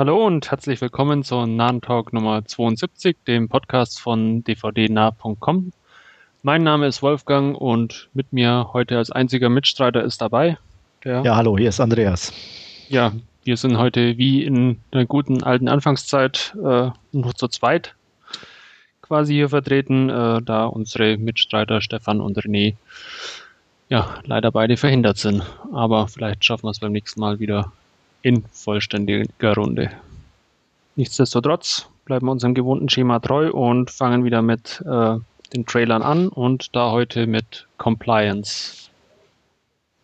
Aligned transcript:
Hallo 0.00 0.26
und 0.26 0.50
herzlich 0.50 0.80
willkommen 0.80 1.24
zur 1.24 1.46
Nahen 1.46 1.82
Talk 1.82 2.14
Nummer 2.14 2.42
72, 2.42 3.18
dem 3.26 3.50
Podcast 3.50 4.00
von 4.00 4.42
dvdnah.com. 4.42 5.72
Mein 6.42 6.62
Name 6.62 6.86
ist 6.86 7.02
Wolfgang 7.02 7.54
und 7.54 8.08
mit 8.14 8.32
mir 8.32 8.70
heute 8.72 8.96
als 8.96 9.10
einziger 9.10 9.50
Mitstreiter 9.50 10.02
ist 10.02 10.22
dabei 10.22 10.56
der. 11.04 11.20
Ja, 11.20 11.36
hallo, 11.36 11.58
hier 11.58 11.68
ist 11.68 11.80
Andreas. 11.80 12.32
Ja, 12.88 13.12
wir 13.44 13.58
sind 13.58 13.76
heute 13.76 14.16
wie 14.16 14.42
in 14.42 14.78
der 14.90 15.04
guten 15.04 15.42
alten 15.42 15.68
Anfangszeit 15.68 16.56
äh, 16.56 16.88
nur 17.12 17.34
zu 17.34 17.48
zweit 17.48 17.94
quasi 19.02 19.34
hier 19.34 19.50
vertreten, 19.50 20.08
äh, 20.08 20.40
da 20.40 20.64
unsere 20.64 21.18
Mitstreiter 21.18 21.82
Stefan 21.82 22.22
und 22.22 22.38
René 22.38 22.74
ja 23.90 24.14
leider 24.24 24.50
beide 24.50 24.78
verhindert 24.78 25.18
sind. 25.18 25.42
Aber 25.74 26.08
vielleicht 26.08 26.42
schaffen 26.42 26.64
wir 26.64 26.70
es 26.70 26.80
beim 26.80 26.92
nächsten 26.92 27.20
Mal 27.20 27.38
wieder 27.38 27.70
in 28.22 28.44
vollständiger 28.52 29.54
Runde. 29.54 29.90
Nichtsdestotrotz 30.96 31.88
bleiben 32.04 32.26
wir 32.26 32.32
unserem 32.32 32.54
gewohnten 32.54 32.88
Schema 32.88 33.20
treu 33.20 33.50
und 33.50 33.90
fangen 33.90 34.24
wieder 34.24 34.42
mit 34.42 34.82
äh, 34.86 35.16
den 35.54 35.66
Trailern 35.66 36.02
an 36.02 36.28
und 36.28 36.74
da 36.74 36.90
heute 36.90 37.26
mit 37.26 37.66
Compliance. 37.78 38.90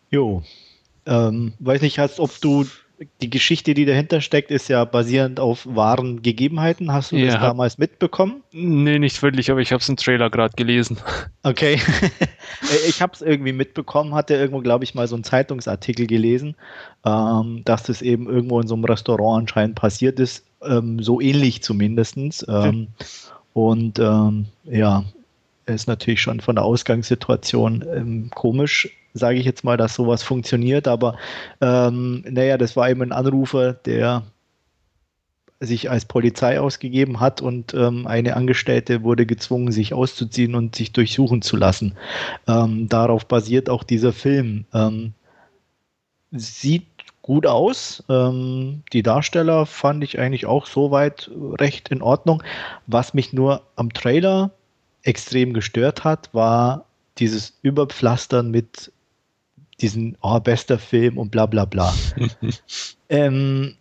Jo, 0.09 0.43
ähm, 1.05 1.53
weiß 1.59 1.81
nicht, 1.81 1.99
als 1.99 2.19
ob 2.19 2.39
du 2.41 2.65
die 3.21 3.29
Geschichte, 3.29 3.73
die 3.73 3.85
dahinter 3.85 4.21
steckt, 4.21 4.49
ist 4.49 4.67
ja 4.69 4.83
basierend 4.85 5.39
auf 5.39 5.67
wahren 5.67 6.21
Gegebenheiten. 6.21 6.91
Hast 6.91 7.11
du 7.11 7.17
ja. 7.17 7.27
das 7.27 7.35
damals 7.35 7.77
mitbekommen? 7.77 8.41
Nee, 8.51 8.97
nicht 8.97 9.21
wirklich, 9.21 9.51
aber 9.51 9.59
ich 9.59 9.71
habe 9.71 9.81
es 9.81 9.89
im 9.89 9.97
Trailer 9.97 10.29
gerade 10.29 10.55
gelesen. 10.55 10.97
Okay. 11.43 11.79
ich 12.87 13.01
habe 13.01 13.13
es 13.13 13.21
irgendwie 13.21 13.53
mitbekommen, 13.53 14.15
hatte 14.15 14.33
irgendwo, 14.35 14.61
glaube 14.61 14.83
ich, 14.83 14.95
mal 14.95 15.07
so 15.07 15.15
einen 15.15 15.23
Zeitungsartikel 15.23 16.07
gelesen, 16.07 16.55
ähm, 17.05 17.61
dass 17.65 17.83
das 17.83 18.01
eben 18.01 18.27
irgendwo 18.27 18.59
in 18.59 18.67
so 18.67 18.73
einem 18.73 18.85
Restaurant 18.85 19.43
anscheinend 19.43 19.75
passiert 19.75 20.19
ist. 20.19 20.45
Ähm, 20.63 21.01
so 21.01 21.21
ähnlich 21.21 21.61
zumindest. 21.61 22.17
Ähm, 22.47 22.87
und 23.53 23.99
ähm, 23.99 24.45
ja, 24.63 25.03
ist 25.67 25.87
natürlich 25.87 26.21
schon 26.21 26.39
von 26.39 26.55
der 26.55 26.65
Ausgangssituation 26.65 27.85
ähm, 27.93 28.29
komisch 28.33 28.89
sage 29.17 29.39
ich 29.39 29.45
jetzt 29.45 29.63
mal, 29.63 29.77
dass 29.77 29.95
sowas 29.95 30.23
funktioniert. 30.23 30.87
Aber 30.87 31.17
ähm, 31.61 32.23
naja, 32.29 32.57
das 32.57 32.75
war 32.75 32.89
eben 32.89 33.01
ein 33.01 33.11
Anrufer, 33.11 33.73
der 33.73 34.23
sich 35.59 35.89
als 35.89 36.05
Polizei 36.05 36.59
ausgegeben 36.59 37.19
hat 37.19 37.41
und 37.41 37.73
ähm, 37.73 38.05
eine 38.05 38.35
Angestellte 38.35 39.03
wurde 39.03 39.25
gezwungen, 39.25 39.71
sich 39.71 39.93
auszuziehen 39.93 40.53
und 40.53 40.75
sich 40.75 40.91
durchsuchen 40.91 41.41
zu 41.41 41.57
lassen. 41.57 41.95
Ähm, 42.47 42.87
darauf 42.89 43.25
basiert 43.25 43.69
auch 43.69 43.83
dieser 43.83 44.13
Film. 44.13 44.65
Ähm, 44.73 45.13
sieht 46.31 46.85
gut 47.21 47.47
aus. 47.47 48.03
Ähm, 48.07 48.83
die 48.93 49.03
Darsteller 49.03 49.65
fand 49.65 50.03
ich 50.03 50.19
eigentlich 50.19 50.45
auch 50.45 50.67
soweit 50.67 51.31
recht 51.59 51.89
in 51.89 52.01
Ordnung. 52.01 52.43
Was 52.85 53.13
mich 53.13 53.33
nur 53.33 53.63
am 53.75 53.91
Trailer 53.93 54.51
extrem 55.03 55.53
gestört 55.53 56.03
hat, 56.03 56.29
war 56.33 56.85
dieses 57.17 57.57
Überpflastern 57.63 58.51
mit 58.51 58.91
diesen, 59.81 60.17
oh, 60.21 60.39
bester 60.39 60.79
Film 60.79 61.17
und 61.17 61.31
bla 61.31 61.45
bla 61.45 61.65
bla. 61.65 61.93
ähm, 63.09 63.75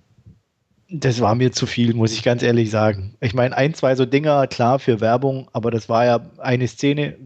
das 0.89 1.21
war 1.21 1.35
mir 1.35 1.53
zu 1.53 1.67
viel, 1.67 1.95
muss 1.95 2.13
ich 2.13 2.23
ganz 2.23 2.43
ehrlich 2.43 2.71
sagen. 2.71 3.17
Ich 3.21 3.35
meine, 3.35 3.57
ein, 3.57 3.75
zwei 3.75 3.95
so 3.97 4.07
Dinger, 4.07 4.47
klar, 4.47 4.79
für 4.79 5.01
Werbung, 5.01 5.49
aber 5.53 5.71
das 5.71 5.89
war 5.89 6.05
ja 6.05 6.21
eine 6.39 6.69
Szene, 6.69 7.17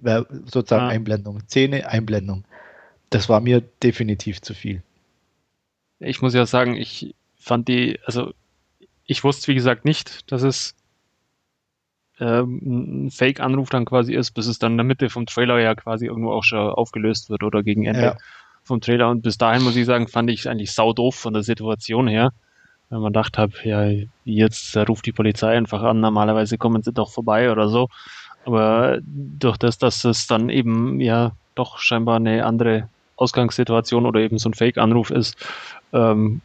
sozusagen 0.47 0.85
ja. 0.85 0.89
Einblendung. 0.89 1.41
Szene, 1.41 1.87
Einblendung. 1.87 2.45
Das 3.11 3.29
war 3.29 3.41
mir 3.41 3.61
definitiv 3.83 4.41
zu 4.41 4.55
viel. 4.55 4.83
Ich 5.99 6.23
muss 6.23 6.33
ja 6.33 6.47
sagen, 6.47 6.77
ich 6.77 7.15
fand 7.37 7.69
die, 7.69 7.99
also 8.05 8.33
ich 9.05 9.25
wusste, 9.25 9.49
wie 9.49 9.57
gesagt, 9.57 9.85
nicht, 9.85 10.31
dass 10.33 10.43
es 10.43 10.75
ähm, 12.19 13.07
ein 13.07 13.11
Fake-Anruf 13.11 13.69
dann 13.69 13.85
quasi 13.85 14.15
ist, 14.15 14.31
bis 14.31 14.47
es 14.47 14.59
dann 14.59 14.73
in 14.73 14.79
der 14.79 14.85
Mitte 14.85 15.11
vom 15.11 15.27
Trailer 15.27 15.59
ja 15.59 15.75
quasi 15.75 16.07
irgendwo 16.07 16.33
auch 16.33 16.45
schon 16.45 16.71
aufgelöst 16.71 17.29
wird 17.29 17.43
oder 17.43 17.63
gegen 17.63 17.85
Ende. 17.85 18.03
Ja 18.03 18.17
vom 18.65 18.81
Trailer 18.81 19.11
und 19.11 19.23
bis 19.23 19.39
dahin 19.39 19.63
muss 19.63 19.77
ich 19.77 19.87
sagen, 19.87 20.09
fand 20.09 20.31
ich 20.31 20.41
es 20.41 20.47
eigentlich 20.47 20.73
sau 20.73 20.93
doof 20.93 21.15
von 21.15 21.33
der 21.33 21.43
Situation 21.43 22.07
her. 22.09 22.31
Wenn 22.89 23.01
man 23.01 23.13
dachte 23.13 23.41
habe, 23.41 23.53
ja, 23.65 23.89
jetzt 24.25 24.77
ruft 24.77 25.07
die 25.07 25.13
Polizei 25.13 25.57
einfach 25.57 25.83
an, 25.83 26.01
normalerweise 26.01 26.59
kommen 26.59 26.83
sie 26.83 26.93
doch 26.93 27.11
vorbei 27.11 27.53
oder 27.53 27.69
so. 27.69 27.89
Aber 28.45 28.99
durch 29.03 29.57
das, 29.59 29.79
dass 29.79 30.05
es 30.05 30.27
dann 30.27 30.49
eben 30.49 31.01
ja 31.01 31.33
doch 31.55 31.79
scheinbar 31.79 32.17
eine 32.17 32.45
andere 32.45 32.89
Ausgangssituation 33.17 34.07
oder 34.07 34.21
eben 34.21 34.39
so 34.39 34.49
ein 34.49 34.55
Fake-Anruf 34.55 35.11
ist, 35.11 35.37
ähm, 35.93 36.41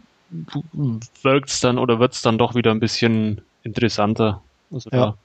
wirkt 1.24 1.50
es 1.50 1.62
dann 1.62 1.78
oder 1.78 2.00
wird 2.00 2.14
es 2.14 2.22
dann 2.22 2.38
doch 2.38 2.54
wieder 2.54 2.72
ein 2.72 2.80
bisschen 2.80 3.42
interessanter. 3.64 4.42
Also 4.72 4.90
ja 4.92 5.16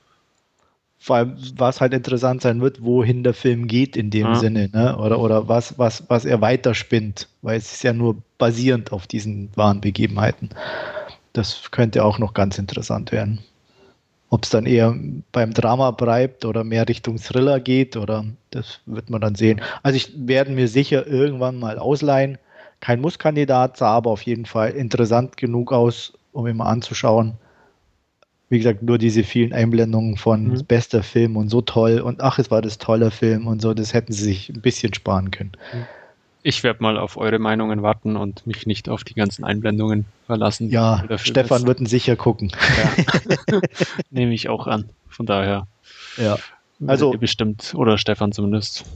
vor 1.02 1.16
allem, 1.16 1.36
was 1.56 1.80
halt 1.80 1.94
interessant 1.94 2.42
sein 2.42 2.60
wird, 2.60 2.84
wohin 2.84 3.24
der 3.24 3.32
Film 3.32 3.66
geht 3.66 3.96
in 3.96 4.10
dem 4.10 4.26
ja. 4.26 4.34
Sinne, 4.34 4.68
ne? 4.70 4.98
Oder, 4.98 5.18
oder 5.18 5.48
was, 5.48 5.78
was, 5.78 6.04
was 6.08 6.26
er 6.26 6.42
weiterspinnt, 6.42 7.26
weil 7.40 7.56
es 7.56 7.72
ist 7.72 7.82
ja 7.82 7.94
nur 7.94 8.18
basierend 8.36 8.92
auf 8.92 9.06
diesen 9.06 9.48
wahren 9.56 9.80
Begebenheiten. 9.80 10.50
Das 11.32 11.70
könnte 11.70 12.04
auch 12.04 12.18
noch 12.18 12.34
ganz 12.34 12.58
interessant 12.58 13.12
werden. 13.12 13.40
Ob 14.28 14.44
es 14.44 14.50
dann 14.50 14.66
eher 14.66 14.94
beim 15.32 15.54
Drama 15.54 15.90
bleibt 15.90 16.44
oder 16.44 16.64
mehr 16.64 16.86
Richtung 16.86 17.16
Thriller 17.16 17.60
geht, 17.60 17.96
oder 17.96 18.26
das 18.50 18.80
wird 18.84 19.08
man 19.08 19.22
dann 19.22 19.36
sehen. 19.36 19.62
Also 19.82 19.96
ich 19.96 20.12
werde 20.14 20.52
mir 20.52 20.68
sicher 20.68 21.06
irgendwann 21.06 21.58
mal 21.58 21.78
ausleihen. 21.78 22.36
Kein 22.80 23.00
Musskandidat, 23.00 23.78
sah 23.78 23.88
aber 23.88 24.10
auf 24.10 24.22
jeden 24.22 24.44
Fall 24.44 24.72
interessant 24.72 25.38
genug 25.38 25.72
aus, 25.72 26.12
um 26.32 26.46
ihn 26.46 26.58
mal 26.58 26.66
anzuschauen 26.66 27.38
wie 28.50 28.58
gesagt, 28.58 28.82
nur 28.82 28.98
diese 28.98 29.22
vielen 29.22 29.52
Einblendungen 29.52 30.16
von 30.16 30.48
mhm. 30.48 30.64
bester 30.66 31.02
Film 31.02 31.36
und 31.36 31.48
so 31.48 31.62
toll 31.62 32.00
und 32.00 32.20
ach, 32.20 32.38
es 32.38 32.50
war 32.50 32.60
das 32.60 32.78
tolle 32.78 33.10
Film 33.10 33.46
und 33.46 33.62
so, 33.62 33.72
das 33.72 33.94
hätten 33.94 34.12
sie 34.12 34.24
sich 34.24 34.48
ein 34.50 34.60
bisschen 34.60 34.92
sparen 34.92 35.30
können. 35.30 35.52
Mhm. 35.72 35.86
Ich 36.42 36.62
werde 36.62 36.82
mal 36.82 36.98
auf 36.98 37.16
eure 37.16 37.38
Meinungen 37.38 37.82
warten 37.82 38.16
und 38.16 38.46
mich 38.46 38.66
nicht 38.66 38.88
auf 38.88 39.04
die 39.04 39.12
ganzen 39.12 39.44
Einblendungen 39.44 40.06
verlassen. 40.26 40.70
Ja, 40.70 41.04
Stefan 41.18 41.66
wird 41.66 41.80
ihn 41.80 41.86
sicher 41.86 42.16
gucken. 42.16 42.50
Ja. 43.48 43.60
Nehme 44.10 44.32
ich 44.32 44.48
auch 44.48 44.66
an. 44.66 44.88
Von 45.08 45.26
daher. 45.26 45.66
Ja. 46.16 46.38
Also 46.86 47.10
bestimmt, 47.10 47.74
oder 47.74 47.98
Stefan 47.98 48.32
zumindest. 48.32 48.86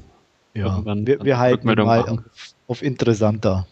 Ja, 0.54 0.82
wir, 0.86 1.22
wir 1.22 1.38
halten 1.38 1.66
mal 1.66 1.78
auf, 1.80 2.20
auf, 2.66 2.82
interessanter 2.82 3.66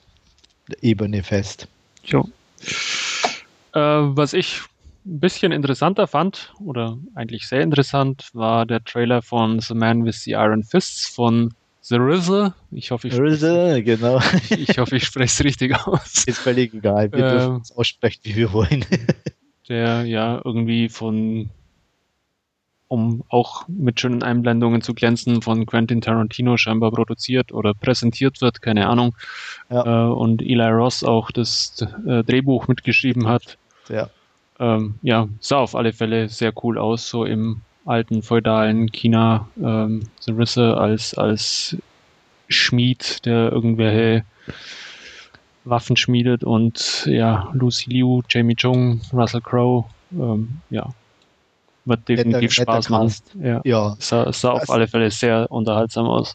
Ebene 0.82 1.22
fest. 1.22 1.66
Jo. 2.04 2.28
Äh, 3.72 3.78
was 3.81 4.34
ich 4.34 4.60
ein 5.04 5.20
bisschen 5.20 5.52
interessanter 5.52 6.06
fand, 6.06 6.52
oder 6.60 6.98
eigentlich 7.14 7.48
sehr 7.48 7.62
interessant, 7.62 8.30
war 8.32 8.66
der 8.66 8.84
Trailer 8.84 9.22
von 9.22 9.60
The 9.60 9.74
Man 9.74 10.04
with 10.04 10.22
the 10.22 10.32
Iron 10.32 10.62
Fists 10.62 11.06
von 11.06 11.54
The 11.80 11.96
Rizzle. 11.96 12.54
Ich 12.70 12.92
hoffe, 12.92 13.08
ich 13.08 13.18
Rizzle, 13.18 13.82
genau. 13.82 14.20
Ich, 14.48 14.50
ich 14.70 14.78
hoffe, 14.78 14.96
ich 14.96 15.04
spreche 15.04 15.24
es 15.24 15.44
richtig 15.44 15.76
aus. 15.86 16.24
Ist 16.24 16.38
völlig 16.38 16.72
egal. 16.72 17.10
Wir 17.12 17.24
ähm, 17.24 17.30
dürfen 17.30 17.60
es 17.62 17.72
aussprechen, 17.72 18.20
wie 18.22 18.36
wir 18.36 18.52
wollen. 18.52 18.84
der 19.68 20.04
ja 20.04 20.40
irgendwie 20.44 20.88
von, 20.88 21.50
um 22.86 23.24
auch 23.28 23.66
mit 23.69 24.00
schönen 24.00 24.22
Einblendungen 24.22 24.82
zu 24.82 24.94
glänzen, 24.94 25.42
von 25.42 25.66
Quentin 25.66 26.00
Tarantino 26.00 26.56
scheinbar 26.56 26.92
produziert 26.92 27.52
oder 27.52 27.74
präsentiert 27.74 28.40
wird, 28.40 28.62
keine 28.62 28.86
Ahnung. 28.86 29.16
Ja. 29.69 30.08
Äh, 30.08 30.12
und 30.12 30.42
Eli 30.42 30.69
Ross 30.69 31.02
auch 31.02 31.32
das 31.32 31.84
äh, 32.06 32.22
Drehbuch 32.22 32.69
mitgeschrieben 32.69 33.26
hat. 33.26 33.58
Ja 33.88 34.08
ähm, 34.58 34.94
ja, 35.02 35.28
sah 35.40 35.58
auf 35.58 35.74
alle 35.74 35.92
Fälle 35.92 36.28
sehr 36.28 36.52
cool 36.62 36.78
aus, 36.78 37.08
so 37.08 37.24
im 37.24 37.62
alten 37.84 38.22
feudalen 38.22 38.90
China. 38.92 39.48
Ähm, 39.62 40.02
Risse 40.28 40.76
als, 40.76 41.14
als 41.14 41.76
Schmied, 42.48 43.24
der 43.26 43.50
irgendwelche 43.50 44.24
Waffen 45.64 45.96
schmiedet 45.96 46.44
und 46.44 47.06
ja, 47.06 47.50
Lucy 47.52 47.90
Liu, 47.90 48.22
Jamie 48.28 48.56
Chung, 48.56 49.00
Russell 49.12 49.40
Crowe, 49.40 49.84
ähm, 50.12 50.60
ja, 50.70 50.90
wird 51.84 52.08
definitiv 52.08 52.58
netter, 52.58 52.82
Spaß 52.82 52.90
netter 52.90 53.04
machen. 53.04 53.14
Ja, 53.43 53.60
ja. 53.64 53.96
Sah, 53.99 54.32
sah 54.32 54.50
auf 54.50 54.70
alle 54.70 54.88
Fälle 54.88 55.10
sehr 55.10 55.50
unterhaltsam 55.50 56.06
aus 56.06 56.34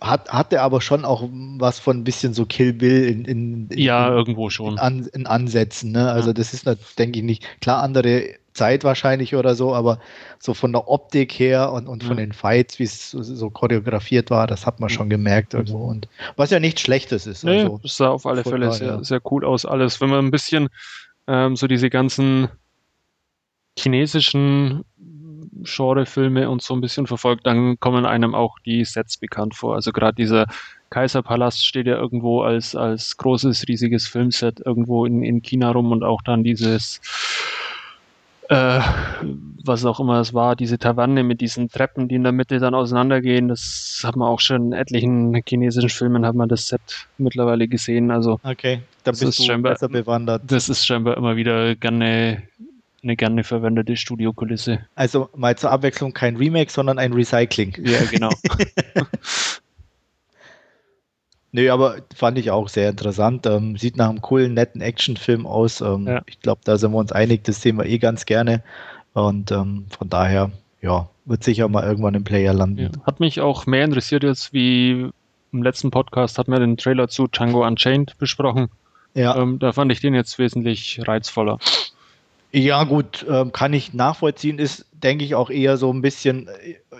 hat, 0.00 0.30
hatte 0.30 0.62
aber 0.62 0.80
schon 0.80 1.04
auch 1.04 1.28
was 1.58 1.78
von 1.78 1.98
ein 1.98 2.04
bisschen 2.04 2.32
so 2.34 2.46
Kill 2.46 2.72
Bill 2.72 3.04
in, 3.04 3.24
in, 3.24 3.68
in 3.68 3.78
ja 3.78 4.08
irgendwo 4.08 4.50
schon 4.50 4.74
in, 4.74 4.78
An, 4.78 5.08
in 5.12 5.26
Ansätzen. 5.26 5.92
Ne? 5.92 6.10
Also 6.10 6.30
ja. 6.30 6.34
das 6.34 6.54
ist, 6.54 6.66
denke 6.98 7.18
ich 7.18 7.24
nicht 7.24 7.44
klar 7.60 7.82
andere 7.82 8.34
Zeit 8.52 8.82
wahrscheinlich 8.82 9.34
oder 9.36 9.54
so, 9.54 9.74
aber 9.74 10.00
so 10.38 10.54
von 10.54 10.72
der 10.72 10.88
Optik 10.88 11.32
her 11.32 11.72
und, 11.72 11.86
und 11.86 12.02
von 12.02 12.18
ja. 12.18 12.24
den 12.24 12.32
Fights, 12.32 12.78
wie 12.78 12.84
es 12.84 13.10
so, 13.10 13.22
so, 13.22 13.50
choreografiert 13.50 14.30
war, 14.30 14.46
das 14.46 14.66
hat 14.66 14.80
man 14.80 14.88
schon 14.88 15.08
gemerkt 15.08 15.54
irgendwo. 15.54 15.84
Und 15.84 16.08
was 16.36 16.50
ja 16.50 16.58
nichts 16.58 16.80
Schlechtes 16.80 17.26
ist. 17.26 17.44
Nee, 17.44 17.60
also, 17.60 17.80
das 17.82 17.96
sah 17.96 18.08
auf 18.08 18.26
alle 18.26 18.42
Fälle 18.42 18.66
da, 18.66 18.72
sehr, 18.72 18.88
ja. 18.88 19.04
sehr 19.04 19.20
cool 19.30 19.44
aus 19.44 19.64
alles. 19.64 20.00
Wenn 20.00 20.10
man 20.10 20.26
ein 20.26 20.30
bisschen 20.30 20.68
ähm, 21.28 21.56
so 21.56 21.68
diese 21.68 21.90
ganzen 21.90 22.48
chinesischen 23.78 24.84
Genrefilme 25.64 26.48
und 26.48 26.62
so 26.62 26.74
ein 26.74 26.80
bisschen 26.80 27.06
verfolgt, 27.06 27.46
dann 27.46 27.78
kommen 27.80 28.06
einem 28.06 28.34
auch 28.34 28.58
die 28.60 28.84
Sets 28.84 29.16
bekannt 29.16 29.54
vor. 29.54 29.74
Also 29.74 29.92
gerade 29.92 30.14
dieser 30.14 30.46
Kaiserpalast 30.90 31.64
steht 31.64 31.86
ja 31.86 31.96
irgendwo 31.96 32.42
als, 32.42 32.74
als 32.74 33.16
großes, 33.16 33.68
riesiges 33.68 34.08
Filmset 34.08 34.60
irgendwo 34.64 35.04
in, 35.04 35.22
in 35.22 35.42
China 35.42 35.70
rum 35.70 35.92
und 35.92 36.02
auch 36.02 36.22
dann 36.22 36.42
dieses 36.42 37.00
äh, 38.50 38.80
was 39.64 39.84
auch 39.84 40.00
immer 40.00 40.18
es 40.18 40.34
war, 40.34 40.56
diese 40.56 40.76
Taverne 40.76 41.22
mit 41.22 41.40
diesen 41.40 41.68
Treppen, 41.68 42.08
die 42.08 42.16
in 42.16 42.24
der 42.24 42.32
Mitte 42.32 42.58
dann 42.58 42.74
auseinandergehen, 42.74 43.46
das 43.46 44.02
hat 44.04 44.16
man 44.16 44.26
auch 44.26 44.40
schon 44.40 44.66
in 44.66 44.72
etlichen 44.72 45.40
chinesischen 45.46 45.88
Filmen, 45.88 46.26
hat 46.26 46.34
man 46.34 46.48
das 46.48 46.66
Set 46.66 46.80
mittlerweile 47.16 47.68
gesehen. 47.68 48.10
Also 48.10 48.40
okay, 48.42 48.82
da 49.04 49.12
bist 49.12 49.38
du 49.38 49.44
scheinbar, 49.44 49.74
besser 49.74 49.88
bewandert. 49.88 50.42
Das 50.48 50.68
ist 50.68 50.84
scheinbar 50.84 51.16
immer 51.16 51.36
wieder 51.36 51.76
gerne 51.76 52.42
eine 53.02 53.16
gerne 53.16 53.44
verwendete 53.44 53.96
Studiokulisse. 53.96 54.86
Also 54.94 55.28
mal 55.34 55.56
zur 55.56 55.70
Abwechslung 55.70 56.12
kein 56.12 56.36
Remake, 56.36 56.70
sondern 56.70 56.98
ein 56.98 57.12
Recycling. 57.12 57.76
Ja, 57.82 58.02
genau. 58.10 58.30
Nö, 61.52 61.70
aber 61.70 61.96
fand 62.14 62.38
ich 62.38 62.50
auch 62.50 62.68
sehr 62.68 62.90
interessant. 62.90 63.46
Ähm, 63.46 63.76
sieht 63.76 63.96
nach 63.96 64.08
einem 64.08 64.20
coolen, 64.20 64.54
netten 64.54 64.80
Actionfilm 64.80 65.46
aus. 65.46 65.80
Ähm, 65.80 66.06
ja. 66.06 66.22
Ich 66.26 66.40
glaube, 66.40 66.60
da 66.64 66.76
sind 66.76 66.92
wir 66.92 66.98
uns 66.98 67.10
einig, 67.10 67.42
das 67.44 67.60
sehen 67.60 67.76
wir 67.76 67.86
eh 67.86 67.98
ganz 67.98 68.24
gerne. 68.24 68.62
Und 69.14 69.50
ähm, 69.50 69.86
von 69.90 70.08
daher, 70.08 70.52
ja, 70.80 71.08
wird 71.24 71.42
sicher 71.42 71.68
mal 71.68 71.84
irgendwann 71.84 72.14
im 72.14 72.24
Player 72.24 72.54
landen. 72.54 72.78
Ja. 72.78 72.90
Hat 73.04 73.18
mich 73.18 73.40
auch 73.40 73.66
mehr 73.66 73.84
interessiert 73.84 74.22
jetzt, 74.22 74.52
wie 74.52 75.10
im 75.52 75.62
letzten 75.62 75.90
Podcast 75.90 76.38
hat 76.38 76.46
man 76.46 76.60
den 76.60 76.76
Trailer 76.76 77.08
zu 77.08 77.26
Django 77.26 77.66
Unchained 77.66 78.16
besprochen. 78.18 78.68
Ja. 79.14 79.36
Ähm, 79.36 79.58
da 79.58 79.72
fand 79.72 79.90
ich 79.90 80.00
den 80.00 80.14
jetzt 80.14 80.38
wesentlich 80.38 81.00
reizvoller. 81.04 81.58
Ja, 82.52 82.84
gut, 82.84 83.24
ähm, 83.28 83.52
kann 83.52 83.72
ich 83.72 83.94
nachvollziehen, 83.94 84.58
ist, 84.58 84.86
denke 84.92 85.24
ich, 85.24 85.34
auch 85.34 85.50
eher 85.50 85.76
so 85.76 85.92
ein 85.92 86.02
bisschen 86.02 86.48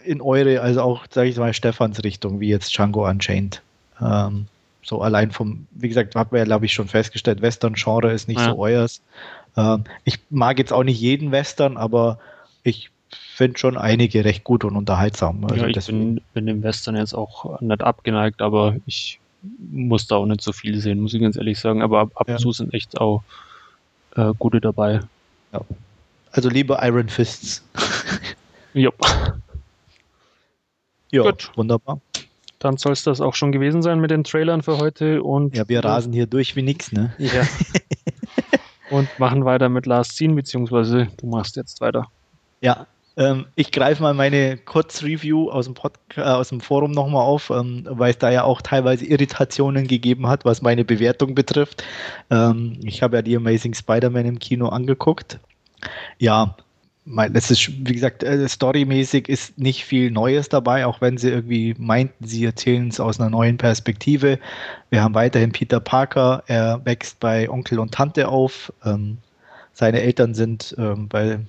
in 0.05 0.21
eure, 0.21 0.61
also 0.61 0.83
auch, 0.83 1.07
sage 1.11 1.29
ich 1.29 1.37
mal, 1.37 1.53
Stefans 1.53 2.03
Richtung, 2.05 2.41
wie 2.41 2.49
jetzt 2.49 2.77
Django 2.77 3.09
Unchained. 3.09 3.63
Ähm, 4.01 4.47
so 4.83 5.03
allein 5.03 5.31
vom, 5.31 5.67
wie 5.73 5.89
gesagt, 5.89 6.15
hat 6.15 6.33
man 6.33 6.39
ja, 6.39 6.45
glaube 6.45 6.67
ich, 6.67 6.73
schon 6.73 6.89
festgestellt, 6.89 7.43
Western-Genre 7.43 8.13
ist 8.13 8.29
nicht 8.29 8.41
ja. 8.41 8.51
so 8.51 8.59
euers. 8.59 9.03
Ähm, 9.57 9.85
ich 10.05 10.19
mag 10.31 10.59
jetzt 10.59 10.73
auch 10.73 10.85
nicht 10.85 11.01
jeden 11.01 11.33
Western, 11.33 11.77
aber 11.77 12.19
ich 12.63 12.91
finde 13.09 13.59
schon 13.59 13.77
einige 13.77 14.25
recht 14.25 14.45
gut 14.45 14.65
und 14.65 14.77
unterhaltsam. 14.77 15.45
Also 15.45 15.57
ja, 15.57 15.67
ich 15.67 15.87
bin, 15.87 16.21
bin, 16.33 16.47
dem 16.47 16.63
Western 16.63 16.97
jetzt 16.97 17.15
auch 17.15 17.61
nicht 17.61 17.83
abgeneigt, 17.83 18.41
aber 18.41 18.77
ich 18.87 19.19
muss 19.73 20.07
da 20.07 20.17
auch 20.17 20.27
nicht 20.27 20.43
so 20.43 20.53
viel 20.53 20.81
sehen, 20.81 21.01
muss 21.01 21.15
ich 21.15 21.21
ganz 21.21 21.37
ehrlich 21.37 21.59
sagen. 21.59 21.83
Aber 21.83 22.01
ab, 22.01 22.11
ab 22.15 22.29
ja. 22.29 22.35
und 22.35 22.41
zu 22.41 22.53
sind 22.53 22.73
echt 22.73 23.01
auch 23.01 23.23
äh, 24.15 24.33
gute 24.39 24.61
dabei. 24.61 25.01
Ja. 25.53 25.61
Also 26.33 26.49
lieber 26.49 26.81
Iron 26.87 27.09
Fists. 27.09 27.63
Jupp. 28.75 28.97
Ja, 31.13 31.23
Gut. 31.23 31.51
wunderbar. 31.57 32.01
Dann 32.61 32.77
soll 32.77 32.93
es 32.93 33.03
das 33.03 33.21
auch 33.21 33.35
schon 33.35 33.51
gewesen 33.51 33.83
sein 33.83 34.01
mit 34.01 34.13
den 34.13 34.23
Trailern 34.23 34.63
für 34.63 34.79
heute. 34.79 35.25
Und 35.25 35.57
ja, 35.57 35.69
wir 35.69 35.85
rasen 35.85 36.13
hier 36.13 36.27
durch 36.27 36.55
wie 36.55 36.63
nix, 36.63 36.93
ne? 36.93 37.13
Ja. 37.19 37.43
und 38.91 39.09
machen 39.19 39.45
weiter 39.45 39.69
mit 39.69 39.87
Last 39.87 40.13
Scene, 40.13 40.35
beziehungsweise 40.35 41.09
du 41.17 41.27
machst 41.27 41.57
jetzt 41.57 41.81
weiter. 41.81 42.07
Ja, 42.61 42.87
ähm, 43.21 43.47
ich 43.55 43.71
greife 43.71 44.03
mal 44.03 44.15
meine 44.15 44.57
Kurzreview 44.57 45.51
aus 45.51 45.67
dem, 45.67 45.75
äh, 46.17 46.23
aus 46.23 46.49
dem 46.49 46.61
Forum 46.61 46.91
nochmal 46.93 47.23
auf, 47.23 47.51
ähm, 47.51 47.87
weil 47.91 48.13
es 48.13 48.19
da 48.19 48.31
ja 48.31 48.45
auch 48.45 48.63
teilweise 48.63 49.05
Irritationen 49.05 49.87
gegeben 49.87 50.27
hat, 50.27 50.47
was 50.47 50.63
meine 50.63 50.87
Bewertung 50.87 51.35
betrifft. 51.35 51.85
Ähm, 52.31 52.81
ich 52.83 53.03
habe 53.03 53.17
ja 53.17 53.23
die 53.23 53.37
Amazing 53.37 53.75
Spider-Man 53.75 54.25
im 54.25 54.39
Kino 54.39 54.69
angeguckt. 54.69 55.39
Ja, 56.19 56.57
das 57.05 57.51
ist, 57.51 57.69
wie 57.69 57.93
gesagt, 57.93 58.23
äh, 58.23 58.49
storymäßig 58.49 59.29
ist 59.29 59.59
nicht 59.59 59.85
viel 59.85 60.11
Neues 60.11 60.49
dabei, 60.49 60.87
auch 60.87 61.03
wenn 61.03 61.19
sie 61.19 61.29
irgendwie 61.29 61.75
meinten, 61.77 62.27
sie 62.27 62.45
erzählen 62.45 62.89
es 62.89 63.01
aus 63.01 63.21
einer 63.21 63.29
neuen 63.29 63.59
Perspektive. 63.59 64.39
Wir 64.89 65.03
haben 65.03 65.15
weiterhin 65.15 65.53
Peter 65.53 65.81
Parker, 65.81 66.43
er 66.47 66.81
wächst 66.87 67.21
bei 67.21 67.51
Onkel 67.51 67.81
und 67.81 67.93
Tante 67.93 68.29
auf. 68.29 68.73
Ähm, 68.83 69.19
seine 69.75 70.01
Eltern 70.01 70.33
sind 70.35 70.75
ähm, 70.79 71.09
bei 71.09 71.41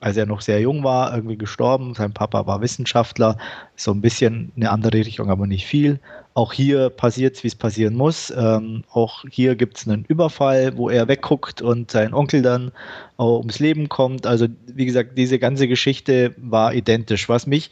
als 0.00 0.16
er 0.16 0.26
noch 0.26 0.40
sehr 0.40 0.60
jung 0.60 0.82
war, 0.82 1.14
irgendwie 1.14 1.36
gestorben. 1.36 1.94
Sein 1.94 2.12
Papa 2.12 2.46
war 2.46 2.62
Wissenschaftler, 2.62 3.36
so 3.76 3.92
ein 3.92 4.00
bisschen 4.00 4.50
eine 4.56 4.70
andere 4.70 4.94
Richtung, 4.94 5.30
aber 5.30 5.46
nicht 5.46 5.66
viel. 5.66 6.00
Auch 6.32 6.54
hier 6.54 6.88
passiert 6.88 7.36
es, 7.36 7.44
wie 7.44 7.48
es 7.48 7.54
passieren 7.54 7.94
muss. 7.96 8.32
Ähm, 8.34 8.84
auch 8.90 9.24
hier 9.30 9.56
gibt 9.56 9.76
es 9.76 9.86
einen 9.86 10.06
Überfall, 10.06 10.76
wo 10.76 10.88
er 10.88 11.06
wegguckt 11.06 11.60
und 11.60 11.90
sein 11.90 12.14
Onkel 12.14 12.40
dann 12.40 12.72
ums 13.18 13.58
Leben 13.58 13.90
kommt. 13.90 14.26
Also 14.26 14.46
wie 14.66 14.86
gesagt, 14.86 15.18
diese 15.18 15.38
ganze 15.38 15.68
Geschichte 15.68 16.34
war 16.38 16.72
identisch, 16.72 17.28
was 17.28 17.46
mich 17.46 17.70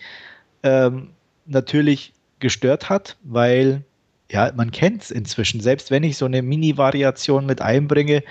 ähm, 0.63 1.09
natürlich 1.47 2.13
gestört 2.41 2.91
hat, 2.91 3.17
weil 3.23 3.85
ja, 4.31 4.53
man 4.55 4.71
kennt 4.71 5.05
es 5.05 5.11
inzwischen. 5.11 5.61
Selbst 5.61 5.91
wenn 5.91 6.03
ich 6.03 6.19
so 6.19 6.27
eine 6.27 6.43
Mini-Variation 6.43 7.47
mit 7.47 7.63
einbringe, 7.63 8.23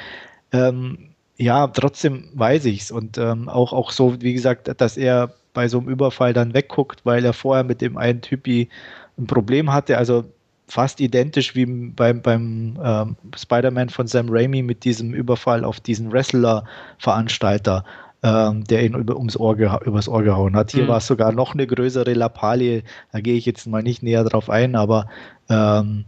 ähm, 0.51 1.09
ja, 1.38 1.68
trotzdem 1.68 2.30
weiß 2.34 2.66
ich 2.66 2.81
es. 2.81 2.92
Und 2.92 3.18
ähm, 3.18 3.48
auch, 3.48 3.74
auch 3.74 3.92
so, 3.92 4.19
wie 4.22 4.34
gesagt, 4.34 4.69
dass 4.81 4.98
er 4.98 5.34
bei 5.54 5.68
so 5.68 5.80
einem 5.80 5.89
Überfall 5.89 6.34
dann 6.34 6.54
wegguckt, 6.54 7.06
weil 7.06 7.24
er 7.24 7.34
vorher 7.34 7.63
mit 7.63 7.81
dem 7.81 7.98
einen 7.98 8.22
Typi 8.22 8.69
ein 9.18 9.28
Problem 9.28 9.72
hatte. 9.72 9.98
Also 9.98 10.25
fast 10.68 11.00
identisch 11.00 11.56
wie 11.56 11.66
beim, 11.66 12.22
beim 12.22 12.78
ähm, 12.84 13.16
Spider-Man 13.36 13.89
von 13.89 14.07
Sam 14.07 14.28
Raimi 14.30 14.62
mit 14.62 14.84
diesem 14.84 15.13
Überfall 15.13 15.63
auf 15.63 15.80
diesen 15.80 16.12
Wrestler-Veranstalter, 16.12 17.86
ähm, 18.24 18.63
der 18.66 18.83
ihn 18.83 18.95
über, 18.95 19.16
ums 19.16 19.38
Ohr 19.38 19.56
übers 19.56 20.10
Ohr 20.10 20.24
gehauen 20.24 20.56
hat. 20.56 20.72
Hier 20.72 20.83
mhm. 20.83 20.90
war 20.90 20.98
es 20.98 21.07
sogar 21.07 21.31
noch 21.31 21.54
eine 21.54 21.68
größere 21.68 22.13
Lappalie, 22.13 22.83
da 23.12 23.22
gehe 23.22 23.36
ich 23.36 23.45
jetzt 23.45 23.66
mal 23.68 23.83
nicht 23.83 24.04
näher 24.04 24.24
drauf 24.24 24.50
ein, 24.50 24.75
aber 24.75 25.07
ähm, 25.50 26.06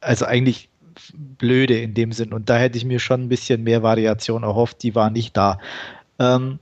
also 0.00 0.24
eigentlich 0.24 0.68
blöde 1.14 1.78
in 1.78 1.94
dem 1.94 2.12
Sinn. 2.12 2.32
Und 2.32 2.48
da 2.50 2.56
hätte 2.56 2.78
ich 2.78 2.84
mir 2.84 2.98
schon 2.98 3.22
ein 3.22 3.28
bisschen 3.28 3.62
mehr 3.62 3.82
Variation 3.82 4.42
erhofft, 4.42 4.82
die 4.82 4.94
war 4.94 5.10
nicht 5.10 5.36
da. 5.36 5.58
Ähm, 6.18 6.58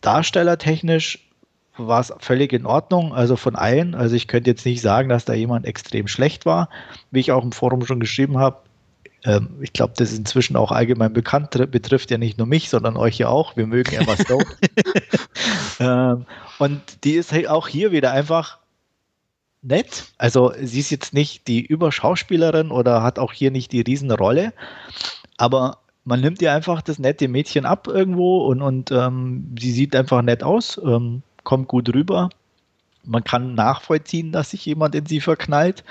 darstellertechnisch 0.00 1.28
war 1.76 2.00
es 2.00 2.12
völlig 2.18 2.52
in 2.52 2.66
Ordnung, 2.66 3.14
also 3.14 3.36
von 3.36 3.56
allen. 3.56 3.94
Also 3.94 4.16
ich 4.16 4.26
könnte 4.26 4.50
jetzt 4.50 4.66
nicht 4.66 4.80
sagen, 4.80 5.08
dass 5.08 5.24
da 5.24 5.34
jemand 5.34 5.66
extrem 5.66 6.08
schlecht 6.08 6.44
war, 6.44 6.68
wie 7.10 7.20
ich 7.20 7.32
auch 7.32 7.44
im 7.44 7.52
Forum 7.52 7.84
schon 7.86 8.00
geschrieben 8.00 8.38
habe. 8.38 8.58
Ähm, 9.24 9.50
ich 9.60 9.72
glaube, 9.72 9.94
das 9.96 10.12
ist 10.12 10.18
inzwischen 10.18 10.56
auch 10.56 10.72
allgemein 10.72 11.12
bekannt, 11.12 11.50
betrifft 11.70 12.10
ja 12.10 12.18
nicht 12.18 12.38
nur 12.38 12.46
mich, 12.46 12.68
sondern 12.68 12.96
euch 12.96 13.18
ja 13.18 13.28
auch. 13.28 13.56
Wir 13.56 13.66
mögen 13.66 13.94
Emma 13.94 14.16
Stone. 14.16 14.44
ähm, 15.80 16.26
und 16.58 16.80
die 17.04 17.14
ist 17.14 17.32
halt 17.32 17.48
auch 17.48 17.68
hier 17.68 17.92
wieder 17.92 18.12
einfach 18.12 18.57
nett. 19.62 20.12
Also 20.18 20.52
sie 20.60 20.80
ist 20.80 20.90
jetzt 20.90 21.14
nicht 21.14 21.48
die 21.48 21.64
Überschauspielerin 21.64 22.70
oder 22.70 23.02
hat 23.02 23.18
auch 23.18 23.32
hier 23.32 23.50
nicht 23.50 23.72
die 23.72 23.80
Riesenrolle, 23.80 24.52
aber 25.36 25.78
man 26.04 26.20
nimmt 26.20 26.40
ihr 26.40 26.52
einfach 26.52 26.80
das 26.80 26.98
nette 26.98 27.28
Mädchen 27.28 27.66
ab 27.66 27.86
irgendwo 27.86 28.46
und, 28.46 28.62
und 28.62 28.90
ähm, 28.90 29.54
sie 29.58 29.72
sieht 29.72 29.94
einfach 29.94 30.22
nett 30.22 30.42
aus, 30.42 30.80
ähm, 30.82 31.22
kommt 31.44 31.68
gut 31.68 31.94
rüber 31.94 32.30
man 33.04 33.24
kann 33.24 33.54
nachvollziehen, 33.54 34.32
dass 34.32 34.50
sich 34.50 34.66
jemand 34.66 34.94
in 34.94 35.06
sie 35.06 35.20
verknallt. 35.20 35.84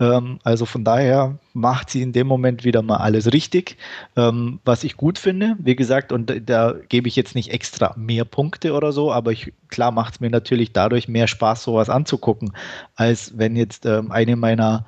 Ähm, 0.00 0.38
also 0.42 0.66
von 0.66 0.84
daher 0.84 1.38
macht 1.52 1.90
sie 1.90 2.02
in 2.02 2.12
dem 2.12 2.26
Moment 2.26 2.64
wieder 2.64 2.82
mal 2.82 2.96
alles 2.96 3.32
richtig, 3.32 3.76
ähm, 4.16 4.60
was 4.64 4.84
ich 4.84 4.96
gut 4.96 5.18
finde. 5.18 5.56
Wie 5.58 5.76
gesagt, 5.76 6.12
und 6.12 6.32
da 6.46 6.74
gebe 6.88 7.08
ich 7.08 7.16
jetzt 7.16 7.34
nicht 7.34 7.50
extra 7.50 7.94
mehr 7.96 8.24
Punkte 8.24 8.72
oder 8.72 8.92
so, 8.92 9.12
aber 9.12 9.32
ich, 9.32 9.52
klar 9.68 9.92
macht 9.92 10.14
es 10.14 10.20
mir 10.20 10.30
natürlich 10.30 10.72
dadurch 10.72 11.08
mehr 11.08 11.28
Spaß, 11.28 11.62
sowas 11.62 11.88
anzugucken, 11.88 12.52
als 12.96 13.38
wenn 13.38 13.56
jetzt 13.56 13.86
ähm, 13.86 14.10
eine 14.10 14.36
meiner 14.36 14.86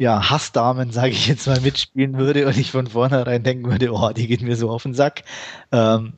ja, 0.00 0.30
Hassdamen, 0.30 0.90
sage 0.92 1.10
ich 1.10 1.28
jetzt 1.28 1.46
mal, 1.46 1.60
mitspielen 1.60 2.16
würde 2.16 2.46
und 2.46 2.56
ich 2.56 2.70
von 2.72 2.86
vornherein 2.86 3.42
denken 3.42 3.70
würde, 3.70 3.92
oh, 3.92 4.10
die 4.16 4.26
geht 4.26 4.40
mir 4.40 4.56
so 4.56 4.70
auf 4.70 4.82
den 4.82 4.94
Sack, 4.94 5.24
ähm, 5.72 6.14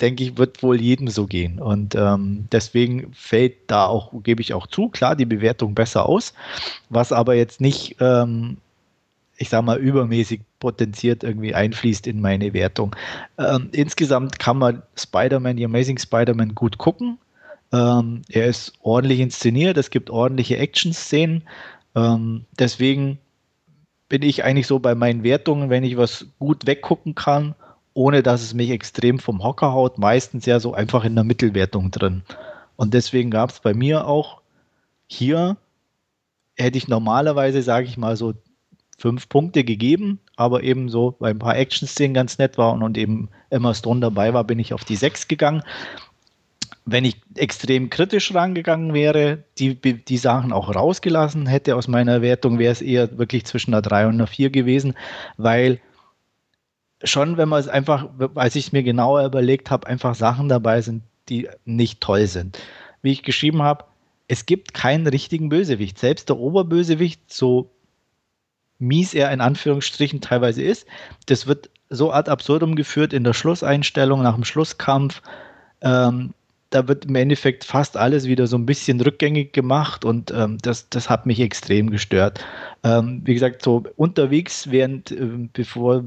denke 0.00 0.22
ich, 0.22 0.38
wird 0.38 0.62
wohl 0.62 0.80
jedem 0.80 1.08
so 1.08 1.26
gehen. 1.26 1.58
Und 1.58 1.96
ähm, 1.96 2.46
deswegen 2.52 3.12
fällt 3.12 3.54
da 3.66 3.86
auch, 3.86 4.12
gebe 4.22 4.40
ich 4.40 4.54
auch 4.54 4.68
zu, 4.68 4.88
klar, 4.88 5.16
die 5.16 5.26
Bewertung 5.26 5.74
besser 5.74 6.08
aus, 6.08 6.34
was 6.88 7.10
aber 7.10 7.34
jetzt 7.34 7.60
nicht, 7.60 7.96
ähm, 7.98 8.58
ich 9.36 9.48
sage 9.48 9.66
mal, 9.66 9.78
übermäßig 9.78 10.42
potenziert 10.60 11.24
irgendwie 11.24 11.52
einfließt 11.52 12.06
in 12.06 12.20
meine 12.20 12.52
Wertung. 12.54 12.94
Ähm, 13.38 13.70
insgesamt 13.72 14.38
kann 14.38 14.56
man 14.56 14.82
Spider-Man, 14.96 15.56
die 15.56 15.64
Amazing 15.64 15.98
Spider-Man 15.98 16.54
gut 16.54 16.78
gucken. 16.78 17.18
Ähm, 17.72 18.22
er 18.28 18.46
ist 18.46 18.74
ordentlich 18.82 19.18
inszeniert, 19.18 19.76
es 19.76 19.90
gibt 19.90 20.10
ordentliche 20.10 20.58
Action-Szenen. 20.58 21.42
Ähm, 21.96 22.44
deswegen 22.58 23.18
bin 24.08 24.22
ich 24.22 24.44
eigentlich 24.44 24.68
so 24.68 24.78
bei 24.78 24.94
meinen 24.94 25.24
Wertungen, 25.24 25.70
wenn 25.70 25.82
ich 25.82 25.96
was 25.96 26.26
gut 26.38 26.66
weggucken 26.66 27.16
kann, 27.16 27.56
ohne 27.94 28.22
dass 28.22 28.42
es 28.42 28.54
mich 28.54 28.70
extrem 28.70 29.18
vom 29.18 29.42
Hocker 29.42 29.72
haut, 29.72 29.98
meistens 29.98 30.46
ja 30.46 30.60
so 30.60 30.74
einfach 30.74 31.04
in 31.04 31.14
der 31.14 31.24
Mittelwertung 31.24 31.90
drin. 31.90 32.22
Und 32.76 32.92
deswegen 32.94 33.30
gab 33.30 33.50
es 33.50 33.60
bei 33.60 33.72
mir 33.72 34.06
auch 34.06 34.42
hier, 35.06 35.56
hätte 36.56 36.78
ich 36.78 36.86
normalerweise, 36.86 37.62
sage 37.62 37.86
ich 37.86 37.96
mal, 37.96 38.16
so 38.16 38.34
fünf 38.98 39.28
Punkte 39.28 39.64
gegeben, 39.64 40.20
aber 40.36 40.62
eben 40.62 40.88
so, 40.88 41.16
weil 41.18 41.32
ein 41.32 41.38
paar 41.38 41.56
Action-Szenen 41.56 42.14
ganz 42.14 42.38
nett 42.38 42.58
waren 42.58 42.82
und 42.82 42.98
eben 42.98 43.30
Emma 43.50 43.74
Stone 43.74 44.00
dabei 44.00 44.34
war, 44.34 44.44
bin 44.44 44.58
ich 44.58 44.74
auf 44.74 44.84
die 44.84 44.96
sechs 44.96 45.28
gegangen 45.28 45.62
wenn 46.86 47.04
ich 47.04 47.20
extrem 47.34 47.90
kritisch 47.90 48.32
rangegangen 48.32 48.94
wäre, 48.94 49.42
die, 49.58 49.74
die 49.74 50.16
Sachen 50.16 50.52
auch 50.52 50.72
rausgelassen 50.72 51.46
hätte 51.46 51.74
aus 51.74 51.88
meiner 51.88 52.22
Wertung, 52.22 52.60
wäre 52.60 52.72
es 52.72 52.80
eher 52.80 53.18
wirklich 53.18 53.44
zwischen 53.44 53.74
einer 53.74 53.82
3 53.82 54.06
und 54.06 54.14
einer 54.14 54.28
4 54.28 54.50
gewesen, 54.50 54.94
weil 55.36 55.80
schon, 57.02 57.36
wenn 57.36 57.48
man 57.48 57.58
es 57.58 57.68
einfach, 57.68 58.08
als 58.36 58.54
ich 58.54 58.68
es 58.68 58.72
mir 58.72 58.84
genauer 58.84 59.26
überlegt 59.26 59.70
habe, 59.70 59.88
einfach 59.88 60.14
Sachen 60.14 60.48
dabei 60.48 60.80
sind, 60.80 61.02
die 61.28 61.48
nicht 61.64 62.00
toll 62.00 62.28
sind. 62.28 62.58
Wie 63.02 63.10
ich 63.10 63.24
geschrieben 63.24 63.62
habe, 63.62 63.84
es 64.28 64.46
gibt 64.46 64.72
keinen 64.72 65.08
richtigen 65.08 65.48
Bösewicht. 65.48 65.98
Selbst 65.98 66.28
der 66.28 66.38
Oberbösewicht, 66.38 67.20
so 67.26 67.70
mies 68.78 69.12
er 69.12 69.32
in 69.32 69.40
Anführungsstrichen 69.40 70.20
teilweise 70.20 70.62
ist, 70.62 70.86
das 71.26 71.48
wird 71.48 71.68
so 71.90 72.12
ad 72.12 72.30
absurdum 72.30 72.76
geführt 72.76 73.12
in 73.12 73.24
der 73.24 73.32
Schlusseinstellung, 73.32 74.22
nach 74.22 74.34
dem 74.34 74.44
Schlusskampf. 74.44 75.20
Ähm, 75.80 76.32
da 76.70 76.88
wird 76.88 77.06
im 77.06 77.14
Endeffekt 77.14 77.64
fast 77.64 77.96
alles 77.96 78.26
wieder 78.26 78.46
so 78.46 78.56
ein 78.56 78.66
bisschen 78.66 79.00
rückgängig 79.00 79.52
gemacht 79.52 80.04
und 80.04 80.32
ähm, 80.32 80.58
das, 80.60 80.88
das 80.88 81.08
hat 81.08 81.26
mich 81.26 81.40
extrem 81.40 81.90
gestört. 81.90 82.44
Ähm, 82.82 83.22
wie 83.24 83.34
gesagt, 83.34 83.62
so 83.62 83.84
unterwegs, 83.96 84.70
während, 84.70 85.12
äh, 85.12 85.48
bevor 85.52 86.04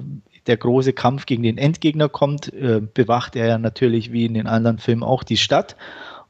der 0.47 0.57
große 0.57 0.93
Kampf 0.93 1.25
gegen 1.25 1.43
den 1.43 1.57
Endgegner 1.57 2.09
kommt, 2.09 2.51
äh, 2.53 2.81
bewacht 2.81 3.35
er 3.35 3.47
ja 3.47 3.57
natürlich 3.57 4.11
wie 4.11 4.25
in 4.25 4.33
den 4.33 4.47
anderen 4.47 4.79
Filmen 4.79 5.03
auch 5.03 5.23
die 5.23 5.37
Stadt. 5.37 5.75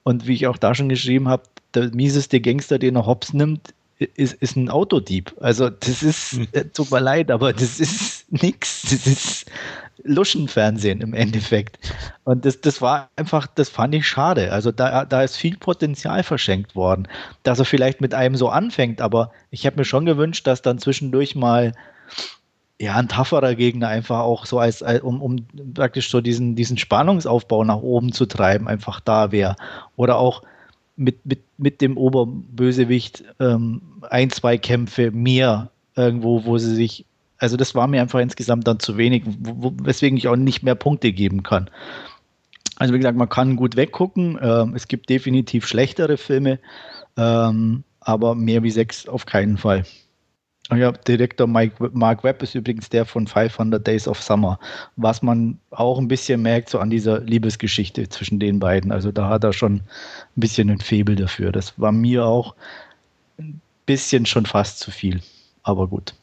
Und 0.04 0.28
wie 0.28 0.34
ich 0.34 0.48
auch 0.48 0.58
da 0.58 0.76
schon 0.76 0.90
geschrieben 0.90 1.28
habe, 1.28 1.44
der 1.74 1.94
mieseste 1.94 2.40
Gangster, 2.42 2.80
den 2.80 2.96
er 2.96 3.06
hops 3.06 3.34
nimmt, 3.34 3.74
ist, 3.98 4.34
ist 4.34 4.56
ein 4.56 4.70
Autodieb. 4.70 5.34
Also 5.40 5.70
das 5.70 6.04
ist, 6.04 6.34
hm. 6.34 6.48
äh, 6.54 6.66
tut 6.66 6.92
mir 6.92 7.00
leid, 7.02 7.32
aber 7.32 7.54
das 7.54 7.80
ist 7.80 8.32
nichts. 8.32 8.84
Das 8.84 9.08
ist 9.08 9.46
Luschenfernsehen 10.04 11.02
im 11.02 11.14
Endeffekt. 11.14 11.80
Und 12.24 12.46
das, 12.46 12.62
das 12.62 12.82
war 12.82 13.10
einfach, 13.16 13.48
das 13.48 13.70
fand 13.70 13.96
ich 13.96 14.08
schade. 14.08 14.52
Also 14.52 14.72
da, 14.72 15.06
da 15.06 15.24
ist 15.24 15.36
viel 15.36 15.58
Potenzial 15.58 16.24
verschenkt 16.24 16.76
worden, 16.76 17.08
dass 17.44 17.60
er 17.60 17.66
vielleicht 17.66 18.02
mit 18.02 18.14
einem 18.14 18.36
so 18.36 18.50
anfängt, 18.50 19.02
aber 19.02 19.32
ich 19.52 19.66
habe 19.66 19.78
mir 19.78 19.86
schon 19.86 20.06
gewünscht, 20.06 20.48
dass 20.48 20.62
dann 20.62 20.80
zwischendurch 20.80 21.36
mal 21.36 21.74
ja, 22.82 22.96
ein 22.96 23.10
tougherer 23.10 23.56
Gegner 23.56 23.90
einfach 23.90 24.20
auch 24.20 24.46
so 24.46 24.58
als, 24.58 24.82
als 24.82 25.02
um, 25.02 25.22
um 25.22 25.46
praktisch 25.74 26.10
so 26.10 26.22
diesen, 26.22 26.56
diesen 26.56 26.78
Spannungsaufbau 26.78 27.66
nach 27.66 27.82
oben 27.82 28.14
zu 28.14 28.26
treiben, 28.26 28.70
einfach 28.70 29.02
da 29.02 29.34
wäre. 29.34 29.58
Oder 29.98 30.18
auch 30.18 30.44
mit, 30.96 31.26
mit, 31.26 31.42
mit 31.58 31.82
dem 31.82 31.98
Oberbösewicht 31.98 33.26
ähm, 33.40 33.82
ein, 34.10 34.30
zwei 34.30 34.58
Kämpfe 34.58 35.12
mehr 35.12 35.72
irgendwo, 35.96 36.46
wo 36.46 36.58
sie 36.58 36.74
sich, 36.74 37.06
also 37.40 37.58
das 37.58 37.74
war 37.74 37.88
mir 37.88 38.02
einfach 38.02 38.20
insgesamt 38.20 38.68
dann 38.68 38.80
zu 38.80 38.98
wenig, 38.98 39.24
wo, 39.26 39.74
weswegen 39.82 40.18
ich 40.18 40.28
auch 40.28 40.36
nicht 40.36 40.62
mehr 40.62 40.76
Punkte 40.76 41.12
geben 41.12 41.42
kann. 41.42 41.70
Also 42.76 42.94
wie 42.94 42.98
gesagt, 42.98 43.18
man 43.18 43.30
kann 43.30 43.56
gut 43.56 43.76
weggucken. 43.76 44.38
Ähm, 44.42 44.76
es 44.76 44.88
gibt 44.88 45.10
definitiv 45.10 45.68
schlechtere 45.68 46.18
Filme, 46.18 46.60
ähm, 47.18 47.84
aber 48.00 48.36
mehr 48.36 48.64
wie 48.64 48.72
sechs 48.72 49.08
auf 49.08 49.26
keinen 49.26 49.58
Fall. 49.58 49.86
Ja, 50.72 50.92
Direktor 50.92 51.48
Mike, 51.48 51.90
Mark 51.94 52.24
Webb 52.24 52.44
ist 52.44 52.54
übrigens 52.54 52.90
der 52.90 53.06
von 53.06 53.26
500 53.26 53.86
Days 53.86 54.08
of 54.08 54.22
Summer, 54.22 54.60
was 54.98 55.24
man 55.24 55.58
auch 55.72 55.98
ein 55.98 56.08
bisschen 56.08 56.44
merkt, 56.44 56.70
so 56.70 56.78
an 56.78 56.92
dieser 56.92 57.22
Liebesgeschichte 57.22 58.08
zwischen 58.08 58.40
den 58.40 58.60
beiden. 58.60 58.92
Also 58.92 59.12
da 59.12 59.30
hat 59.30 59.44
er 59.44 59.52
schon 59.52 59.78
ein 59.78 59.84
bisschen 60.36 60.70
ein 60.70 60.80
Febel 60.80 61.16
dafür. 61.16 61.52
Das 61.52 61.80
war 61.80 61.92
mir 61.92 62.26
auch 62.26 62.54
ein 63.40 63.62
bisschen 63.88 64.28
schon 64.28 64.46
fast 64.46 64.80
zu 64.80 64.92
viel. 64.92 65.22
Aber 65.64 65.88
gut, 65.88 66.14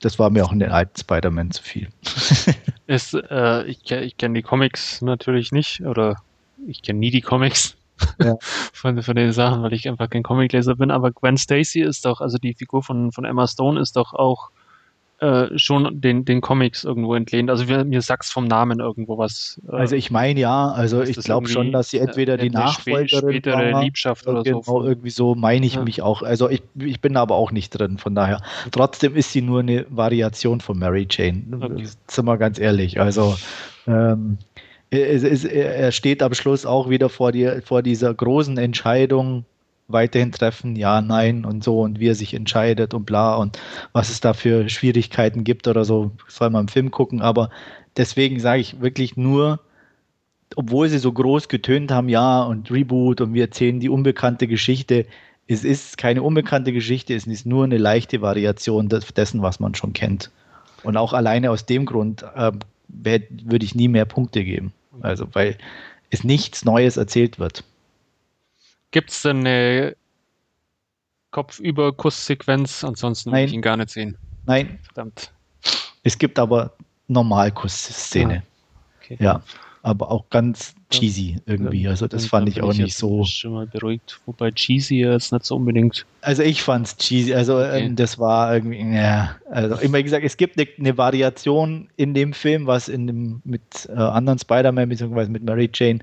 das 0.00 0.18
war 0.18 0.30
mir 0.30 0.44
auch 0.44 0.52
in 0.52 0.58
den 0.58 0.70
alten 0.70 0.98
Spider-Man 0.98 1.50
zu 1.50 1.62
viel. 1.62 1.88
ist, 2.86 3.14
äh, 3.14 3.64
ich 3.64 3.90
ich 3.90 4.16
kenne 4.16 4.34
die 4.34 4.42
Comics 4.42 5.02
natürlich 5.02 5.52
nicht 5.52 5.80
oder 5.82 6.16
ich 6.66 6.82
kenne 6.82 6.98
nie 6.98 7.10
die 7.10 7.20
Comics 7.20 7.76
ja. 8.22 8.36
von, 8.72 9.02
von 9.02 9.16
den 9.16 9.32
Sachen, 9.32 9.62
weil 9.62 9.72
ich 9.72 9.88
einfach 9.88 10.10
kein 10.10 10.22
Comicleser 10.22 10.76
bin. 10.76 10.90
Aber 10.90 11.12
Gwen 11.12 11.36
Stacy 11.36 11.80
ist 11.80 12.04
doch, 12.04 12.20
also 12.20 12.38
die 12.38 12.54
Figur 12.54 12.82
von, 12.82 13.12
von 13.12 13.24
Emma 13.24 13.46
Stone 13.46 13.80
ist 13.80 13.96
doch 13.96 14.12
auch 14.12 14.50
äh, 15.18 15.58
schon 15.58 16.00
den, 16.00 16.26
den 16.26 16.42
Comics 16.42 16.84
irgendwo 16.84 17.14
entlehnt. 17.14 17.48
Also 17.48 17.68
wir, 17.68 17.84
mir 17.84 18.02
sag's 18.02 18.30
vom 18.30 18.46
Namen 18.46 18.80
irgendwo 18.80 19.16
was. 19.16 19.60
Äh, 19.66 19.76
also 19.76 19.96
ich 19.96 20.10
meine 20.10 20.38
ja, 20.38 20.68
also 20.68 21.02
ich 21.02 21.16
glaube 21.16 21.48
schon, 21.48 21.72
dass 21.72 21.90
sie 21.90 21.98
entweder 21.98 22.34
äh, 22.34 22.38
die 22.38 22.50
Nachfolgerin 22.50 23.30
spätere 23.30 23.72
war, 23.72 23.82
Liebschaft 23.82 24.26
oder 24.26 24.42
genau, 24.42 24.62
so. 24.62 24.84
irgendwie 24.84 25.10
so 25.10 25.34
meine 25.34 25.64
ich 25.64 25.76
ja. 25.76 25.84
mich 25.84 26.02
auch. 26.02 26.22
Also 26.22 26.50
ich, 26.50 26.62
ich 26.78 27.00
bin 27.00 27.16
aber 27.16 27.34
auch 27.34 27.50
nicht 27.50 27.70
drin, 27.70 27.96
von 27.96 28.14
daher. 28.14 28.42
Trotzdem 28.72 29.16
ist 29.16 29.32
sie 29.32 29.40
nur 29.40 29.60
eine 29.60 29.86
Variation 29.88 30.60
von 30.60 30.78
Mary 30.78 31.06
Jane. 31.10 31.44
Okay. 31.62 31.86
Sind 32.08 32.24
wir 32.26 32.36
ganz 32.36 32.58
ehrlich. 32.58 33.00
Also 33.00 33.36
ähm, 33.86 34.36
es, 34.90 35.22
es, 35.22 35.44
er 35.44 35.92
steht 35.92 36.22
am 36.22 36.34
Schluss 36.34 36.66
auch 36.66 36.90
wieder 36.90 37.08
vor, 37.08 37.32
die, 37.32 37.60
vor 37.64 37.82
dieser 37.82 38.12
großen 38.12 38.58
Entscheidung, 38.58 39.44
weiterhin 39.88 40.32
treffen, 40.32 40.76
ja, 40.76 41.00
nein 41.00 41.44
und 41.44 41.62
so 41.62 41.80
und 41.80 42.00
wie 42.00 42.08
er 42.08 42.14
sich 42.14 42.34
entscheidet 42.34 42.94
und 42.94 43.06
bla 43.06 43.36
und 43.36 43.58
was 43.92 44.10
es 44.10 44.20
da 44.20 44.34
für 44.34 44.68
Schwierigkeiten 44.68 45.44
gibt 45.44 45.68
oder 45.68 45.84
so, 45.84 46.10
soll 46.28 46.50
man 46.50 46.62
im 46.62 46.68
Film 46.68 46.90
gucken, 46.90 47.22
aber 47.22 47.50
deswegen 47.96 48.40
sage 48.40 48.60
ich 48.60 48.80
wirklich 48.80 49.16
nur, 49.16 49.60
obwohl 50.54 50.88
sie 50.88 50.98
so 50.98 51.12
groß 51.12 51.48
getönt 51.48 51.90
haben, 51.90 52.08
ja, 52.08 52.42
und 52.42 52.70
Reboot 52.70 53.20
und 53.20 53.34
wir 53.34 53.44
erzählen 53.44 53.80
die 53.80 53.88
unbekannte 53.88 54.46
Geschichte, 54.46 55.06
es 55.48 55.64
ist 55.64 55.98
keine 55.98 56.22
unbekannte 56.22 56.72
Geschichte, 56.72 57.14
es 57.14 57.26
ist 57.26 57.46
nur 57.46 57.64
eine 57.64 57.78
leichte 57.78 58.20
Variation 58.20 58.88
dessen, 58.88 59.42
was 59.42 59.60
man 59.60 59.74
schon 59.74 59.92
kennt. 59.92 60.30
Und 60.82 60.96
auch 60.96 61.12
alleine 61.12 61.50
aus 61.50 61.66
dem 61.66 61.86
Grund 61.86 62.24
äh, 62.34 62.52
würde 62.88 63.64
ich 63.64 63.74
nie 63.74 63.88
mehr 63.88 64.04
Punkte 64.04 64.44
geben. 64.44 64.72
Also, 65.00 65.28
weil 65.32 65.56
es 66.10 66.24
nichts 66.24 66.64
Neues 66.64 66.96
erzählt 66.96 67.38
wird. 67.38 67.64
Gibt 68.90 69.10
es 69.10 69.22
denn 69.22 69.38
eine 69.38 69.96
Kopfüber-Kusssequenz? 71.30 72.84
Ansonsten 72.84 73.30
Nein. 73.30 73.40
will 73.40 73.48
ich 73.48 73.54
ihn 73.54 73.62
gar 73.62 73.76
nicht 73.76 73.90
sehen. 73.90 74.16
Nein. 74.46 74.78
Verdammt. 74.82 75.32
Es 76.02 76.16
gibt 76.16 76.38
aber 76.38 76.72
Normalkuss-Szene. 77.08 78.42
Ah, 78.44 79.00
okay. 79.00 79.16
Ja 79.20 79.42
aber 79.86 80.10
auch 80.10 80.28
ganz 80.30 80.74
cheesy 80.90 81.36
irgendwie. 81.46 81.88
Also 81.88 82.06
das 82.06 82.26
fand 82.26 82.48
ich 82.48 82.62
auch 82.62 82.72
ich 82.72 82.78
nicht 82.78 82.96
so. 82.96 83.24
Schon 83.24 83.52
mal 83.52 83.66
beruhigt, 83.66 84.20
wobei 84.26 84.50
cheesy 84.52 85.00
jetzt 85.00 85.32
nicht 85.32 85.44
so 85.44 85.56
unbedingt. 85.56 86.06
Also 86.20 86.42
ich 86.42 86.62
fand 86.62 86.86
es 86.86 86.96
cheesy. 86.96 87.34
Also 87.34 87.58
okay. 87.58 87.86
ähm, 87.86 87.96
das 87.96 88.18
war 88.18 88.54
irgendwie, 88.54 88.80
ja. 88.94 89.36
Also 89.50 89.76
immer 89.76 90.02
gesagt, 90.02 90.24
es 90.24 90.36
gibt 90.36 90.58
eine, 90.58 90.68
eine, 90.78 90.96
Variation 90.96 91.88
in 91.96 92.14
dem 92.14 92.32
Film, 92.32 92.66
was 92.66 92.88
in 92.88 93.06
dem 93.06 93.42
mit 93.44 93.88
äh, 93.88 93.92
anderen 93.94 94.38
Spider-Man 94.38 94.88
bzw. 94.88 95.28
mit 95.28 95.42
Mary 95.42 95.70
Jane 95.72 96.00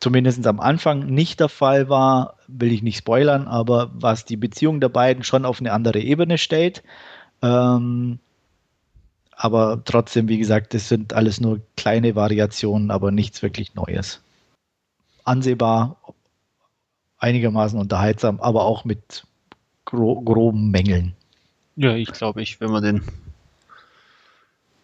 zumindest 0.00 0.46
am 0.46 0.60
Anfang 0.60 1.06
nicht 1.06 1.40
der 1.40 1.48
Fall 1.48 1.88
war, 1.88 2.36
will 2.48 2.72
ich 2.72 2.82
nicht 2.82 2.98
spoilern, 2.98 3.46
aber 3.46 3.90
was 3.94 4.24
die 4.24 4.36
Beziehung 4.36 4.80
der 4.80 4.88
beiden 4.88 5.22
schon 5.22 5.44
auf 5.44 5.60
eine 5.60 5.72
andere 5.72 6.00
Ebene 6.00 6.38
stellt. 6.38 6.82
Ähm, 7.42 8.18
aber 9.42 9.82
trotzdem, 9.86 10.28
wie 10.28 10.36
gesagt, 10.36 10.74
das 10.74 10.90
sind 10.90 11.14
alles 11.14 11.40
nur 11.40 11.62
kleine 11.74 12.14
Variationen, 12.14 12.90
aber 12.90 13.10
nichts 13.10 13.40
wirklich 13.40 13.74
Neues. 13.74 14.20
Ansehbar, 15.24 15.96
einigermaßen 17.16 17.80
unterhaltsam, 17.80 18.38
aber 18.40 18.66
auch 18.66 18.84
mit 18.84 19.24
gro 19.86 20.20
groben 20.20 20.70
Mängeln. 20.70 21.14
Ja, 21.76 21.94
ich 21.94 22.12
glaube, 22.12 22.42
ich, 22.42 22.60
wenn 22.60 22.70
man 22.70 22.82
den 22.82 23.02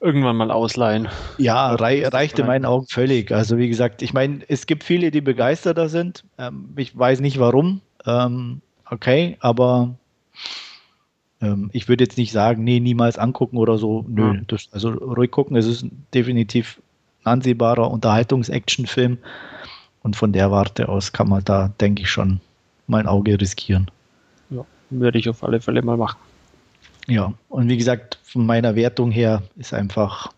irgendwann 0.01 0.37
mal 0.37 0.51
ausleihen. 0.51 1.09
Ja, 1.37 1.75
rei 1.75 2.09
reicht 2.09 2.39
in 2.39 2.47
meinen 2.47 2.65
Augen 2.65 2.87
völlig. 2.87 3.33
Also 3.33 3.59
wie 3.59 3.69
gesagt, 3.69 4.01
ich 4.01 4.15
meine, 4.15 4.41
es 4.49 4.65
gibt 4.65 4.85
viele, 4.85 5.11
die 5.11 5.21
begeisterter 5.21 5.91
sind. 5.91 6.25
Ähm, 6.39 6.71
ich 6.77 6.97
weiß 6.97 7.21
nicht 7.21 7.39
warum. 7.39 7.83
Ähm, 8.07 8.63
okay, 8.89 9.37
aber 9.41 9.97
ähm, 11.41 11.71
ich 11.73 11.89
würde 11.89 12.05
jetzt 12.05 12.17
nicht 12.17 12.33
sagen, 12.33 12.65
nee, 12.65 12.81
niemals 12.81 13.19
angucken 13.19 13.59
oder 13.59 13.79
so. 13.79 14.05
Nö, 14.09 14.35
ja. 14.35 14.41
das, 14.47 14.69
also 14.73 14.91
ruhig 14.91 15.31
gucken. 15.31 15.57
Es 15.57 15.67
ist 15.67 15.87
definitiv 16.15 16.81
ein 17.25 17.33
ansehbarer 17.33 17.91
Unterhaltungs-Action-Film. 17.91 19.19
Und 20.03 20.17
von 20.17 20.33
der 20.33 20.51
Warte 20.51 20.89
aus 20.89 21.13
kann 21.13 21.29
man 21.29 21.45
da, 21.45 21.73
denke 21.81 22.03
ich, 22.03 22.11
schon 22.11 22.41
mein 22.87 23.07
Auge 23.07 23.41
riskieren. 23.41 23.91
Ja, 24.51 24.65
würde 24.91 25.19
ich 25.19 25.29
auf 25.29 25.43
alle 25.43 25.61
Fälle 25.61 25.83
mal 25.83 25.97
machen. 25.97 26.19
Ja, 27.09 27.33
und 27.49 27.69
wie 27.69 27.77
gesagt, 27.77 28.19
von 28.25 28.47
meiner 28.47 28.75
Wertung 28.75 29.11
her 29.11 29.43
ist 29.57 29.75
einfach 29.75 30.33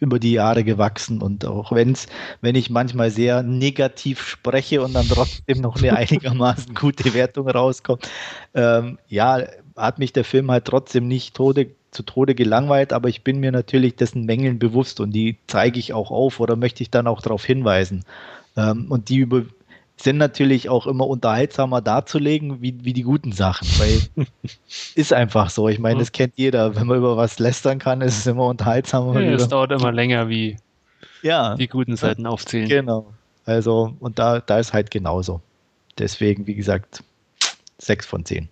über 0.00 0.18
die 0.18 0.32
Jahre 0.32 0.64
gewachsen 0.64 1.20
und 1.20 1.44
auch 1.44 1.72
wenn's, 1.72 2.06
wenn 2.40 2.54
ich 2.54 2.70
manchmal 2.70 3.10
sehr 3.10 3.42
negativ 3.42 4.22
spreche 4.22 4.82
und 4.82 4.94
dann 4.94 5.06
trotzdem 5.06 5.60
noch 5.60 5.76
eine 5.76 5.96
einigermaßen 5.96 6.74
gute 6.74 7.12
Wertung 7.14 7.48
rauskommt, 7.48 8.08
ähm, 8.54 8.98
ja, 9.08 9.42
hat 9.80 9.98
mich 9.98 10.12
der 10.12 10.24
Film 10.24 10.50
halt 10.50 10.64
trotzdem 10.64 11.08
nicht 11.08 11.34
tode, 11.34 11.70
zu 11.90 12.02
Tode 12.02 12.34
gelangweilt, 12.34 12.92
aber 12.92 13.08
ich 13.08 13.22
bin 13.22 13.40
mir 13.40 13.52
natürlich 13.52 13.96
dessen 13.96 14.24
Mängeln 14.24 14.58
bewusst 14.58 15.00
und 15.00 15.12
die 15.12 15.38
zeige 15.46 15.78
ich 15.78 15.92
auch 15.92 16.10
auf 16.10 16.40
oder 16.40 16.56
möchte 16.56 16.82
ich 16.82 16.90
dann 16.90 17.06
auch 17.06 17.20
darauf 17.20 17.44
hinweisen. 17.44 18.04
Ähm, 18.56 18.86
und 18.90 19.08
die 19.08 19.18
über, 19.18 19.42
sind 19.96 20.16
natürlich 20.16 20.68
auch 20.68 20.86
immer 20.86 21.06
unterhaltsamer 21.06 21.80
darzulegen, 21.80 22.62
wie, 22.62 22.84
wie 22.84 22.92
die 22.92 23.02
guten 23.02 23.32
Sachen, 23.32 23.66
weil 23.78 24.26
ist 24.94 25.12
einfach 25.12 25.50
so. 25.50 25.68
Ich 25.68 25.78
meine, 25.78 25.98
das 25.98 26.12
kennt 26.12 26.34
jeder. 26.36 26.76
Wenn 26.76 26.86
man 26.86 26.98
über 26.98 27.16
was 27.16 27.38
lästern 27.38 27.78
kann, 27.78 28.00
ist 28.00 28.18
es 28.18 28.26
immer 28.26 28.46
unterhaltsamer. 28.46 29.20
Ja, 29.20 29.32
es 29.32 29.48
dauert 29.48 29.72
immer 29.72 29.92
länger, 29.92 30.28
wie 30.28 30.56
ja, 31.22 31.54
die 31.56 31.68
guten 31.68 31.96
Seiten 31.96 32.26
aufzählen. 32.26 32.68
Genau. 32.68 33.12
Also, 33.44 33.94
und 34.00 34.18
da, 34.18 34.40
da 34.40 34.58
ist 34.58 34.72
halt 34.72 34.90
genauso. 34.90 35.40
Deswegen, 35.98 36.46
wie 36.46 36.54
gesagt, 36.54 37.02
6 37.78 38.06
von 38.06 38.24
10. 38.24 38.48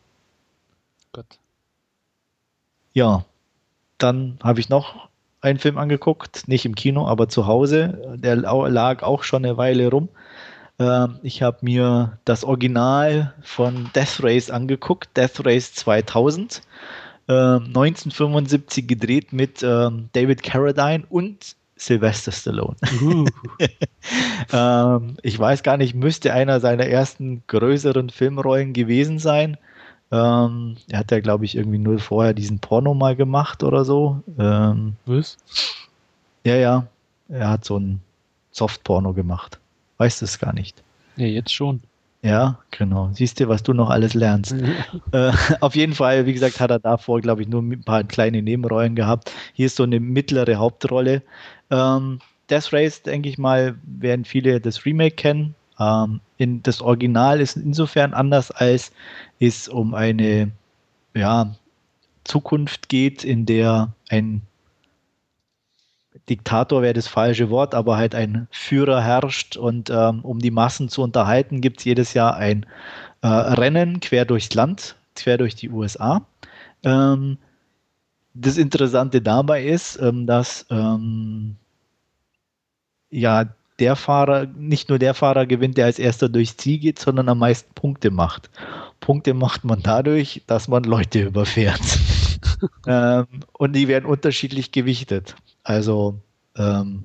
Gott. 1.13 1.39
Ja, 2.93 3.25
dann 3.99 4.39
habe 4.43 4.61
ich 4.61 4.69
noch 4.69 5.09
einen 5.41 5.59
Film 5.59 5.79
angeguckt, 5.79 6.49
nicht 6.49 6.65
im 6.65 6.75
Kino, 6.75 7.07
aber 7.07 7.29
zu 7.29 7.47
Hause. 7.47 8.17
Der 8.17 8.37
lag 8.37 9.03
auch 9.03 9.23
schon 9.23 9.45
eine 9.45 9.57
Weile 9.57 9.91
rum. 9.91 10.09
Ähm, 10.79 11.19
ich 11.23 11.43
habe 11.43 11.59
mir 11.63 12.19
das 12.25 12.45
Original 12.45 13.35
von 13.43 13.91
Death 13.95 14.23
Race 14.23 14.51
angeguckt, 14.51 15.17
Death 15.17 15.45
Race 15.45 15.75
2000, 15.75 16.63
1975 17.29 18.85
ähm, 18.85 18.89
gedreht 18.89 19.33
mit 19.35 19.63
ähm, 19.63 20.09
David 20.13 20.43
Carradine 20.43 21.05
und 21.11 21.57
Sylvester 21.77 22.33
Stallone. 22.33 22.77
Uh. 23.03 23.27
ich 25.23 25.39
weiß 25.39 25.63
gar 25.63 25.77
nicht, 25.77 25.95
müsste 25.95 26.33
einer 26.33 26.59
seiner 26.61 26.87
ersten 26.87 27.43
größeren 27.47 28.11
Filmrollen 28.11 28.73
gewesen 28.73 29.19
sein. 29.19 29.59
Ähm, 30.11 30.77
er 30.89 31.01
hat 31.01 31.11
ja, 31.11 31.21
glaube 31.21 31.45
ich, 31.45 31.57
irgendwie 31.57 31.79
nur 31.79 31.99
vorher 31.99 32.35
diesen 32.35 32.59
Porno 32.59 32.95
mal 32.95 33.17
gemacht 33.17 33.63
oder 33.63 33.85
so. 33.85 34.23
Ähm, 34.39 34.95
Was? 35.07 35.37
Ja, 36.45 36.57
ja. 36.57 36.87
Er 37.29 37.51
hat 37.51 37.65
so 37.65 37.79
ein 37.79 38.01
Softporno 38.51 39.13
gemacht. 39.13 39.59
Weißt 39.99 40.23
du 40.23 40.25
es 40.25 40.39
gar 40.39 40.55
nicht? 40.55 40.83
Ja, 41.17 41.27
jetzt 41.27 41.53
schon. 41.53 41.83
Ja, 42.23 42.59
genau. 42.71 43.11
Siehst 43.13 43.39
du, 43.39 43.49
was 43.49 43.63
du 43.63 43.73
noch 43.73 43.91
alles 43.91 44.15
lernst. 44.15 44.55
äh, 45.13 45.33
auf 45.61 45.77
jeden 45.77 45.93
Fall, 45.95 46.27
wie 46.27 46.33
gesagt, 46.33 46.59
hat 46.59 46.71
er 46.71 46.79
davor, 46.79 47.21
glaube 47.21 47.43
ich, 47.43 47.49
nur 47.49 47.63
ein 47.63 47.83
paar 47.83 48.03
kleine 48.05 48.43
Nebenrollen 48.43 48.97
gehabt. 48.97 49.31
Hier 49.53 49.67
ist 49.67 49.77
so 49.77 49.85
eine 49.85 50.01
mittlere 50.01 50.57
Hauptrolle. 50.57 51.23
Ähm, 51.71 52.21
Death 52.51 52.73
Race, 52.73 53.03
denke 53.03 53.29
ich 53.29 53.39
mal, 53.39 53.77
werden 53.85 54.25
viele 54.25 54.61
das 54.61 54.85
Remake 54.85 55.15
kennen. 55.17 55.55
Ähm, 55.79 56.21
in, 56.37 56.63
das 56.63 56.81
Original 56.81 57.41
ist 57.41 57.57
insofern 57.57 58.15
anders, 58.15 58.51
als 58.51 58.93
es 59.39 59.69
um 59.69 59.95
eine 59.95 60.51
ja, 61.15 61.55
Zukunft 62.25 62.89
geht, 62.89 63.25
in 63.25 63.47
der 63.47 63.93
ein 64.09 64.43
Diktator 66.29 66.83
wäre 66.83 66.95
das 66.95 67.09
falsche 67.09 67.49
Wort, 67.51 67.75
aber 67.75 67.97
halt 67.97 68.15
ein 68.15 68.49
Führer 68.51 69.03
herrscht 69.03 69.57
und 69.57 69.91
ähm, 69.91 70.21
um 70.23 70.39
die 70.41 70.51
Massen 70.51 70.89
zu 70.89 71.03
unterhalten, 71.03 71.61
gibt 71.61 71.79
es 71.79 71.85
jedes 71.85 72.15
Jahr 72.15 72.37
ein 72.37 72.67
äh, 73.23 73.29
Rennen 73.29 74.01
quer 74.01 74.25
durchs 74.25 74.53
Land, 74.55 74.97
quer 75.15 75.39
durch 75.39 75.55
die 75.55 75.71
USA. 75.71 76.27
Ähm, 76.83 77.39
das 78.35 78.59
Interessante 78.59 79.23
dabei 79.23 79.65
ist, 79.65 79.97
ähm, 80.01 80.27
dass 80.27 80.67
ähm, 80.71 81.57
ja 83.11 83.47
der 83.79 83.97
Fahrer, 83.97 84.47
nicht 84.47 84.89
nur 84.89 84.99
der 84.99 85.15
Fahrer 85.15 85.47
gewinnt, 85.47 85.77
der 85.77 85.87
als 85.87 85.99
erster 85.99 86.29
durchs 86.29 86.57
Ziel 86.57 86.79
geht, 86.79 86.99
sondern 86.99 87.29
am 87.29 87.39
meisten 87.39 87.73
Punkte 87.75 88.11
macht. 88.11 88.51
Punkte 89.01 89.35
macht 89.35 89.65
man 89.65 89.83
dadurch, 89.83 90.43
dass 90.47 90.69
man 90.69 90.85
Leute 90.85 91.23
überfährt. 91.23 91.81
ähm, 92.87 93.27
und 93.53 93.75
die 93.75 93.89
werden 93.89 94.05
unterschiedlich 94.05 94.73
gewichtet. 94.73 95.37
Also 95.63 96.19
ähm, 96.57 97.05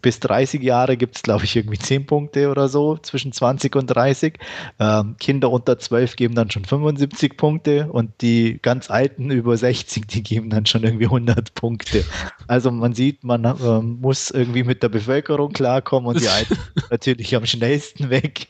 bis 0.00 0.20
30 0.20 0.62
Jahre 0.62 0.96
gibt 0.96 1.16
es, 1.16 1.22
glaube 1.22 1.44
ich, 1.44 1.56
irgendwie 1.56 1.78
10 1.78 2.06
Punkte 2.06 2.50
oder 2.50 2.68
so, 2.68 2.96
zwischen 2.98 3.32
20 3.32 3.74
und 3.76 3.86
30. 3.86 4.38
Ähm, 4.78 5.16
Kinder 5.18 5.50
unter 5.50 5.78
12 5.78 6.16
geben 6.16 6.34
dann 6.34 6.50
schon 6.50 6.64
75 6.64 7.36
Punkte 7.36 7.88
und 7.90 8.20
die 8.20 8.58
ganz 8.60 8.90
Alten 8.90 9.30
über 9.30 9.56
60, 9.56 10.06
die 10.06 10.22
geben 10.22 10.50
dann 10.50 10.66
schon 10.66 10.84
irgendwie 10.84 11.06
100 11.06 11.54
Punkte. 11.54 12.04
Also 12.46 12.70
man 12.70 12.94
sieht, 12.94 13.24
man 13.24 13.44
ähm, 13.44 13.98
muss 14.00 14.30
irgendwie 14.30 14.64
mit 14.64 14.82
der 14.82 14.88
Bevölkerung 14.88 15.52
klarkommen 15.52 16.08
und 16.08 16.20
die 16.20 16.28
Alten 16.28 16.58
natürlich 16.90 17.34
am 17.36 17.46
schnellsten 17.46 18.10
weg. 18.10 18.48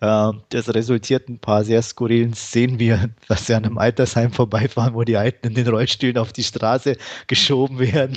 Ähm, 0.00 0.42
das 0.50 0.72
resultiert 0.74 1.28
in 1.28 1.36
ein 1.36 1.38
paar 1.40 1.64
sehr 1.64 1.82
skurrilen 1.82 2.34
Szenen, 2.34 2.78
wie 2.78 2.94
dass 3.28 3.46
sie 3.46 3.54
an 3.54 3.64
einem 3.64 3.78
Altersheim 3.78 4.32
vorbeifahren, 4.32 4.94
wo 4.94 5.02
die 5.04 5.16
Alten 5.16 5.48
in 5.48 5.54
den 5.54 5.68
Rollstühlen 5.68 6.18
auf 6.18 6.32
die 6.32 6.44
Straße 6.44 6.96
geschoben 7.26 7.78
werden. 7.78 8.16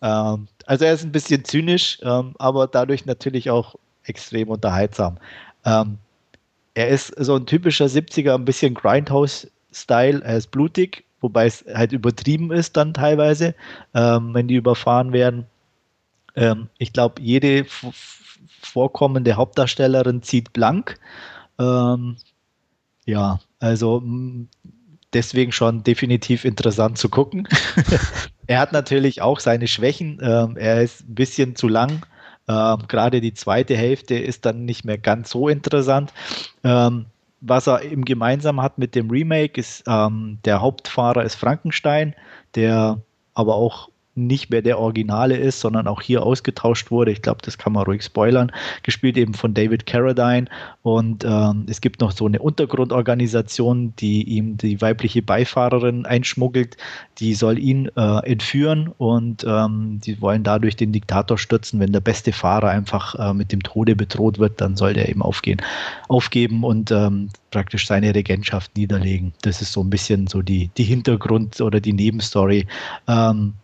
Ähm, 0.00 0.48
also 0.66 0.84
er 0.84 0.94
ist 0.94 1.04
ein 1.04 1.12
bisschen 1.12 1.44
zynisch, 1.44 1.98
ähm, 2.02 2.34
aber 2.38 2.66
dadurch 2.66 3.06
natürlich 3.06 3.50
auch 3.50 3.74
extrem 4.04 4.48
unterhaltsam. 4.48 5.18
Ähm, 5.64 5.98
er 6.74 6.88
ist 6.88 7.08
so 7.18 7.36
ein 7.36 7.46
typischer 7.46 7.86
70er, 7.86 8.34
ein 8.34 8.44
bisschen 8.44 8.74
Grindhouse-Style. 8.74 10.22
Er 10.24 10.36
ist 10.36 10.50
blutig, 10.50 11.04
wobei 11.20 11.46
es 11.46 11.64
halt 11.72 11.92
übertrieben 11.92 12.50
ist 12.50 12.76
dann 12.76 12.94
teilweise, 12.94 13.54
ähm, 13.94 14.34
wenn 14.34 14.48
die 14.48 14.56
überfahren 14.56 15.12
werden. 15.12 15.46
Ähm, 16.34 16.68
ich 16.78 16.92
glaube, 16.92 17.20
jede 17.20 17.66
vorkommende 18.62 19.34
Hauptdarstellerin 19.34 20.22
zieht 20.22 20.52
blank. 20.52 20.98
Ähm, 21.58 22.16
ja, 23.04 23.40
also 23.60 24.02
deswegen 25.12 25.52
schon 25.52 25.82
definitiv 25.82 26.44
interessant 26.44 26.98
zu 26.98 27.08
gucken. 27.08 27.48
er 28.46 28.60
hat 28.60 28.72
natürlich 28.72 29.22
auch 29.22 29.40
seine 29.40 29.68
Schwächen. 29.68 30.18
Ähm, 30.22 30.56
er 30.56 30.82
ist 30.82 31.02
ein 31.02 31.14
bisschen 31.14 31.56
zu 31.56 31.68
lang. 31.68 32.04
Ähm, 32.48 32.78
Gerade 32.88 33.20
die 33.20 33.34
zweite 33.34 33.76
Hälfte 33.76 34.16
ist 34.16 34.44
dann 34.46 34.64
nicht 34.64 34.84
mehr 34.84 34.98
ganz 34.98 35.30
so 35.30 35.48
interessant. 35.48 36.12
Ähm, 36.64 37.06
was 37.40 37.66
er 37.66 37.82
im 37.82 38.04
gemeinsam 38.04 38.62
hat 38.62 38.78
mit 38.78 38.94
dem 38.94 39.10
Remake 39.10 39.60
ist, 39.60 39.84
ähm, 39.86 40.38
der 40.44 40.60
Hauptfahrer 40.60 41.24
ist 41.24 41.34
Frankenstein, 41.34 42.14
der 42.54 43.00
aber 43.34 43.56
auch 43.56 43.91
nicht 44.14 44.50
mehr 44.50 44.60
der 44.60 44.78
Originale 44.78 45.36
ist, 45.36 45.60
sondern 45.60 45.86
auch 45.86 46.02
hier 46.02 46.22
ausgetauscht 46.22 46.90
wurde. 46.90 47.12
Ich 47.12 47.22
glaube, 47.22 47.40
das 47.42 47.56
kann 47.56 47.72
man 47.72 47.84
ruhig 47.84 48.02
spoilern. 48.02 48.52
Gespielt 48.82 49.16
eben 49.16 49.32
von 49.32 49.54
David 49.54 49.86
Carradine. 49.86 50.46
Und 50.82 51.24
ähm, 51.24 51.66
es 51.68 51.80
gibt 51.80 52.00
noch 52.00 52.12
so 52.12 52.26
eine 52.26 52.40
Untergrundorganisation, 52.40 53.94
die 53.96 54.22
ihm 54.24 54.58
die 54.58 54.80
weibliche 54.82 55.22
Beifahrerin 55.22 56.04
einschmuggelt. 56.04 56.76
Die 57.18 57.34
soll 57.34 57.58
ihn 57.58 57.90
äh, 57.96 58.30
entführen 58.30 58.92
und 58.98 59.44
ähm, 59.48 60.00
die 60.04 60.20
wollen 60.20 60.42
dadurch 60.42 60.76
den 60.76 60.92
Diktator 60.92 61.38
stürzen. 61.38 61.80
Wenn 61.80 61.92
der 61.92 62.00
beste 62.00 62.32
Fahrer 62.32 62.68
einfach 62.68 63.14
äh, 63.14 63.32
mit 63.32 63.50
dem 63.50 63.62
Tode 63.62 63.96
bedroht 63.96 64.38
wird, 64.38 64.60
dann 64.60 64.76
soll 64.76 64.92
der 64.92 65.08
eben 65.08 65.22
aufgehen, 65.22 65.62
aufgeben 66.08 66.64
und 66.64 66.90
ähm, 66.90 67.30
praktisch 67.50 67.86
seine 67.86 68.14
Regentschaft 68.14 68.76
niederlegen. 68.76 69.32
Das 69.42 69.62
ist 69.62 69.72
so 69.72 69.82
ein 69.82 69.90
bisschen 69.90 70.26
so 70.26 70.42
die, 70.42 70.70
die 70.76 70.84
Hintergrund- 70.84 71.60
oder 71.60 71.80
die 71.80 71.92
Nebenstory. 71.92 72.66
Ähm, 73.08 73.54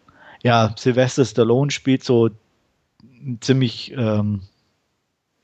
ja, 0.42 0.74
Sylvester 0.76 1.24
Stallone 1.24 1.70
spielt 1.70 2.04
so 2.04 2.30
ziemlich, 3.40 3.92
ähm, 3.96 4.42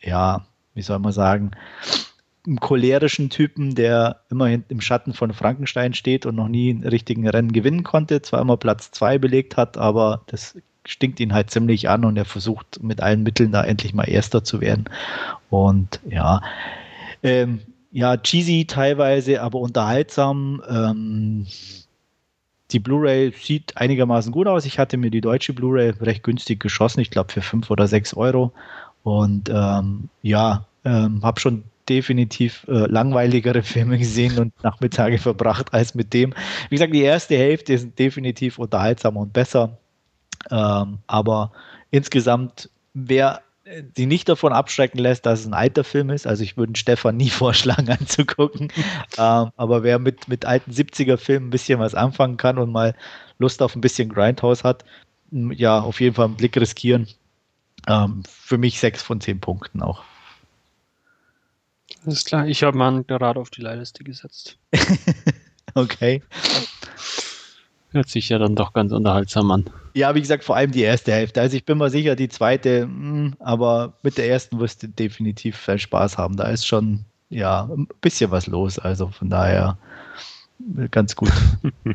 ja, 0.00 0.46
wie 0.74 0.83
soll 0.83 0.98
man 0.98 1.12
sagen, 1.12 1.52
einen 2.46 2.61
cholerischen 2.61 3.30
Typen, 3.30 3.74
der 3.74 4.20
immerhin 4.30 4.64
im 4.68 4.80
Schatten 4.80 5.14
von 5.14 5.33
Frankenstein 5.33 5.94
steht 5.94 6.26
und 6.26 6.35
noch 6.35 6.48
nie 6.48 6.70
einen 6.70 6.85
richtigen 6.85 7.26
Rennen 7.26 7.52
gewinnen 7.52 7.85
konnte, 7.85 8.20
zwar 8.22 8.40
immer 8.40 8.57
Platz 8.57 8.90
zwei 8.90 9.18
belegt 9.18 9.57
hat, 9.57 9.78
aber 9.78 10.22
das 10.26 10.57
stinkt 10.87 11.20
ihn 11.20 11.33
halt 11.33 11.50
ziemlich 11.50 11.88
an 11.88 12.04
und 12.04 12.16
er 12.16 12.26
versucht 12.26 12.83
mit 12.83 13.00
allen 13.00 13.22
Mitteln 13.22 13.52
da 13.52 13.64
endlich 13.64 13.94
mal 13.94 14.09
Erster 14.09 14.44
zu 14.44 14.61
werden. 14.61 14.85
Und 15.48 16.00
ja, 16.07 16.42
ähm, 17.22 17.61
ja, 17.90 18.16
cheesy 18.18 18.66
teilweise, 18.66 19.40
aber 19.40 19.61
unterhaltsam. 19.61 20.62
Ähm, 20.68 21.46
die 22.75 22.81
Blu-ray 22.81 23.33
sieht 23.33 23.77
einigermaßen 23.77 24.33
gut 24.33 24.49
aus. 24.49 24.67
Ich 24.67 24.79
hatte 24.79 24.97
mir 24.97 25.11
die 25.11 25.21
deutsche 25.21 25.53
Blu-ray 25.53 25.91
recht 26.01 26.25
günstig 26.25 26.61
geschossen, 26.61 27.01
ich 27.01 27.11
glaube 27.11 27.33
für 27.33 27.41
5 27.41 27.71
oder 27.71 27.87
6 27.87 28.15
Euro. 28.15 28.53
Und 29.05 29.49
ähm, 29.49 30.09
ja, 30.23 30.67
ähm, 30.85 31.23
habe 31.23 31.41
schon 31.41 31.65
definitiv 31.89 32.67
äh, 32.69 32.87
langweiligere 32.87 33.63
Filme 33.63 33.99
gesehen 33.99 34.39
und 34.39 34.63
Nachmittage 34.63 35.19
verbracht 35.19 35.73
als 35.73 35.95
mit 35.95 36.13
dem. 36.13 36.35
Wie 36.69 36.75
gesagt, 36.75 36.93
die 36.93 37.03
erste 37.03 37.37
Hälfte 37.37 37.75
ist 37.75 37.99
definitiv 37.99 38.59
unterhaltsamer 38.59 39.21
und 39.21 39.33
besser. 39.33 39.79
Ähm, 40.51 40.99
aber 41.07 41.53
insgesamt, 41.91 42.71
wer 42.93 43.43
die 43.96 44.07
nicht 44.07 44.29
davon 44.29 44.53
abschrecken 44.53 44.98
lässt, 44.98 45.24
dass 45.24 45.40
es 45.40 45.46
ein 45.46 45.55
alter 45.55 45.85
Film 45.85 46.11
ist. 46.11 46.27
Also 46.27 46.42
ich 46.42 46.57
würde 46.57 46.77
Stefan 46.77 47.16
nie 47.16 47.31
vorschlagen 47.31 47.90
anzugucken. 47.90 48.72
ähm, 49.18 49.50
aber 49.57 49.83
wer 49.83 49.98
mit, 49.98 50.29
mit 50.29 50.44
alten 50.44 50.70
70er-Filmen 50.70 51.48
ein 51.48 51.50
bisschen 51.50 51.81
was 51.81 51.94
anfangen 51.94 52.37
kann 52.37 52.59
und 52.59 52.70
mal 52.70 52.94
Lust 53.38 53.62
auf 53.62 53.74
ein 53.74 53.81
bisschen 53.81 54.09
Grindhouse 54.09 54.64
hat, 54.64 54.85
ja, 55.31 55.81
auf 55.81 56.00
jeden 56.00 56.14
Fall 56.14 56.27
einen 56.27 56.37
Blick 56.37 56.57
riskieren. 56.57 57.09
Ähm, 57.88 58.22
für 58.29 58.59
mich 58.59 58.79
sechs 58.79 59.03
von 59.03 59.20
zehn 59.20 59.40
Punkten 59.40 59.83
auch. 59.83 60.05
Alles 62.05 62.24
klar, 62.24 62.46
ich 62.46 62.62
habe 62.62 62.77
mal 62.77 63.03
gerade 63.05 63.40
auf 63.40 63.50
die 63.50 63.62
Leihliste 63.62 64.05
gesetzt. 64.05 64.59
okay. 65.74 66.22
Hört 67.94 68.09
sich 68.09 68.28
ja 68.28 68.38
dann 68.38 68.57
doch 68.57 68.72
ganz 68.72 68.90
unterhaltsam 68.90 69.52
an. 69.52 69.70
Ja, 69.94 70.16
wie 70.16 70.20
gesagt, 70.20 70.42
vor 70.42 70.57
allem 70.57 70.72
die 70.72 70.83
erste 70.83 71.12
Hälfte. 71.12 71.40
Also 71.40 71.57
ich 71.57 71.64
bin 71.64 71.78
mir 71.78 71.90
sicher, 71.90 72.16
die 72.16 72.28
zweite, 72.28 72.88
mh, 72.88 72.90
hm, 72.90 73.35
aber 73.38 73.92
mit 74.02 74.18
der 74.18 74.28
ersten 74.28 74.59
wirst 74.59 74.83
du 74.83 74.88
definitiv 74.88 75.57
viel 75.57 75.78
Spaß 75.78 76.18
haben. 76.18 76.37
Da 76.37 76.48
ist 76.48 76.66
schon, 76.66 77.04
ja, 77.30 77.68
ein 77.72 77.87
bisschen 78.00 78.33
was 78.33 78.48
los. 78.48 78.80
Also 78.80 79.11
von 79.11 79.30
daher 79.30 79.78
ganz 80.90 81.14
gut. 81.14 81.30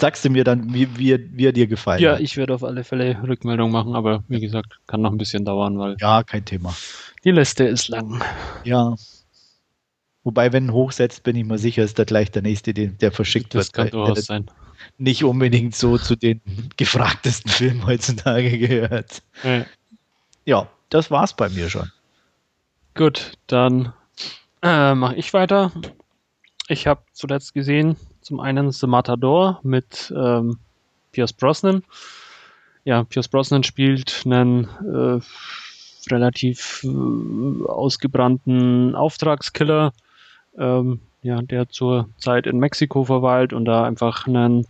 Sagst 0.00 0.24
du 0.24 0.30
mir 0.30 0.44
dann, 0.44 0.72
wie, 0.72 0.96
wie, 0.96 1.28
wie 1.36 1.46
er 1.46 1.52
dir 1.52 1.66
gefallen 1.66 2.00
ja, 2.00 2.12
hat? 2.12 2.18
Ja, 2.20 2.24
ich 2.24 2.38
werde 2.38 2.54
auf 2.54 2.64
alle 2.64 2.84
Fälle 2.84 3.22
Rückmeldung 3.22 3.70
machen, 3.70 3.94
aber 3.94 4.24
wie 4.28 4.40
gesagt, 4.40 4.78
kann 4.86 5.02
noch 5.02 5.12
ein 5.12 5.18
bisschen 5.18 5.44
dauern, 5.44 5.78
weil. 5.78 5.96
Ja, 6.00 6.22
kein 6.22 6.46
Thema. 6.46 6.74
Die 7.22 7.32
Liste 7.32 7.64
ist 7.64 7.88
lang. 7.88 8.22
Ja, 8.64 8.94
Wobei, 10.24 10.52
wenn 10.52 10.72
hochsetzt, 10.72 11.22
bin 11.22 11.36
ich 11.36 11.44
mir 11.44 11.58
sicher, 11.58 11.84
ist 11.84 11.98
da 11.98 12.04
gleich 12.04 12.30
der 12.30 12.42
nächste, 12.42 12.74
der, 12.74 12.88
der 12.88 13.12
verschickt 13.12 13.54
das 13.54 13.54
wird. 13.54 13.66
Das 13.66 13.72
kann 13.72 13.90
durchaus 13.90 14.26
sein. 14.26 14.50
nicht 14.98 15.24
unbedingt 15.24 15.74
so 15.74 15.96
zu 15.96 16.16
den 16.16 16.40
gefragtesten 16.76 17.50
Filmen 17.50 17.86
heutzutage 17.86 18.58
gehört. 18.58 19.22
Ja, 19.42 19.66
ja 20.44 20.68
das 20.90 21.10
war's 21.10 21.34
bei 21.34 21.48
mir 21.48 21.70
schon. 21.70 21.90
Gut, 22.94 23.32
dann 23.46 23.92
äh, 24.62 24.94
mache 24.94 25.14
ich 25.14 25.32
weiter. 25.32 25.72
Ich 26.68 26.86
habe 26.86 27.02
zuletzt 27.12 27.54
gesehen, 27.54 27.96
zum 28.20 28.40
einen 28.40 28.72
The 28.72 28.86
Matador 28.86 29.60
mit 29.62 30.12
ähm, 30.14 30.58
Pierce 31.12 31.32
Brosnan. 31.32 31.82
Ja, 32.84 33.04
Pierce 33.04 33.28
Brosnan 33.28 33.62
spielt 33.62 34.22
einen 34.24 34.64
äh, 34.64 35.20
relativ 36.10 36.84
äh, 36.84 37.64
ausgebrannten 37.68 38.94
Auftragskiller, 38.94 39.92
ähm, 40.58 41.00
ja, 41.22 41.42
der 41.42 41.68
zur 41.68 42.08
Zeit 42.18 42.46
in 42.46 42.58
Mexiko 42.58 43.04
verweilt 43.04 43.52
und 43.52 43.64
da 43.64 43.84
einfach 43.84 44.26
einen, 44.26 44.66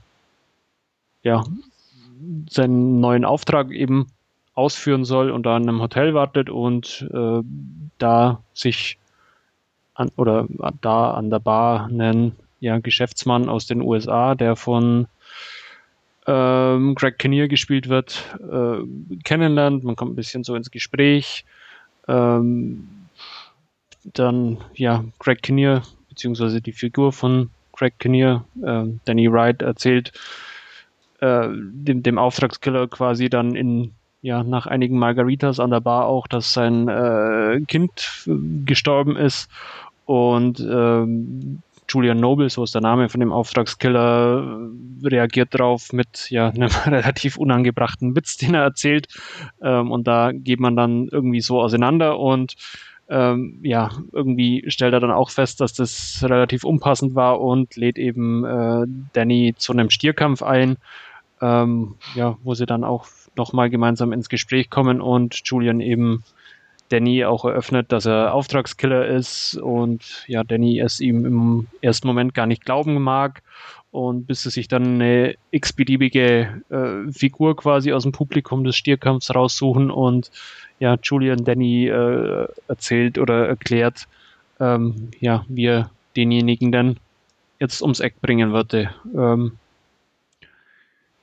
ja, 1.23 1.45
seinen 2.49 3.01
neuen 3.01 3.25
Auftrag 3.25 3.71
eben 3.71 4.07
ausführen 4.55 5.05
soll 5.05 5.31
und 5.31 5.45
da 5.45 5.57
in 5.57 5.69
einem 5.69 5.81
Hotel 5.81 6.15
wartet 6.15 6.51
und 6.51 7.09
äh, 7.13 7.43
da 7.99 8.43
sich 8.55 8.99
an, 9.95 10.11
oder 10.17 10.47
da 10.81 11.13
an 11.13 11.31
der 11.31 11.39
Bar 11.39 11.87
einen 11.87 12.33
ja, 12.61 12.79
Geschäftsmann 12.79 13.49
aus 13.49 13.67
den 13.67 13.83
USA, 13.83 14.35
der 14.35 14.57
von 14.57 15.07
ähm, 16.27 16.95
Greg 16.95 17.19
Kinnear 17.19 17.49
gespielt 17.49 17.89
wird, 17.89 18.37
äh, 18.51 18.79
kennenlernt. 19.25 19.85
Man 19.85 19.97
kommt 19.97 20.13
ein 20.13 20.17
bisschen 20.17 20.45
so 20.45 20.55
ins 20.55 20.71
Gespräch. 20.71 21.45
Ähm, 22.07 22.89
dann, 24.05 24.59
ja, 24.75 25.05
Greg 25.19 25.43
Kinnear, 25.43 25.83
beziehungsweise 26.09 26.61
die 26.61 26.73
Figur 26.73 27.13
von 27.13 27.51
Greg 27.73 27.99
Kinnear, 27.99 28.45
äh, 28.63 28.85
Danny 29.05 29.31
Wright, 29.31 29.63
erzählt 29.63 30.13
äh, 31.21 31.49
dem, 31.51 32.03
dem 32.03 32.19
Auftragskiller 32.19 32.89
quasi 32.89 33.29
dann 33.29 33.55
in 33.55 33.93
ja, 34.21 34.43
nach 34.43 34.67
einigen 34.67 34.99
Margaritas 34.99 35.61
an 35.61 35.71
der 35.71 35.81
Bar 35.81 36.07
auch, 36.07 36.27
dass 36.27 36.53
sein 36.53 36.89
äh, 36.89 37.61
Kind 37.69 38.29
gestorben 38.65 39.17
ist 39.17 39.49
und 40.07 40.59
ähm, 40.61 41.63
Julian 41.89 42.21
Noble, 42.21 42.51
so 42.51 42.65
ist 42.65 42.75
der 42.75 42.83
Name 42.83 43.09
von 43.09 43.21
dem 43.21 43.33
Auftragskiller, 43.33 44.71
reagiert 45.03 45.55
darauf 45.55 45.93
mit 45.93 46.31
ja, 46.31 46.49
einem 46.49 46.69
relativ 46.87 47.37
unangebrachten 47.37 48.15
Witz, 48.15 48.37
den 48.37 48.55
er 48.55 48.63
erzählt. 48.63 49.09
Ähm, 49.63 49.91
und 49.91 50.07
da 50.07 50.33
geht 50.33 50.61
man 50.61 50.77
dann 50.77 51.09
irgendwie 51.09 51.41
so 51.41 51.61
auseinander 51.61 52.19
und 52.19 52.55
ähm, 53.09 53.61
ja, 53.63 53.91
irgendwie 54.13 54.65
stellt 54.69 54.93
er 54.93 55.01
dann 55.01 55.11
auch 55.11 55.31
fest, 55.31 55.61
dass 55.61 55.73
das 55.73 56.21
relativ 56.23 56.65
unpassend 56.65 57.15
war 57.15 57.41
und 57.41 57.77
lädt 57.77 57.99
eben 57.99 58.45
äh, 58.45 58.87
Danny 59.13 59.55
zu 59.57 59.73
einem 59.73 59.91
Stierkampf 59.91 60.43
ein, 60.43 60.77
ähm, 61.41 61.95
ja, 62.15 62.37
wo 62.43 62.55
sie 62.55 62.67
dann 62.67 62.85
auch 62.85 63.07
nochmal 63.37 63.71
gemeinsam 63.71 64.13
ins 64.13 64.29
Gespräch 64.29 64.69
kommen 64.69 65.01
und 65.01 65.41
Julian 65.45 65.81
eben 65.81 66.23
Danny 66.91 67.25
auch 67.25 67.45
eröffnet, 67.45 67.93
dass 67.93 68.07
er 68.07 68.35
Auftragskiller 68.35 69.07
ist 69.07 69.57
und 69.57 70.25
ja, 70.27 70.45
Danny 70.45 70.81
es 70.81 71.01
ihm 71.01 71.25
im 71.25 71.67
ersten 71.81 72.07
Moment 72.07 72.35
gar 72.35 72.47
nicht 72.47 72.65
glauben 72.65 73.01
mag 73.03 73.43
und 73.91 74.27
bis 74.27 74.43
sie 74.43 74.51
sich 74.51 74.69
dann 74.69 75.01
eine 75.01 75.35
x-beliebige 75.51 76.63
äh, 76.69 77.13
Figur 77.13 77.57
quasi 77.57 77.93
aus 77.93 78.03
dem 78.03 78.13
Publikum 78.13 78.65
des 78.65 78.77
Stierkampfs 78.77 79.35
raussuchen 79.35 79.91
und 79.91 80.31
ja, 80.79 80.97
Julian 81.03 81.45
Danny 81.45 81.89
äh, 81.89 82.47
erzählt 82.69 83.19
oder 83.19 83.49
erklärt, 83.49 84.07
ähm, 84.61 85.11
ja, 85.21 85.45
wie 85.49 85.67
er 85.67 85.91
denjenigen 86.17 86.73
dann 86.73 86.97
jetzt 87.59 87.83
ums 87.83 88.01
Eck 88.01 88.21
bringen 88.21 88.53
würde. 88.53 88.91
Ähm, 89.17 89.53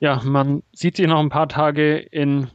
ja, 0.00 0.20
man 0.24 0.62
sieht 0.72 0.96
sich 0.96 1.06
noch 1.06 1.20
ein 1.20 1.30
paar 1.30 1.48
Tage 1.48 1.96
in 1.96 2.48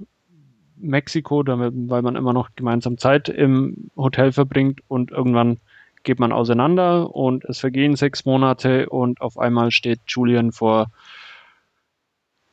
Mexiko, 0.77 1.43
damit, 1.43 1.73
weil 1.75 2.01
man 2.01 2.15
immer 2.15 2.33
noch 2.33 2.49
gemeinsam 2.55 2.97
Zeit 2.97 3.29
im 3.29 3.89
Hotel 3.95 4.31
verbringt 4.31 4.81
und 4.87 5.11
irgendwann 5.11 5.59
geht 6.03 6.19
man 6.19 6.31
auseinander 6.31 7.13
und 7.15 7.45
es 7.45 7.59
vergehen 7.59 7.95
sechs 7.95 8.25
Monate 8.25 8.89
und 8.89 9.21
auf 9.21 9.37
einmal 9.37 9.71
steht 9.71 9.99
Julian 10.07 10.51
vor 10.51 10.87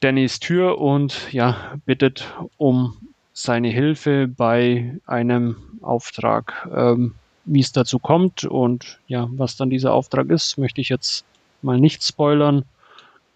Dannys 0.00 0.38
Tür 0.40 0.78
und 0.78 1.32
ja, 1.32 1.74
bittet 1.84 2.32
um 2.56 2.96
seine 3.32 3.68
Hilfe 3.68 4.28
bei 4.28 4.98
einem 5.06 5.56
Auftrag. 5.82 6.68
Ähm, 6.74 7.14
wie 7.48 7.60
es 7.60 7.72
dazu 7.72 7.98
kommt 7.98 8.44
und 8.44 9.00
ja, 9.06 9.28
was 9.32 9.56
dann 9.56 9.70
dieser 9.70 9.94
Auftrag 9.94 10.28
ist, 10.28 10.58
möchte 10.58 10.80
ich 10.80 10.90
jetzt 10.90 11.24
mal 11.62 11.80
nicht 11.80 12.04
spoilern. 12.04 12.64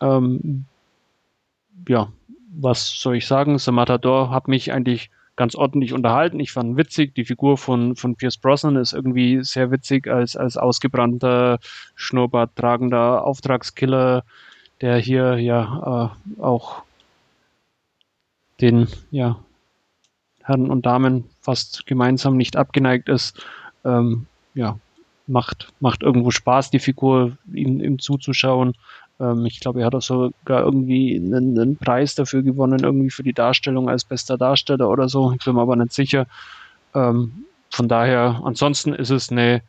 Ähm, 0.01 0.67
ja, 1.89 2.13
was 2.55 3.01
soll 3.01 3.17
ich 3.17 3.27
sagen? 3.27 3.59
The 3.59 3.73
Matador 3.73 4.31
hat 4.31 4.49
mich 4.49 4.73
eigentlich 4.73 5.11
ganz 5.37 5.55
ordentlich 5.55 5.93
unterhalten. 5.93 6.41
Ich 6.41 6.53
fand 6.53 6.77
witzig. 6.77 7.15
Die 7.15 7.25
Figur 7.25 7.57
von, 7.57 7.97
von 7.97 8.17
Pierce 8.17 8.37
Brosnan 8.37 8.77
ist 8.77 8.93
irgendwie 8.93 9.43
sehr 9.43 9.71
witzig 9.71 10.09
als, 10.09 10.37
als 10.37 10.57
ausgebrannter, 10.57 11.59
schnurrbarttragender 11.95 13.25
Auftragskiller, 13.25 14.25
der 14.81 14.97
hier 14.99 15.39
ja 15.39 16.13
äh, 16.39 16.43
auch 16.43 16.83
den 18.61 18.89
ja, 19.11 19.39
Herren 20.43 20.71
und 20.71 20.87
Damen 20.87 21.25
fast 21.41 21.87
gemeinsam 21.87 22.37
nicht 22.37 22.57
abgeneigt 22.57 23.09
ist. 23.09 23.45
Ähm, 23.85 24.27
ja, 24.55 24.79
macht, 25.27 25.73
macht 25.81 26.03
irgendwo 26.03 26.31
Spaß, 26.31 26.71
die 26.71 26.79
Figur 26.79 27.37
ihm, 27.53 27.81
ihm 27.81 27.99
zuzuschauen. 27.99 28.75
Ähm, 29.21 29.47
ich 29.47 29.61
glaube, 29.61 29.81
er 29.81 29.87
hat 29.87 29.95
auch 29.95 30.03
sogar 30.03 30.65
irgendwie 30.65 31.17
einen, 31.17 31.59
einen, 31.59 31.77
Preis 31.77 32.15
dafür 32.15 32.43
gewonnen, 32.43 32.83
irgendwie 32.83 33.11
für 33.11 33.23
die 33.23 33.33
Darstellung 33.33 33.89
als 33.89 34.05
bester 34.05 34.39
Darsteller 34.39 34.89
oder 34.89 35.09
so. 35.09 35.33
Ich 35.33 35.45
bin 35.45 35.55
mir 35.55 35.63
aber 35.63 35.77
nicht 35.77 35.93
sicher. 35.93 36.27
Ähm, 36.95 37.45
von 37.71 37.89
daher, 37.89 38.43
ansonsten 38.45 38.93
ist 38.93 39.11
es 39.11 39.31
eine 39.31 39.63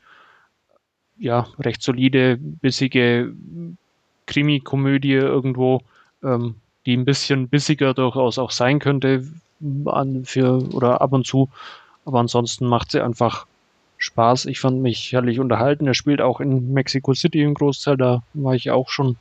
ja, 1.18 1.48
recht 1.60 1.82
solide, 1.82 2.38
bissige 2.38 3.34
Krimi-Komödie 4.26 5.14
irgendwo, 5.14 5.82
ähm, 6.24 6.56
die 6.86 6.98
ein 6.98 7.06
bisschen 7.06 7.48
bissiger 7.48 7.94
durchaus 7.94 8.38
auch 8.38 8.52
sein 8.52 8.80
könnte 8.80 9.26
an, 9.86 10.26
für, 10.26 10.62
oder 10.74 11.02
ab 11.02 11.14
und 11.14 11.26
zu. 11.26 11.50
Aber 12.06 12.20
ansonsten 12.20 12.66
macht 12.66 12.92
sie 12.92 13.02
einfach 13.02 13.46
Spaß. 13.98 14.48
Ich 14.48 14.60
fand 14.60 14.82
mich 14.82 15.14
herrlich 15.14 15.40
unterhalten. 15.40 15.88
Er 15.88 15.94
spielt 15.94 16.20
auch 16.20 16.42
in 16.42 16.74
Mexico 16.74 17.14
City 17.14 17.42
im 17.42 17.54
Großteil. 17.54 17.96
Da 17.96 18.24
war 18.34 18.54
ich 18.54 18.70
auch 18.72 18.90
schon 18.90 19.16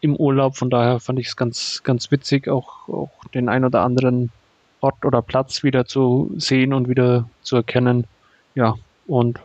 im 0.00 0.16
Urlaub. 0.16 0.56
Von 0.56 0.70
daher 0.70 1.00
fand 1.00 1.18
ich 1.18 1.28
es 1.28 1.36
ganz, 1.36 1.82
ganz 1.82 2.10
witzig, 2.10 2.48
auch, 2.48 2.88
auch 2.88 3.10
den 3.34 3.48
ein 3.48 3.64
oder 3.64 3.82
anderen 3.82 4.30
Ort 4.80 5.04
oder 5.04 5.22
Platz 5.22 5.62
wieder 5.62 5.86
zu 5.86 6.32
sehen 6.36 6.72
und 6.72 6.88
wieder 6.88 7.28
zu 7.42 7.56
erkennen. 7.56 8.04
Ja, 8.54 8.74
und 9.06 9.40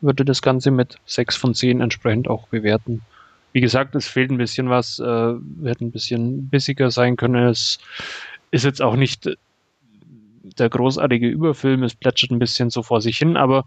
würde 0.00 0.24
das 0.24 0.42
Ganze 0.42 0.70
mit 0.70 0.98
6 1.06 1.36
von 1.36 1.54
10 1.54 1.80
entsprechend 1.80 2.28
auch 2.28 2.48
bewerten. 2.48 3.02
Wie 3.52 3.60
gesagt, 3.60 3.94
es 3.94 4.06
fehlt 4.06 4.30
ein 4.30 4.38
bisschen 4.38 4.68
was, 4.68 4.98
äh, 4.98 5.34
hätte 5.64 5.84
ein 5.84 5.90
bisschen 5.90 6.48
bissiger 6.48 6.90
sein 6.90 7.16
können. 7.16 7.48
Es 7.48 7.78
ist 8.50 8.64
jetzt 8.64 8.82
auch 8.82 8.96
nicht 8.96 9.30
der 10.58 10.68
großartige 10.68 11.28
Überfilm, 11.28 11.82
es 11.82 11.94
plätschert 11.94 12.30
ein 12.30 12.38
bisschen 12.38 12.70
so 12.70 12.82
vor 12.82 13.00
sich 13.00 13.18
hin, 13.18 13.36
aber 13.36 13.64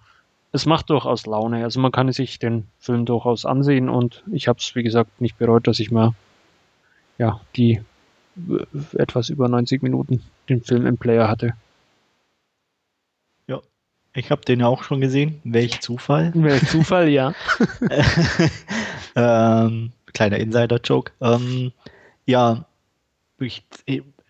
es 0.51 0.65
macht 0.65 0.89
durchaus 0.89 1.25
Laune. 1.25 1.63
Also 1.63 1.79
man 1.79 1.91
kann 1.91 2.11
sich 2.11 2.39
den 2.39 2.67
Film 2.79 3.05
durchaus 3.05 3.45
ansehen 3.45 3.89
und 3.89 4.23
ich 4.31 4.47
habe 4.47 4.59
es, 4.59 4.75
wie 4.75 4.83
gesagt, 4.83 5.21
nicht 5.21 5.37
bereut, 5.37 5.67
dass 5.67 5.79
ich 5.79 5.91
mal 5.91 6.13
ja, 7.17 7.39
die 7.55 7.81
äh, 8.37 8.97
etwas 8.97 9.29
über 9.29 9.47
90 9.47 9.83
Minuten 9.83 10.23
den 10.47 10.63
Film 10.63 10.87
im 10.87 10.97
Player 10.97 11.27
hatte. 11.27 11.53
Ja, 13.47 13.59
ich 14.13 14.31
habe 14.31 14.41
den 14.41 14.61
ja 14.61 14.67
auch 14.67 14.83
schon 14.83 15.01
gesehen. 15.01 15.39
Welch 15.43 15.81
Zufall. 15.81 16.31
Welch 16.35 16.67
Zufall, 16.67 17.09
ja. 17.09 17.33
ähm, 19.15 19.91
kleiner 20.13 20.37
Insider-Joke. 20.37 21.11
Ähm, 21.21 21.73
ja, 22.25 22.65
ich, 23.39 23.63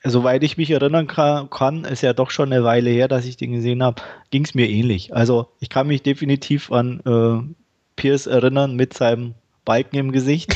soweit 0.04 0.44
ich 0.44 0.58
mich 0.58 0.72
erinnern 0.72 1.08
kann, 1.08 1.84
ist 1.86 2.02
ja 2.02 2.14
doch 2.14 2.32
schon 2.32 2.52
eine 2.52 2.64
Weile 2.64 2.90
her, 2.90 3.08
dass 3.08 3.26
ich 3.26 3.38
den 3.38 3.54
gesehen 3.54 3.84
habe, 3.84 4.02
ging 4.30 4.46
es 4.46 4.54
mir 4.54 4.70
ähnlich. 4.70 5.14
Also 5.14 5.50
ich 5.60 5.70
kann 5.70 5.88
mich 5.88 6.04
definitiv 6.04 6.72
an 6.72 7.02
äh, 7.06 7.54
Pierce 7.96 8.28
erinnern 8.28 8.76
mit 8.76 8.94
seinem 8.94 9.36
Balken 9.66 9.98
im 9.98 10.12
Gesicht, 10.12 10.56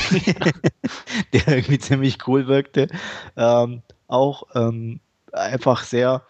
der 1.32 1.48
irgendwie 1.48 1.78
ziemlich 1.78 2.26
cool 2.26 2.46
wirkte. 2.46 2.88
Ähm, 3.36 3.82
auch 4.08 4.44
ähm, 4.54 5.00
einfach 5.32 5.84
sehr 5.84 6.22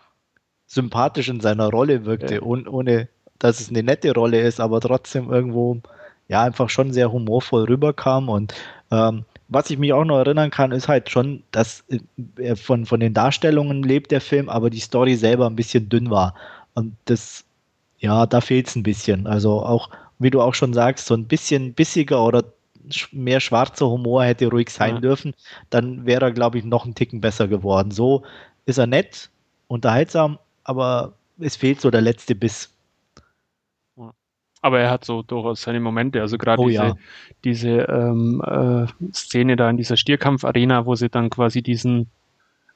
sympathisch 0.66 1.29
in 1.29 1.40
seiner 1.40 1.68
Rolle 1.68 2.05
wirkte, 2.05 2.37
ja. 2.37 2.42
ohne, 2.42 2.68
ohne 2.70 3.09
dass 3.38 3.61
es 3.61 3.68
eine 3.68 3.83
nette 3.83 4.12
Rolle 4.12 4.40
ist, 4.40 4.61
aber 4.61 4.81
trotzdem 4.81 5.31
irgendwo 5.31 5.81
ja 6.29 6.42
einfach 6.42 6.70
schon 6.70 6.92
sehr 6.92 7.12
humorvoll 7.12 7.64
rüberkam 7.64 8.29
und 8.29 8.55
ähm, 8.90 9.24
was 9.48 9.70
ich 9.70 9.78
mich 9.78 9.92
auch 9.92 10.04
noch 10.04 10.18
erinnern 10.18 10.50
kann, 10.50 10.72
ist 10.72 10.88
halt 10.88 11.11
schon, 11.11 11.42
dass 11.50 11.85
äh, 12.37 12.57
von, 12.57 12.87
von 12.87 13.00
den 13.00 13.14
Darstellungen 13.14 13.83
lebt 13.83 14.11
der 14.11 14.20
Film, 14.20 14.48
aber 14.48 14.70
die 14.70 14.80
Story 14.80 15.16
selber 15.16 15.46
ein 15.46 15.57
bisschen 15.57 15.88
dünn 15.88 16.11
war. 16.11 16.35
Und 16.74 16.96
das, 17.04 17.44
ja, 17.98 18.26
da 18.26 18.40
fehlt 18.40 18.68
es 18.68 18.76
ein 18.76 18.83
bisschen. 18.83 19.26
Also 19.26 19.62
auch, 19.62 19.90
wie 20.18 20.30
du 20.30 20.40
auch 20.40 20.54
schon 20.54 20.72
sagst, 20.72 21.07
so 21.07 21.14
ein 21.14 21.26
bisschen 21.26 21.74
bissiger 21.74 22.24
oder 22.24 22.44
mehr 23.12 23.40
schwarzer 23.40 23.88
Humor 23.88 24.24
hätte 24.24 24.48
ruhig 24.48 24.70
sein 24.70 24.96
ja. 24.96 25.00
dürfen, 25.00 25.35
dann 25.70 26.04
wäre 26.04 26.26
er, 26.26 26.33
glaube 26.33 26.59
ich, 26.59 26.64
noch 26.64 26.85
einen 26.85 26.94
Ticken 26.94 27.20
besser 27.20 27.48
geworden. 27.48 27.90
So 27.90 28.22
ist 28.66 28.78
er 28.78 28.87
nett, 28.87 29.30
unterhaltsam, 29.68 30.38
aber 30.64 31.14
es 31.38 31.57
fehlt 31.57 31.80
so 31.80 31.90
der 31.90 32.02
letzte 32.02 32.35
Biss. 32.35 32.73
Aber 34.64 34.81
er 34.81 34.90
hat 34.90 35.05
so 35.05 35.20
durchaus 35.20 35.61
seine 35.61 35.79
Momente. 35.79 36.22
Also 36.22 36.38
gerade 36.38 36.62
oh, 36.62 36.68
diese, 36.68 36.83
ja. 36.83 36.96
diese 37.44 37.68
ähm, 37.68 38.42
äh, 38.42 38.87
Szene 39.12 39.57
da 39.57 39.68
in 39.68 39.77
dieser 39.77 39.98
Stierkampf-Arena, 39.98 40.87
wo 40.87 40.94
sie 40.94 41.11
dann 41.11 41.29
quasi 41.29 41.61
diesen 41.61 42.07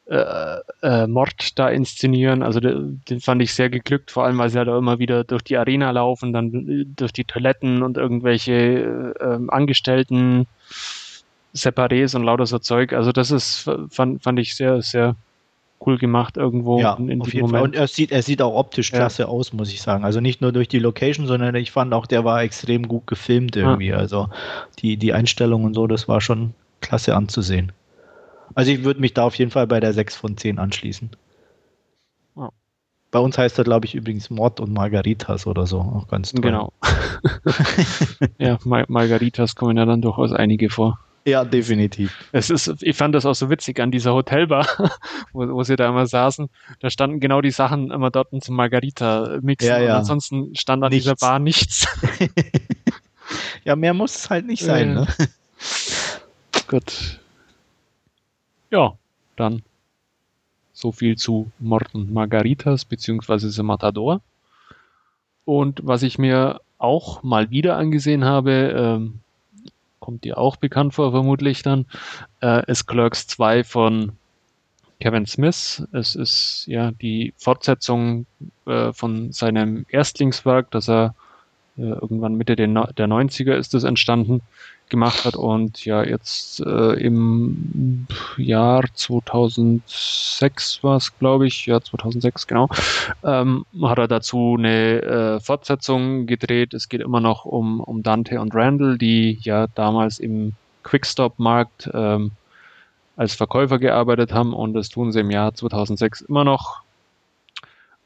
äh, 0.05 0.59
äh, 0.83 1.07
Mord 1.07 1.59
da 1.59 1.71
inszenieren. 1.71 2.43
Also 2.43 2.61
den, 2.61 3.01
den 3.09 3.21
fand 3.21 3.41
ich 3.41 3.55
sehr 3.55 3.71
geglückt, 3.71 4.11
vor 4.11 4.27
allem 4.27 4.37
weil 4.37 4.51
sie 4.51 4.59
halt 4.59 4.69
auch 4.69 4.77
immer 4.77 4.99
wieder 4.99 5.25
durch 5.25 5.41
die 5.41 5.57
Arena 5.57 5.91
laufen, 5.91 6.35
dann 6.35 6.69
äh, 6.69 6.85
durch 6.95 7.15
die 7.15 7.25
Toiletten 7.25 7.83
und 7.83 7.97
irgendwelche 7.97 8.53
äh, 8.53 9.25
ähm, 9.25 9.49
Angestellten 9.49 10.47
Separés 11.55 12.15
und 12.15 12.23
lauter 12.23 12.45
so 12.45 12.59
Zeug. 12.59 12.93
Also 12.93 13.13
das 13.13 13.31
ist, 13.31 13.71
fand, 13.89 14.23
fand 14.23 14.39
ich 14.39 14.55
sehr, 14.55 14.83
sehr 14.83 15.17
cool 15.85 15.99
gemacht 15.99 16.37
irgendwo. 16.37 16.81
Ja, 16.81 16.95
in, 16.95 17.09
in 17.09 17.21
auf 17.21 17.33
jeden 17.33 17.47
Moment. 17.47 17.61
Fall. 17.61 17.69
Und 17.69 17.77
er 17.77 17.87
sieht, 17.87 18.13
er 18.13 18.23
sieht 18.23 18.43
auch 18.43 18.55
optisch 18.55 18.93
klasse 18.93 19.23
ja. 19.23 19.29
aus, 19.29 19.53
muss 19.53 19.73
ich 19.73 19.81
sagen. 19.81 20.05
Also 20.05 20.21
nicht 20.21 20.41
nur 20.41 20.53
durch 20.53 20.69
die 20.69 20.79
Location, 20.79 21.27
sondern 21.27 21.55
ich 21.55 21.71
fand 21.71 21.95
auch, 21.95 22.07
der 22.07 22.25
war 22.25 22.43
extrem 22.43 22.89
gut 22.89 23.07
gefilmt 23.07 23.57
irgendwie. 23.57 23.89
Ja. 23.89 23.97
Also 23.97 24.29
die, 24.81 24.97
die 24.97 25.13
Einstellung 25.13 25.65
und 25.65 25.75
so, 25.75 25.87
das 25.87 26.09
war 26.09 26.21
schon 26.21 26.55
klasse 26.81 27.17
anzusehen. 27.17 27.73
Also 28.55 28.71
ich 28.71 28.83
würde 28.85 29.01
mich 29.01 29.15
da 29.15 29.25
auf 29.25 29.35
jeden 29.37 29.51
Fall 29.51 29.67
bei 29.67 29.81
der 29.81 29.93
6 29.93 30.17
von 30.17 30.37
10 30.37 30.59
anschließen. 30.59 31.11
Oh. 32.35 32.49
Bei 33.11 33.19
uns 33.19 33.39
heißt 33.39 33.59
er, 33.59 33.65
glaube 33.65 33.87
ich, 33.87 33.95
übrigens 33.95 34.31
Mord 34.31 34.61
und 34.61 34.73
Margaritas 34.73 35.47
oder 35.47 35.67
so. 35.67 35.81
Auch 35.81 36.09
ganz 36.09 36.33
toll. 36.33 36.43
Genau. 36.43 36.73
ja, 38.39 38.59
Mar 38.65 38.85
Margaritas 38.89 39.55
kommen 39.55 39.77
ja 39.77 39.85
dann 39.85 40.03
durchaus 40.03 40.33
einige 40.33 40.71
vor. 40.71 40.99
Ja, 41.29 41.45
definitiv. 41.45 42.13
Es 42.33 42.49
ist, 42.49 42.83
ich 42.83 42.97
fand 42.97 43.15
das 43.15 43.27
auch 43.27 43.35
so 43.35 43.51
witzig 43.51 43.81
an 43.81 43.91
dieser 43.91 44.15
Hotelbar, 44.15 44.67
wo, 45.33 45.47
wo 45.49 45.63
sie 45.63 45.77
da 45.77 45.89
immer 45.89 46.07
saßen. 46.07 46.49
Da 46.81 46.89
standen 46.89 47.21
genau 47.21 47.41
die 47.43 47.51
Sachen 47.51 47.91
immer 47.91 48.11
dort 48.11 48.29
zum 48.43 48.57
Margarita-Mixen. 48.57 49.69
Ja, 49.69 49.79
ja. 49.79 49.99
Ansonsten 49.99 50.55
stand 50.55 50.83
an 50.83 50.91
nichts. 50.91 51.05
dieser 51.05 51.17
Bar 51.17 51.39
nichts. 51.39 51.87
ja, 53.65 53.77
mehr 53.77 53.95
muss 53.95 54.17
es 54.17 54.31
halt 54.31 54.47
nicht 54.47 54.63
sein. 54.63 54.91
Äh, 54.91 54.95
ne? 54.95 55.07
Gut. 56.67 57.21
Ja, 58.71 58.95
dann 59.37 59.63
so 60.73 60.93
viel 60.93 61.17
zu 61.17 61.51
Mord 61.59 61.95
und 61.95 62.13
Margaritas 62.13 62.85
beziehungsweise 62.85 63.51
The 63.51 63.63
Matador. 63.63 64.21
Und 65.45 65.81
was 65.85 66.03
ich 66.03 66.19
mir 66.19 66.61
auch 66.79 67.23
mal 67.23 67.51
wieder 67.51 67.77
angesehen 67.77 68.25
habe, 68.25 68.53
ähm, 68.77 69.21
kommt 70.09 70.25
dir 70.25 70.39
auch 70.39 70.57
bekannt 70.57 70.95
vor, 70.95 71.11
vermutlich 71.11 71.63
dann, 71.63 71.85
äh, 72.41 72.65
ist 72.65 72.87
Clerks 72.87 73.27
2 73.27 73.63
von 73.63 74.13
Kevin 75.01 75.27
Smith. 75.27 75.87
Es 75.93 76.15
ist 76.15 76.65
ja 76.67 76.93
die 76.93 77.35
Fortsetzung 77.37 78.25
äh, 78.65 78.95
von 78.95 79.33
seinem 79.33 79.85
Erstlingswerk, 79.91 80.71
das 80.71 80.89
er 80.89 81.15
äh, 81.77 81.83
irgendwann 81.83 82.37
Mitte 82.37 82.57
der, 82.57 82.69
der 82.69 83.07
90er 83.07 83.53
ist 83.53 83.75
es 83.75 83.85
entstanden, 83.85 84.41
gemacht 84.89 85.25
hat 85.25 85.37
und 85.37 85.85
ja 85.85 86.03
jetzt 86.03 86.61
äh, 86.61 86.95
im 86.95 88.07
Jahr 88.37 88.85
2006 88.93 90.83
war 90.83 90.97
es, 90.97 91.17
glaube 91.19 91.47
ich, 91.47 91.67
ja 91.67 91.81
2006 91.81 92.47
genau, 92.47 92.69
ähm, 93.25 93.65
hat 93.83 93.99
er 93.99 94.09
dazu 94.09 94.57
eine 94.59 95.03
äh, 95.03 95.41
Fortsetzung 95.41 96.27
gedreht. 96.27 96.75
Es 96.75 96.89
geht 96.89 97.01
immer 97.01 97.21
noch 97.21 97.45
um, 97.45 97.81
um 97.81 98.03
Dante 98.03 98.41
und 98.41 98.55
Randall, 98.55 98.99
die 98.99 99.39
ja 99.43 99.67
damals 99.75 100.19
im 100.19 100.55
Quickstop-Markt 100.83 101.91
ähm, 101.93 102.33
als 103.17 103.35
Verkäufer 103.35 103.79
gearbeitet 103.79 104.33
haben 104.33 104.55
und 104.55 104.75
das 104.75 104.89
tun 104.89 105.13
sie 105.13 105.21
im 105.21 105.31
Jahr 105.31 105.53
2006 105.53 106.23
immer 106.23 106.45
noch, 106.45 106.83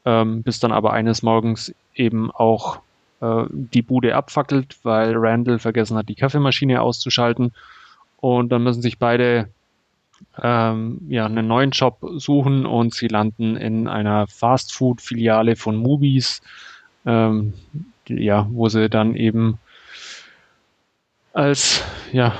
ähm, 0.05 0.43
bis 0.43 0.59
dann 0.59 0.71
aber 0.71 0.91
eines 0.91 1.21
Morgens 1.21 1.73
eben 1.93 2.31
auch 2.31 2.79
äh, 3.23 3.45
die 3.49 3.81
Bude 3.81 4.15
abfackelt, 4.15 4.77
weil 4.83 5.13
Randall 5.15 5.59
vergessen 5.59 5.95
hat, 5.95 6.09
die 6.09 6.15
Kaffeemaschine 6.15 6.81
auszuschalten. 6.81 7.53
Und 8.17 8.49
dann 8.49 8.63
müssen 8.63 8.81
sich 8.81 8.99
beide 8.99 9.49
ähm, 10.41 10.99
ja, 11.07 11.25
einen 11.25 11.47
neuen 11.47 11.71
Job 11.71 11.99
suchen 12.17 12.65
und 12.65 12.93
sie 12.93 13.07
landen 13.07 13.55
in 13.55 13.87
einer 13.87 14.27
Fastfood-Filiale 14.27 15.55
von 15.55 15.75
Movies, 15.77 16.41
ähm, 17.05 17.53
ja, 18.07 18.47
wo 18.51 18.67
sie 18.67 18.89
dann 18.89 19.15
eben 19.15 19.59
als, 21.33 21.81
ja, 22.11 22.33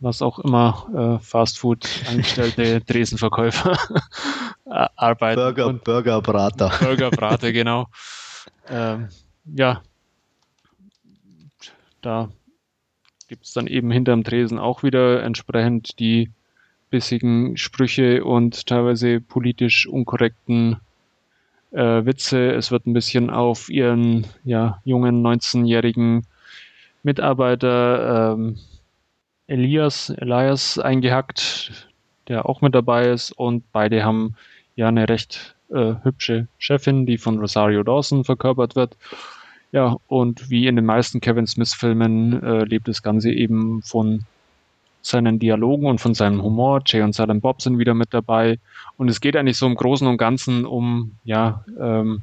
was 0.00 0.22
auch 0.22 0.38
immer, 0.38 1.18
äh, 1.20 1.24
Fastfood-Angestellte 1.24 2.80
Dresenverkäufer 2.86 3.78
arbeiten. 4.96 5.40
Burger, 5.40 5.72
Burgerbrater. 5.72 6.72
Burgerbrater, 6.80 7.52
genau 7.52 7.88
ähm, 8.68 9.08
ja, 9.54 9.82
da 12.02 12.30
gibt 13.28 13.44
es 13.44 13.52
dann 13.52 13.66
eben 13.66 13.90
hinterm 13.90 14.24
Tresen 14.24 14.58
auch 14.58 14.82
wieder 14.82 15.22
entsprechend 15.22 15.98
die 15.98 16.30
bissigen 16.90 17.56
Sprüche 17.56 18.24
und 18.24 18.66
teilweise 18.66 19.20
politisch 19.20 19.88
unkorrekten 19.88 20.80
äh, 21.72 22.04
Witze. 22.04 22.52
Es 22.52 22.70
wird 22.70 22.86
ein 22.86 22.92
bisschen 22.92 23.30
auf 23.30 23.68
ihren 23.68 24.26
ja, 24.44 24.80
jungen 24.84 25.26
19-jährigen 25.26 26.26
Mitarbeiter 27.02 28.34
ähm, 28.34 28.58
Elias, 29.48 30.10
Elias 30.10 30.78
eingehackt, 30.78 31.88
der 32.28 32.48
auch 32.48 32.60
mit 32.60 32.74
dabei 32.74 33.10
ist 33.10 33.32
und 33.32 33.64
beide 33.72 34.04
haben 34.04 34.36
ja 34.76 34.88
eine 34.88 35.08
recht 35.08 35.55
äh, 35.70 35.94
hübsche 36.02 36.48
Chefin, 36.58 37.06
die 37.06 37.18
von 37.18 37.38
Rosario 37.38 37.82
Dawson 37.82 38.24
verkörpert 38.24 38.76
wird. 38.76 38.96
Ja, 39.72 39.96
und 40.06 40.48
wie 40.48 40.66
in 40.66 40.76
den 40.76 40.86
meisten 40.86 41.20
Kevin 41.20 41.46
Smith-Filmen 41.46 42.42
äh, 42.42 42.64
lebt 42.64 42.88
das 42.88 43.02
Ganze 43.02 43.32
eben 43.32 43.82
von 43.82 44.24
seinen 45.02 45.38
Dialogen 45.38 45.86
und 45.86 46.00
von 46.00 46.14
seinem 46.14 46.42
Humor. 46.42 46.82
Jay 46.86 47.02
und 47.02 47.14
Silent 47.14 47.42
Bob 47.42 47.62
sind 47.62 47.78
wieder 47.78 47.94
mit 47.94 48.12
dabei. 48.12 48.58
Und 48.96 49.08
es 49.08 49.20
geht 49.20 49.36
eigentlich 49.36 49.56
so 49.56 49.66
im 49.66 49.76
Großen 49.76 50.06
und 50.06 50.18
Ganzen 50.18 50.64
um, 50.64 51.12
ja, 51.24 51.64
ähm, 51.78 52.22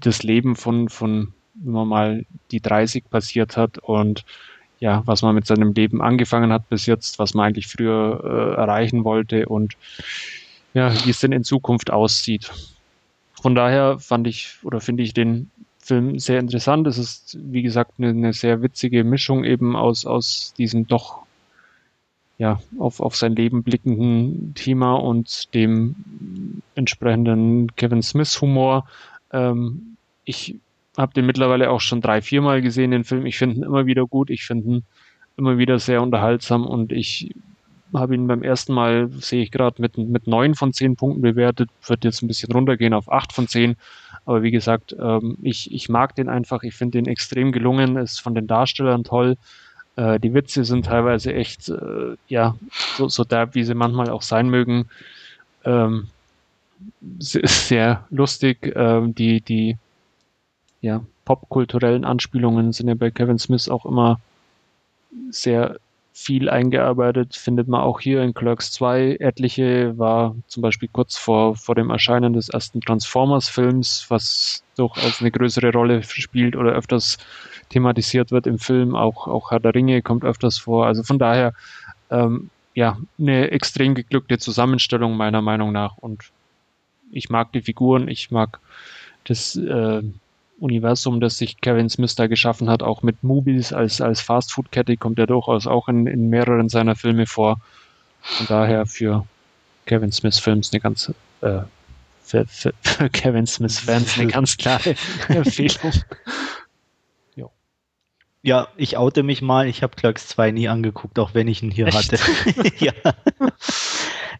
das 0.00 0.22
Leben 0.22 0.56
von, 0.56 0.88
von, 0.88 1.32
wenn 1.54 1.72
man 1.72 1.88
mal 1.88 2.26
die 2.50 2.60
30 2.60 3.08
passiert 3.10 3.56
hat 3.56 3.78
und 3.78 4.24
ja, 4.80 5.02
was 5.06 5.22
man 5.22 5.34
mit 5.34 5.46
seinem 5.46 5.72
Leben 5.72 6.02
angefangen 6.02 6.52
hat 6.52 6.68
bis 6.68 6.86
jetzt, 6.86 7.18
was 7.18 7.32
man 7.34 7.46
eigentlich 7.46 7.68
früher 7.68 8.20
äh, 8.24 8.60
erreichen 8.60 9.04
wollte 9.04 9.46
und 9.46 9.76
ja, 10.74 10.92
wie 11.04 11.10
es 11.10 11.20
denn 11.20 11.32
in 11.32 11.44
Zukunft 11.44 11.90
aussieht. 11.90 12.50
Von 13.40 13.54
daher 13.54 13.98
fand 13.98 14.26
ich 14.26 14.56
oder 14.62 14.80
finde 14.80 15.02
ich 15.02 15.14
den 15.14 15.50
Film 15.78 16.18
sehr 16.18 16.40
interessant. 16.40 16.86
Es 16.86 16.98
ist, 16.98 17.38
wie 17.40 17.62
gesagt, 17.62 17.92
eine, 17.98 18.08
eine, 18.08 18.32
sehr 18.32 18.62
witzige 18.62 19.04
Mischung 19.04 19.44
eben 19.44 19.76
aus, 19.76 20.06
aus 20.06 20.54
diesem 20.56 20.86
doch 20.86 21.24
ja, 22.38 22.60
auf, 22.78 23.00
auf 23.00 23.14
sein 23.14 23.36
Leben 23.36 23.62
blickenden 23.62 24.54
Thema 24.54 24.94
und 24.94 25.54
dem 25.54 25.94
entsprechenden 26.74 27.74
Kevin 27.76 28.02
Smith 28.02 28.40
Humor. 28.40 28.88
Ähm, 29.32 29.96
ich 30.24 30.56
habe 30.96 31.12
den 31.12 31.26
mittlerweile 31.26 31.70
auch 31.70 31.80
schon 31.80 32.00
drei, 32.00 32.22
viermal 32.22 32.62
gesehen, 32.62 32.90
den 32.90 33.04
Film. 33.04 33.26
Ich 33.26 33.38
finde 33.38 33.56
ihn 33.56 33.62
immer 33.62 33.86
wieder 33.86 34.06
gut. 34.06 34.30
Ich 34.30 34.44
finde 34.44 34.66
ihn 34.66 34.82
immer 35.36 35.58
wieder 35.58 35.78
sehr 35.78 36.02
unterhaltsam 36.02 36.66
und 36.66 36.92
ich 36.92 37.34
habe 37.98 38.14
ihn 38.14 38.26
beim 38.26 38.42
ersten 38.42 38.74
Mal, 38.74 39.08
sehe 39.10 39.42
ich 39.42 39.50
gerade, 39.50 39.80
mit, 39.80 39.96
mit 39.98 40.26
neun 40.26 40.54
von 40.54 40.72
zehn 40.72 40.96
Punkten 40.96 41.22
bewertet, 41.22 41.70
wird 41.86 42.04
jetzt 42.04 42.22
ein 42.22 42.28
bisschen 42.28 42.52
runtergehen 42.52 42.94
auf 42.94 43.10
acht 43.10 43.32
von 43.32 43.48
zehn. 43.48 43.76
Aber 44.24 44.42
wie 44.42 44.50
gesagt, 44.50 44.94
ähm, 44.98 45.36
ich, 45.42 45.72
ich 45.72 45.88
mag 45.88 46.14
den 46.14 46.28
einfach, 46.28 46.62
ich 46.62 46.74
finde 46.74 46.98
den 46.98 47.06
extrem 47.06 47.52
gelungen, 47.52 47.96
ist 47.96 48.20
von 48.20 48.34
den 48.34 48.46
Darstellern 48.46 49.04
toll. 49.04 49.36
Äh, 49.96 50.18
die 50.18 50.34
Witze 50.34 50.64
sind 50.64 50.86
teilweise 50.86 51.34
echt, 51.34 51.68
äh, 51.68 52.16
ja, 52.28 52.56
so, 52.96 53.08
so 53.08 53.24
derb, 53.24 53.54
wie 53.54 53.64
sie 53.64 53.74
manchmal 53.74 54.10
auch 54.10 54.22
sein 54.22 54.48
mögen. 54.48 54.86
Ähm, 55.64 56.08
sehr 57.10 58.04
lustig. 58.10 58.72
Ähm, 58.74 59.14
die, 59.14 59.40
die, 59.40 59.76
ja, 60.80 61.02
popkulturellen 61.24 62.04
Anspielungen 62.04 62.72
sind 62.72 62.88
ja 62.88 62.94
bei 62.94 63.10
Kevin 63.10 63.38
Smith 63.38 63.68
auch 63.68 63.86
immer 63.86 64.20
sehr 65.30 65.78
viel 66.16 66.48
eingearbeitet, 66.48 67.34
findet 67.34 67.66
man 67.66 67.80
auch 67.80 67.98
hier 68.00 68.22
in 68.22 68.34
Clerks 68.34 68.70
2 68.70 69.16
etliche, 69.18 69.98
war 69.98 70.36
zum 70.46 70.62
Beispiel 70.62 70.88
kurz 70.90 71.16
vor, 71.16 71.56
vor 71.56 71.74
dem 71.74 71.90
Erscheinen 71.90 72.32
des 72.32 72.48
ersten 72.48 72.80
Transformers-Films, 72.80 74.06
was 74.10 74.62
durchaus 74.76 75.20
eine 75.20 75.32
größere 75.32 75.72
Rolle 75.72 76.04
spielt 76.04 76.54
oder 76.54 76.70
öfters 76.70 77.18
thematisiert 77.68 78.30
wird 78.30 78.46
im 78.46 78.60
Film, 78.60 78.94
auch, 78.94 79.26
auch 79.26 79.50
Herr 79.50 79.58
der 79.58 79.74
Ringe 79.74 80.02
kommt 80.02 80.24
öfters 80.24 80.56
vor, 80.56 80.86
also 80.86 81.02
von 81.02 81.18
daher, 81.18 81.52
ähm, 82.10 82.48
ja, 82.74 82.96
eine 83.18 83.50
extrem 83.50 83.96
geglückte 83.96 84.38
Zusammenstellung 84.38 85.16
meiner 85.16 85.42
Meinung 85.42 85.72
nach. 85.72 85.98
Und 85.98 86.30
ich 87.10 87.28
mag 87.28 87.52
die 87.52 87.62
Figuren, 87.62 88.06
ich 88.06 88.30
mag 88.30 88.60
das, 89.24 89.56
äh, 89.56 90.02
Universum, 90.58 91.20
das 91.20 91.38
sich 91.38 91.60
Kevin 91.60 91.88
Smith 91.88 92.14
da 92.14 92.26
geschaffen 92.26 92.70
hat, 92.70 92.82
auch 92.82 93.02
mit 93.02 93.22
Movies 93.22 93.72
als, 93.72 94.00
als 94.00 94.20
Fastfood-Kette, 94.20 94.96
kommt 94.96 95.18
er 95.18 95.26
durchaus 95.26 95.66
auch 95.66 95.88
in, 95.88 96.06
in 96.06 96.28
mehreren 96.28 96.68
seiner 96.68 96.96
Filme 96.96 97.26
vor. 97.26 97.60
Von 98.20 98.46
daher 98.46 98.86
für 98.86 99.26
Kevin 99.86 100.12
Smith 100.12 100.38
Films 100.38 100.72
eine 100.72 100.80
ganz 100.80 101.12
äh, 101.40 101.60
für, 102.22 102.46
für, 102.46 102.72
für 102.82 103.10
Kevin 103.10 103.46
Smith 103.46 103.78
Fans 103.78 104.18
eine 104.18 104.28
ganz 104.28 104.56
klare 104.56 104.94
Empfehlung. 105.28 105.92
Ja, 108.44 108.68
ich 108.76 108.98
oute 108.98 109.22
mich 109.22 109.40
mal. 109.40 109.66
Ich 109.66 109.82
habe 109.82 109.96
Clerks 109.96 110.28
2 110.28 110.50
nie 110.50 110.68
angeguckt, 110.68 111.18
auch 111.18 111.32
wenn 111.32 111.48
ich 111.48 111.62
ihn 111.62 111.70
hier 111.70 111.86
Echt? 111.86 111.96
hatte. 111.96 112.18
ja. 112.78 112.92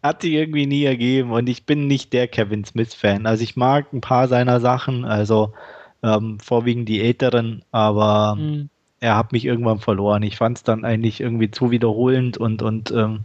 Hat 0.02 0.20
sich 0.20 0.32
irgendwie 0.32 0.66
nie 0.66 0.84
ergeben 0.84 1.32
und 1.32 1.48
ich 1.48 1.64
bin 1.64 1.86
nicht 1.86 2.12
der 2.12 2.28
Kevin 2.28 2.66
Smith-Fan. 2.66 3.24
Also 3.24 3.42
ich 3.42 3.56
mag 3.56 3.90
ein 3.94 4.02
paar 4.02 4.28
seiner 4.28 4.60
Sachen, 4.60 5.06
also 5.06 5.54
ähm, 6.04 6.38
vorwiegend 6.38 6.88
die 6.88 7.00
älteren, 7.00 7.62
aber 7.72 8.36
mhm. 8.36 8.68
er 9.00 9.16
hat 9.16 9.32
mich 9.32 9.46
irgendwann 9.46 9.78
verloren. 9.78 10.22
Ich 10.22 10.36
fand 10.36 10.58
es 10.58 10.62
dann 10.62 10.84
eigentlich 10.84 11.20
irgendwie 11.20 11.50
zu 11.50 11.70
wiederholend 11.70 12.36
und, 12.36 12.62
und 12.62 12.90
ähm, 12.90 13.20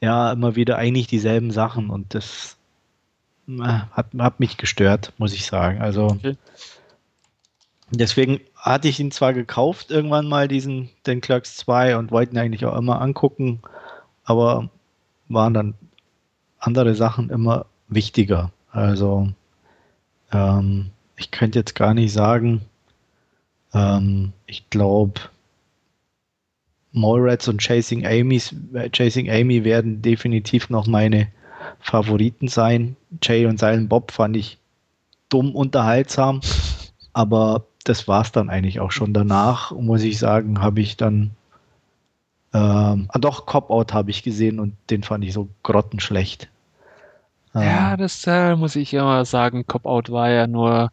ja, 0.00 0.32
immer 0.32 0.54
wieder 0.54 0.76
eigentlich 0.76 1.06
dieselben 1.06 1.50
Sachen 1.50 1.88
und 1.88 2.14
das 2.14 2.58
äh, 3.48 3.62
hat, 3.62 4.08
hat 4.18 4.40
mich 4.40 4.58
gestört, 4.58 5.14
muss 5.16 5.32
ich 5.32 5.46
sagen. 5.46 5.80
Also 5.80 6.04
okay. 6.04 6.36
deswegen 7.90 8.40
hatte 8.56 8.88
ich 8.88 9.00
ihn 9.00 9.10
zwar 9.10 9.32
gekauft, 9.32 9.90
irgendwann 9.90 10.28
mal 10.28 10.48
diesen, 10.48 10.90
den 11.06 11.22
Clerks 11.22 11.56
2 11.56 11.96
und 11.96 12.10
wollten 12.10 12.36
eigentlich 12.36 12.66
auch 12.66 12.76
immer 12.76 13.00
angucken, 13.00 13.62
aber 14.24 14.68
waren 15.28 15.54
dann 15.54 15.74
andere 16.58 16.94
Sachen 16.94 17.30
immer 17.30 17.66
wichtiger. 17.88 18.52
Also 18.70 19.28
ähm, 20.30 20.90
ich 21.16 21.30
könnte 21.30 21.58
jetzt 21.58 21.74
gar 21.74 21.94
nicht 21.94 22.12
sagen, 22.12 22.62
ähm, 23.74 24.32
ich 24.46 24.68
glaube, 24.70 25.20
Mallrats 26.92 27.48
und 27.48 27.62
Chasing 27.62 28.06
Amy's, 28.06 28.54
Chasing 28.92 29.30
Amy 29.30 29.64
werden 29.64 30.02
definitiv 30.02 30.68
noch 30.68 30.86
meine 30.86 31.28
Favoriten 31.80 32.48
sein. 32.48 32.96
Jay 33.22 33.46
und 33.46 33.58
Silent 33.58 33.88
Bob 33.88 34.10
fand 34.10 34.36
ich 34.36 34.58
dumm 35.28 35.54
unterhaltsam, 35.54 36.40
aber 37.12 37.64
das 37.84 38.06
war 38.08 38.22
es 38.22 38.32
dann 38.32 38.50
eigentlich 38.50 38.80
auch 38.80 38.92
schon. 38.92 39.14
Danach, 39.14 39.72
muss 39.72 40.02
ich 40.02 40.18
sagen, 40.18 40.60
habe 40.60 40.80
ich 40.80 40.96
dann 40.96 41.30
ähm, 42.54 43.06
ah 43.08 43.18
doch, 43.18 43.46
Cop-Out 43.46 43.94
habe 43.94 44.10
ich 44.10 44.22
gesehen 44.22 44.60
und 44.60 44.76
den 44.90 45.02
fand 45.02 45.24
ich 45.24 45.32
so 45.32 45.48
grottenschlecht. 45.62 46.48
Ja, 47.54 47.92
ähm, 47.92 47.98
das 47.98 48.26
äh, 48.26 48.56
muss 48.56 48.76
ich 48.76 48.92
immer 48.92 49.24
sagen. 49.24 49.66
Cop-Out 49.66 50.10
war 50.10 50.30
ja 50.30 50.46
nur 50.46 50.90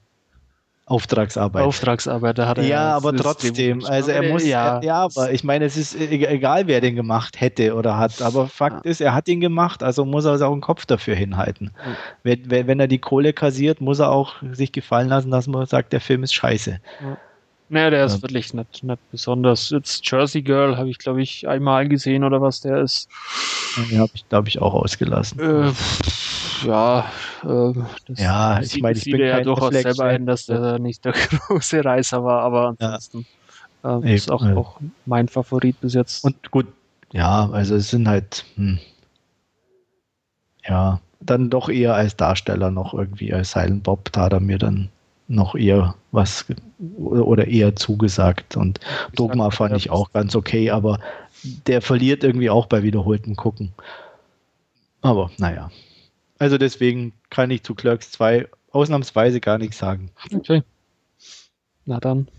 Auftragsarbeit. 0.90 1.64
Auftragsarbeit, 1.64 2.40
da 2.40 2.48
hat 2.48 2.58
er 2.58 2.66
ja, 2.66 2.96
aber 2.96 3.16
trotzdem, 3.16 3.86
also 3.86 4.10
er 4.10 4.24
muss, 4.24 4.44
ja. 4.44 4.82
ja, 4.82 5.04
aber 5.04 5.32
ich 5.32 5.44
meine, 5.44 5.66
es 5.66 5.78
ist 5.78 5.96
e-, 5.96 6.26
egal, 6.26 6.66
wer 6.66 6.82
den 6.82 6.96
gemacht 6.96 7.40
hätte 7.40 7.76
oder 7.76 7.98
hat, 7.98 8.22
aber 8.24 8.48
Fakt 8.48 8.86
ja. 8.86 8.92
ist, 8.92 9.00
er 9.00 9.14
hat 9.14 9.28
ihn 9.28 9.40
gemacht, 9.40 9.84
also 9.84 10.04
muss 10.04 10.26
er 10.26 10.36
auch 10.46 10.52
einen 10.52 10.62
Kopf 10.62 10.88
dafür 10.88 11.16
hinhalten. 11.16 11.72
Ja. 11.78 11.96
Wenn, 12.24 12.68
wenn, 12.68 12.80
er 12.80 12.88
die 12.88 12.98
Kohle 12.98 13.34
kassiert, 13.34 13.82
muss 13.82 14.00
er 14.00 14.10
auch 14.10 14.36
sich 14.52 14.72
gefallen 14.72 15.10
lassen, 15.10 15.30
dass 15.30 15.46
man 15.46 15.66
sagt, 15.68 15.94
der 15.94 16.02
Film 16.02 16.24
ist 16.24 16.34
scheiße. 16.34 16.80
Ja. 17.02 17.18
Naja, 17.72 17.92
der 17.92 18.06
ist 18.06 18.24
wirklich 18.24 18.52
nicht, 18.56 18.84
nicht 18.84 19.12
besonders. 19.12 19.70
Jetzt 19.70 20.10
Jersey 20.10 20.42
Girl 20.42 20.76
habe 20.76 20.90
ich, 20.90 20.98
glaube 20.98 21.22
ich, 21.22 21.48
einmal 21.48 21.88
gesehen 21.88 22.24
oder 22.24 22.42
was 22.42 22.62
der 22.62 22.82
ist. 22.82 23.08
Den 23.92 24.00
habe 24.00 24.10
ich, 24.16 24.28
glaube 24.28 24.48
ich, 24.48 24.60
auch 24.60 24.74
ausgelassen. 24.74 25.40
Äh, 25.40 25.72
ja, 26.64 27.12
äh, 27.44 27.74
das 28.08 28.20
ja, 28.20 28.62
ich 28.62 28.82
meine, 28.82 28.98
ich 28.98 29.06
bin 29.06 29.22
ja 29.22 29.42
durchaus 29.42 29.74
selber 29.74 30.06
ein, 30.06 30.26
dass 30.26 30.46
der 30.46 30.80
nicht 30.80 31.06
der 31.06 31.14
große 31.48 31.84
Reißer 31.84 32.24
war, 32.24 32.42
aber 32.42 32.76
ansonsten 32.78 33.26
ja. 33.84 34.00
äh, 34.00 34.16
ist 34.16 34.32
auch, 34.32 34.44
auch 34.56 34.80
mein 35.06 35.28
Favorit 35.28 35.80
bis 35.82 35.94
jetzt. 35.94 36.24
Und 36.24 36.52
gut, 36.52 36.68
ja, 37.12 37.50
also 37.52 37.76
es 37.76 37.90
sind 37.90 38.08
halt, 38.08 38.46
hm, 38.56 38.80
ja, 40.68 41.02
dann 41.20 41.50
doch 41.50 41.70
eher 41.70 41.96
als 41.96 42.16
Darsteller 42.16 42.72
noch 42.72 42.94
irgendwie 42.94 43.34
als 43.34 43.52
Silent 43.52 43.84
Bob, 43.84 44.12
da 44.12 44.22
hat 44.22 44.34
er 44.34 44.40
mir 44.40 44.58
dann 44.58 44.90
noch 45.28 45.56
eher 45.56 45.96
was 46.12 46.46
oder 46.98 47.48
eher 47.48 47.76
zugesagt. 47.76 48.58
Und 48.58 48.80
Dogma 49.16 49.52
fand 49.52 49.76
ich 49.76 49.90
auch 49.90 50.12
ganz 50.12 50.36
okay, 50.36 50.72
aber 50.72 51.00
der 51.68 51.82
verliert 51.82 52.24
irgendwie 52.24 52.50
auch 52.50 52.66
bei 52.66 52.84
wiederholten 52.84 53.36
Gucken. 53.36 53.74
Aber 55.02 55.32
naja. 55.38 55.70
Also 56.40 56.58
deswegen 56.58 57.14
kann 57.30 57.52
ich 57.52 57.64
zu 57.64 57.76
Clerks 57.76 58.12
2 58.12 58.48
ausnahmsweise 58.72 59.40
gar 59.42 59.58
nichts 59.58 59.78
sagen. 59.78 60.12
Okay. 60.34 60.64
Na 61.86 62.00
dann. 62.00 62.30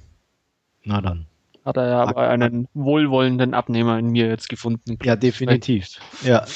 Na 0.84 1.00
dann. 1.00 1.26
Hat 1.64 1.76
er 1.76 1.88
ja 1.88 2.02
aber 2.04 2.28
einen 2.28 2.66
wohlwollenden 2.72 3.52
Abnehmer 3.52 3.98
in 3.98 4.10
mir 4.10 4.26
jetzt 4.26 4.48
gefunden. 4.48 4.98
Ja, 5.02 5.16
definitiv. 5.16 6.00
Ja. 6.22 6.46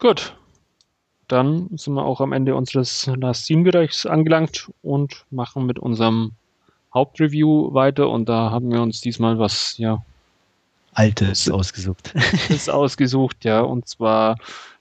Gut. 0.00 0.36
Dann 1.28 1.68
sind 1.76 1.94
wir 1.94 2.04
auch 2.04 2.20
am 2.20 2.32
Ende 2.32 2.56
unseres 2.56 3.08
Last 3.14 3.44
Scene-Bereichs 3.44 4.04
angelangt 4.04 4.68
und 4.82 5.24
machen 5.30 5.66
mit 5.66 5.78
unserem 5.78 6.32
Hauptreview 6.92 7.72
weiter. 7.72 8.08
Und 8.08 8.28
da 8.28 8.50
haben 8.50 8.72
wir 8.72 8.82
uns 8.82 9.00
diesmal 9.00 9.38
was, 9.38 9.78
ja, 9.78 10.04
Altes 10.94 11.48
ausgesucht. 11.50 12.14
Ist 12.48 12.70
ausgesucht, 12.70 13.44
ja, 13.44 13.60
und 13.60 13.88
zwar 13.88 14.36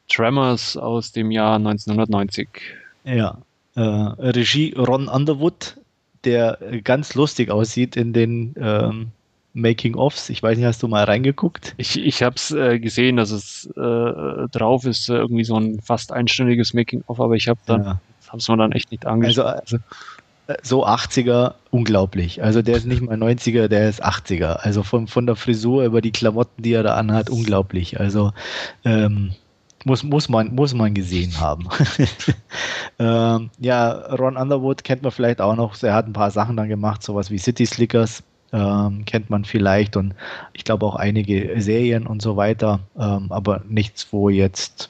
Tremors 0.07 0.75
aus 0.77 1.11
dem 1.11 1.31
Jahr 1.31 1.55
1990. 1.55 2.47
Ja, 3.03 3.37
äh, 3.75 3.81
Regie 3.81 4.73
Ron 4.73 5.07
Underwood, 5.07 5.77
der 6.23 6.57
ganz 6.83 7.15
lustig 7.15 7.51
aussieht 7.51 7.95
in 7.95 8.13
den 8.13 8.55
ähm, 8.59 9.11
Making-ofs. 9.53 10.29
Ich 10.29 10.43
weiß 10.43 10.57
nicht, 10.57 10.65
hast 10.65 10.83
du 10.83 10.87
mal 10.87 11.03
reingeguckt? 11.03 11.73
Ich, 11.77 11.99
ich 11.99 12.23
habe 12.23 12.35
es 12.35 12.51
äh, 12.51 12.79
gesehen, 12.79 13.17
dass 13.17 13.31
es 13.31 13.67
äh, 13.75 14.47
drauf 14.51 14.85
ist, 14.85 15.09
irgendwie 15.09 15.43
so 15.43 15.57
ein 15.57 15.81
fast 15.81 16.11
einstündiges 16.11 16.73
Making-of, 16.73 17.19
aber 17.19 17.35
ich 17.35 17.47
habe 17.47 17.59
dann, 17.65 17.83
ja. 17.83 18.01
hab's 18.27 18.47
mir 18.47 18.57
dann 18.57 18.71
echt 18.71 18.91
nicht 18.91 19.05
angeschaut. 19.05 19.45
Also, 19.45 19.77
so 20.63 20.85
80er, 20.85 21.55
unglaublich. 21.69 22.43
Also 22.43 22.61
der 22.61 22.77
ist 22.77 22.85
nicht 22.85 23.01
mal 23.01 23.17
90er, 23.17 23.67
der 23.67 23.89
ist 23.89 24.03
80er. 24.03 24.55
Also 24.55 24.83
von, 24.83 25.07
von 25.07 25.25
der 25.25 25.35
Frisur 25.35 25.83
über 25.83 26.01
die 26.01 26.11
Klamotten, 26.11 26.63
die 26.63 26.73
er 26.73 26.83
da 26.83 26.95
anhat, 26.95 27.29
unglaublich. 27.29 27.99
Also 27.99 28.31
ähm, 28.83 29.33
muss, 29.85 30.03
muss, 30.03 30.29
man, 30.29 30.53
muss 30.55 30.73
man 30.73 30.93
gesehen 30.93 31.39
haben. 31.39 31.67
ähm, 32.99 33.49
ja, 33.59 33.91
Ron 33.91 34.37
Underwood 34.37 34.83
kennt 34.83 35.03
man 35.03 35.11
vielleicht 35.11 35.41
auch 35.41 35.55
noch. 35.55 35.81
Er 35.83 35.93
hat 35.93 36.07
ein 36.07 36.13
paar 36.13 36.31
Sachen 36.31 36.57
dann 36.57 36.69
gemacht, 36.69 37.03
sowas 37.03 37.29
wie 37.31 37.37
City 37.37 37.65
Slickers. 37.65 38.23
Ähm, 38.51 39.05
kennt 39.05 39.29
man 39.29 39.45
vielleicht 39.45 39.95
und 39.95 40.15
ich 40.53 40.63
glaube 40.63 40.83
auch 40.83 40.95
einige 40.95 41.61
Serien 41.61 42.07
und 42.07 42.19
so 42.19 42.35
weiter, 42.35 42.79
ähm, 42.97 43.27
aber 43.29 43.61
nichts, 43.69 44.07
wo 44.11 44.29
jetzt 44.29 44.89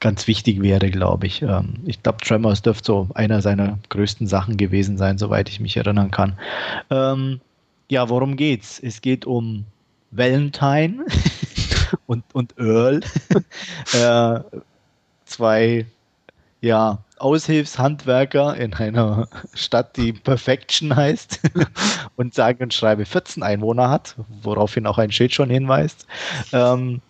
ganz 0.00 0.26
wichtig 0.26 0.62
wäre, 0.62 0.90
glaube 0.90 1.26
ich. 1.26 1.42
Ähm, 1.42 1.74
ich 1.84 2.02
glaube, 2.02 2.18
Tremors 2.18 2.62
dürfte 2.62 2.86
so 2.86 3.08
einer 3.14 3.42
seiner 3.42 3.78
größten 3.88 4.26
Sachen 4.26 4.56
gewesen 4.56 4.98
sein, 4.98 5.18
soweit 5.18 5.48
ich 5.48 5.60
mich 5.60 5.76
erinnern 5.76 6.10
kann. 6.10 6.38
Ähm, 6.90 7.40
ja, 7.88 8.08
worum 8.08 8.36
geht's? 8.36 8.80
Es 8.82 9.00
geht 9.00 9.24
um 9.24 9.64
Valentine 10.10 11.04
und, 12.06 12.24
und 12.32 12.54
Earl. 12.58 13.00
äh, 13.92 14.40
zwei 15.24 15.86
ja, 16.60 16.98
Aushilfshandwerker 17.18 18.56
in 18.56 18.74
einer 18.74 19.28
Stadt, 19.54 19.96
die 19.96 20.12
Perfection 20.12 20.94
heißt 20.94 21.40
und 22.16 22.34
sage 22.34 22.62
und 22.62 22.74
schreibe 22.74 23.04
14 23.04 23.42
Einwohner 23.42 23.90
hat, 23.90 24.16
woraufhin 24.42 24.86
auch 24.86 24.98
ein 24.98 25.12
Schild 25.12 25.32
schon 25.32 25.50
hinweist. 25.50 26.06
Ähm, 26.52 27.00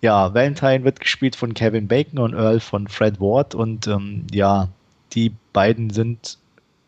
ja, 0.00 0.34
Valentine 0.34 0.84
wird 0.84 1.00
gespielt 1.00 1.36
von 1.36 1.54
Kevin 1.54 1.88
Bacon 1.88 2.18
und 2.18 2.34
Earl 2.34 2.60
von 2.60 2.88
Fred 2.88 3.20
Ward 3.20 3.54
und 3.54 3.86
ähm, 3.86 4.26
ja, 4.32 4.68
die 5.12 5.32
beiden 5.52 5.90
sind 5.90 6.38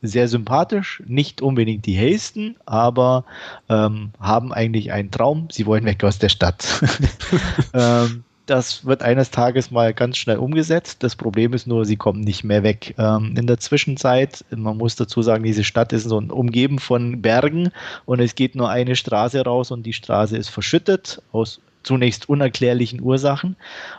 sehr 0.03 0.29
sympathisch, 0.29 1.03
nicht 1.07 1.43
unbedingt 1.43 1.87
die 1.87 1.95
hellsten, 1.95 2.57
aber 2.67 3.25
ähm, 3.69 4.11
haben 4.21 4.53
eigentlich 4.53 4.93
einen 4.93 5.11
Traum. 5.11 5.49
Sie 5.51 5.67
wollen 5.67 5.85
weg 5.85 6.05
aus 6.05 6.19
der 6.19 6.29
Stadt. 6.29 6.83
ähm, 7.75 8.23
das 8.47 8.87
wird 8.87 9.03
eines 9.03 9.31
Tages 9.31 9.71
mal 9.71 9.93
ganz 9.93 10.17
schnell 10.17 10.39
umgesetzt. 10.39 11.03
Das 11.03 11.17
Problem 11.17 11.53
ist 11.53 11.67
nur, 11.67 11.85
sie 11.85 11.97
kommen 11.97 12.21
nicht 12.21 12.45
mehr 12.45 12.63
weg. 12.63 12.95
Ähm, 12.97 13.35
in 13.37 13.47
der 13.47 13.59
Zwischenzeit, 13.59 14.45
man 14.51 14.79
muss 14.79 14.97
dazu 14.97 15.21
sagen, 15.23 15.45
diese 15.45 15.65
Stadt 15.65 15.93
ist 15.93 16.05
so 16.05 16.17
umgeben 16.17 16.79
von 16.79 17.21
Bergen 17.21 17.71
und 18.07 18.21
es 18.21 18.35
geht 18.35 18.55
nur 18.55 18.71
eine 18.71 18.97
Straße 18.97 19.45
raus 19.45 19.71
und 19.71 19.85
die 19.85 19.93
Straße 19.93 20.37
ist 20.37 20.49
verschüttet 20.49 21.21
aus 21.33 21.61
zunächst 21.89 22.29
unerklärlichen 22.29 23.01
Ursachen. 23.01 23.57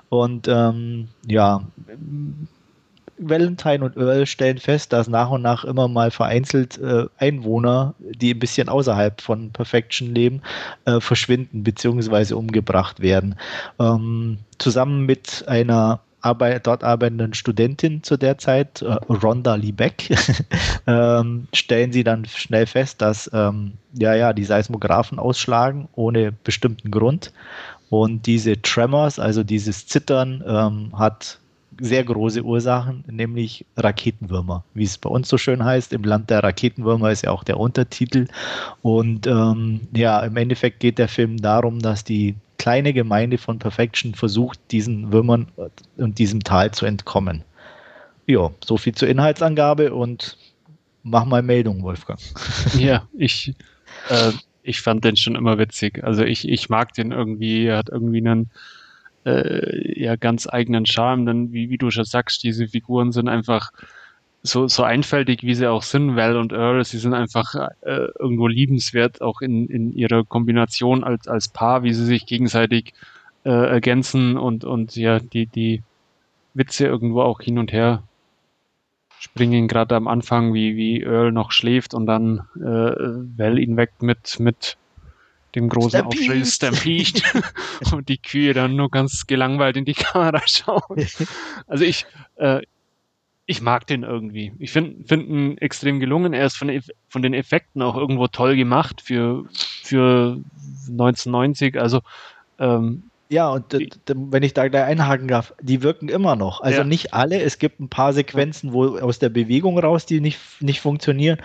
Und 0.10 0.48
ähm, 0.48 1.08
ja, 1.26 1.64
Valentine 3.18 3.84
und 3.84 3.98
Earl 3.98 4.28
stellen 4.28 4.60
fest, 4.60 4.94
dass 4.94 5.08
nach 5.08 5.32
und 5.32 5.42
nach 5.42 5.66
immer 5.66 5.88
mal 5.88 6.12
vereinzelt 6.12 6.78
äh, 6.78 7.08
Einwohner, 7.18 7.96
die 7.98 8.36
ein 8.36 8.40
bisschen 8.40 8.70
außerhalb 8.70 9.20
von 9.22 9.50
Perfection 9.50 10.14
leben, 10.14 10.44
äh, 10.86 11.00
verschwinden 11.00 11.64
bzw. 11.64 12.36
umgebracht 12.36 13.00
werden. 13.00 13.36
Ähm, 13.80 14.38
zusammen 14.60 15.08
mit 15.08 15.46
einer 15.48 16.02
arbeit, 16.22 16.68
dort 16.68 16.84
arbeitenden 16.84 17.34
Studentin 17.34 18.04
zu 18.04 18.18
der 18.18 18.38
Zeit, 18.38 18.84
äh, 18.84 18.94
Rhonda 19.10 19.56
Liebeck, 19.56 20.16
ähm, 20.88 21.48
stellen 21.54 21.92
sie 21.92 22.04
dann 22.04 22.26
schnell 22.26 22.68
fest, 22.68 23.02
dass 23.02 23.30
ähm, 23.34 23.74
ja, 23.94 24.14
ja, 24.16 24.34
die 24.34 24.44
Seismographen 24.44 25.20
ausschlagen 25.20 25.88
ohne 25.96 26.32
bestimmten 26.32 26.92
Grund. 26.92 27.34
Und 27.90 28.26
diese 28.26 28.62
Tremors, 28.62 29.20
also 29.20 29.44
dieses 29.44 29.88
Zittern, 29.88 30.44
ähm, 30.46 30.98
hat 30.98 31.40
sehr 31.82 32.04
große 32.04 32.44
Ursachen, 32.44 33.04
nämlich 33.10 33.66
Raketenwürmer, 33.78 34.64
wie 34.74 34.84
es 34.84 34.98
bei 34.98 35.10
uns 35.10 35.30
so 35.30 35.38
schön 35.38 35.64
heißt. 35.64 35.94
Im 35.94 36.04
Land 36.04 36.30
der 36.30 36.44
Raketenwürmer 36.44 37.12
ist 37.12 37.24
ja 37.24 37.32
auch 37.32 37.44
der 37.44 37.60
Untertitel. 37.60 38.28
Und 38.82 39.28
ähm, 39.28 39.82
ja, 39.94 40.20
im 40.22 40.36
Endeffekt 40.36 40.80
geht 40.82 40.98
der 40.98 41.08
Film 41.08 41.38
darum, 41.38 41.80
dass 41.80 42.04
die 42.04 42.36
kleine 42.58 42.94
Gemeinde 42.94 43.38
von 43.38 43.58
Perfection 43.60 44.14
versucht, 44.14 44.60
diesen 44.72 45.12
Würmern 45.12 45.48
und 45.98 46.20
diesem 46.20 46.44
Tal 46.44 46.72
zu 46.72 46.86
entkommen. 46.86 47.44
Ja, 48.28 48.52
so 48.64 48.78
viel 48.78 48.94
zur 48.94 49.08
Inhaltsangabe 49.08 49.94
und 49.94 50.38
mach 51.04 51.26
mal 51.26 51.42
Meldung, 51.42 51.82
Wolfgang. 51.82 52.20
Ja, 52.78 53.08
ich, 53.18 53.56
äh, 54.10 54.32
ich 54.70 54.82
fand 54.82 55.04
den 55.04 55.16
schon 55.16 55.36
immer 55.36 55.58
witzig. 55.58 56.04
Also 56.04 56.24
ich, 56.24 56.48
ich 56.48 56.70
mag 56.70 56.94
den 56.94 57.12
irgendwie, 57.12 57.66
er 57.66 57.78
hat 57.78 57.90
irgendwie 57.90 58.20
einen 58.20 58.52
äh, 59.26 60.00
ja 60.02 60.16
ganz 60.16 60.48
eigenen 60.48 60.86
Charme, 60.86 61.26
denn 61.26 61.54
wie, 61.54 61.70
wie 61.70 61.78
du 61.78 61.90
schon 61.90 62.06
sagst, 62.06 62.44
diese 62.44 62.68
Figuren 62.68 63.12
sind 63.12 63.28
einfach 63.28 63.72
so, 64.44 64.68
so 64.68 64.84
einfältig, 64.84 65.44
wie 65.44 65.56
sie 65.56 65.68
auch 65.68 65.82
sind, 65.82 66.16
Val 66.16 66.38
und 66.38 66.54
Earl, 66.54 66.86
sie 66.86 67.00
sind 67.00 67.14
einfach 67.14 67.56
äh, 67.82 68.08
irgendwo 68.20 68.48
liebenswert, 68.48 69.22
auch 69.22 69.42
in, 69.42 69.68
in 69.68 69.92
ihrer 69.92 70.24
Kombination 70.24 71.04
als, 71.04 71.28
als 71.28 71.50
Paar, 71.50 71.84
wie 71.84 71.94
sie 71.94 72.06
sich 72.06 72.26
gegenseitig 72.26 72.94
äh, 73.44 73.50
ergänzen 73.50 74.38
und, 74.38 74.64
und 74.64 74.96
ja, 74.96 75.20
die, 75.20 75.48
die 75.48 75.84
Witze 76.54 76.86
irgendwo 76.86 77.22
auch 77.22 77.42
hin 77.42 77.58
und 77.58 77.74
her 77.74 78.04
springen, 79.20 79.68
gerade 79.68 79.96
am 79.96 80.08
Anfang, 80.08 80.54
wie, 80.54 80.76
wie 80.76 81.02
Earl 81.02 81.32
noch 81.32 81.52
schläft 81.52 81.94
und 81.94 82.06
dann 82.06 82.48
äh, 82.56 82.62
Val 83.38 83.60
ihn 83.60 83.78
weckt 83.78 84.02
mit, 84.02 84.40
mit 84.40 84.78
dem 85.56 85.70
großen 85.70 86.00
Stampede. 86.00 86.42
Aufschrei 86.42 86.46
Stampede 86.46 87.22
und 87.96 88.10
die 88.10 88.18
Kühe 88.18 88.54
dann 88.54 88.76
nur 88.76 88.90
ganz 88.90 89.28
gelangweilt 89.28 89.78
in 89.78 89.86
die 89.86 89.94
Kamera 89.94 90.42
schauen. 90.46 91.08
Also 91.68 91.84
ich, 91.84 92.06
äh, 92.36 92.62
ich 93.46 93.62
mag 93.62 93.88
den 93.88 94.04
irgendwie. 94.04 94.54
Ich 94.60 94.72
finde 94.72 95.04
find 95.06 95.28
ihn 95.28 95.58
extrem 95.58 96.00
gelungen. 96.00 96.34
Er 96.34 96.46
ist 96.46 96.56
von, 96.56 96.72
von 97.10 97.22
den 97.22 97.34
Effekten 97.34 97.82
auch 97.82 97.98
irgendwo 97.98 98.28
toll 98.28 98.56
gemacht 98.56 99.02
für, 99.02 99.46
für 99.52 100.40
1990. 100.88 101.80
Also 101.80 102.02
ähm, 102.60 103.09
ja, 103.30 103.48
und 103.50 103.78
wenn 104.08 104.42
ich 104.42 104.56
da 104.56 104.68
gleich 104.68 104.86
einhaken 104.86 105.28
darf, 105.28 105.54
die 105.62 105.84
wirken 105.84 106.10
immer 106.10 106.36
noch. 106.36 106.62
Also 106.62 106.80
ja. 106.80 106.84
nicht 106.84 107.14
alle. 107.14 107.40
Es 107.40 107.60
gibt 107.60 107.80
ein 107.80 107.88
paar 107.88 108.12
Sequenzen, 108.12 108.74
wo 108.74 108.98
aus 108.98 109.20
der 109.20 109.30
Bewegung 109.30 109.78
raus, 109.78 110.08
die 110.08 110.20
nicht, 110.20 110.40
nicht 110.62 110.82
funktionieren. 110.82 111.38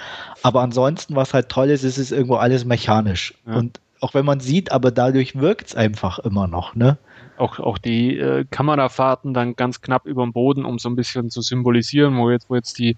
Aber 0.43 0.63
ansonsten, 0.63 1.15
was 1.15 1.35
halt 1.35 1.51
toll 1.51 1.69
ist, 1.69 1.85
ist 1.85 1.99
es 1.99 2.11
irgendwo 2.11 2.37
alles 2.37 2.65
mechanisch. 2.65 3.35
Ja. 3.47 3.57
Und 3.57 3.81
auch 4.01 4.15
wenn 4.15 4.25
man 4.25 4.41
sieht, 4.41 4.73
aber 4.73 4.91
dadurch 4.91 5.39
wirkt 5.39 5.69
es 5.69 5.75
einfach 5.75 6.19
immer 6.19 6.47
noch, 6.47 6.75
ne? 6.75 6.97
Auch, 7.37 7.59
auch 7.59 7.77
die 7.77 8.17
äh, 8.17 8.45
Kamerafahrten 8.51 9.35
dann 9.35 9.57
ganz 9.57 9.83
knapp 9.83 10.07
über 10.07 10.23
dem 10.23 10.33
Boden, 10.33 10.65
um 10.65 10.79
so 10.79 10.89
ein 10.89 10.97
bisschen 10.97 11.29
zu 11.31 11.43
symbolisieren, 11.43 12.17
wo 12.17 12.31
jetzt, 12.31 12.49
wo 12.49 12.55
jetzt 12.55 12.79
die 12.79 12.97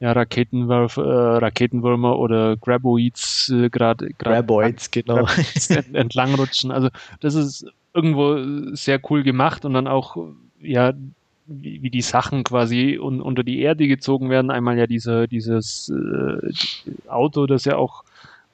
ja, 0.00 0.12
Raketenwürf, 0.12 0.96
äh, 0.96 1.00
Raketenwürmer 1.00 2.18
oder 2.18 2.56
Graboids 2.56 3.50
äh, 3.50 3.68
gerade 3.68 4.08
Graboids, 4.14 4.90
genau. 4.90 5.26
Ent, 5.68 5.94
entlangrutschen. 5.94 6.70
Also 6.70 6.88
das 7.20 7.34
ist 7.34 7.66
irgendwo 7.92 8.74
sehr 8.74 9.00
cool 9.10 9.22
gemacht 9.22 9.64
und 9.64 9.74
dann 9.74 9.86
auch 9.86 10.16
ja 10.60 10.92
wie, 11.46 11.82
wie 11.82 11.90
die 11.90 12.02
Sachen 12.02 12.44
quasi 12.44 12.98
un, 12.98 13.20
unter 13.20 13.42
die 13.42 13.60
Erde 13.60 13.88
gezogen 13.88 14.30
werden. 14.30 14.50
Einmal 14.50 14.78
ja 14.78 14.86
diese, 14.86 15.26
dieses 15.26 15.90
äh, 15.90 17.08
Auto, 17.08 17.46
das 17.46 17.64
ja 17.64 17.76
auch 17.76 18.04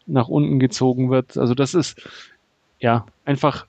nach 0.06 0.28
unten 0.28 0.58
gezogen 0.58 1.10
wird. 1.10 1.36
Also 1.36 1.54
das 1.54 1.74
ist 1.74 2.00
ja 2.78 3.06
einfach 3.24 3.66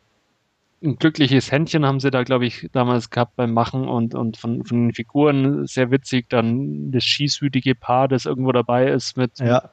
ein 0.84 0.98
glückliches 0.98 1.52
Händchen 1.52 1.86
haben 1.86 2.00
sie 2.00 2.12
da, 2.12 2.24
glaube 2.24 2.46
ich, 2.46 2.70
damals 2.72 3.10
gehabt 3.10 3.36
beim 3.36 3.52
Machen 3.52 3.88
und, 3.88 4.14
und 4.14 4.38
von, 4.38 4.64
von 4.64 4.88
den 4.88 4.94
Figuren 4.94 5.66
sehr 5.66 5.90
witzig. 5.90 6.30
Dann 6.30 6.92
das 6.92 7.04
schießwütige 7.04 7.74
Paar, 7.74 8.08
das 8.08 8.26
irgendwo 8.26 8.52
dabei 8.52 8.88
ist 8.88 9.18
mit 9.18 9.40
ja. 9.40 9.70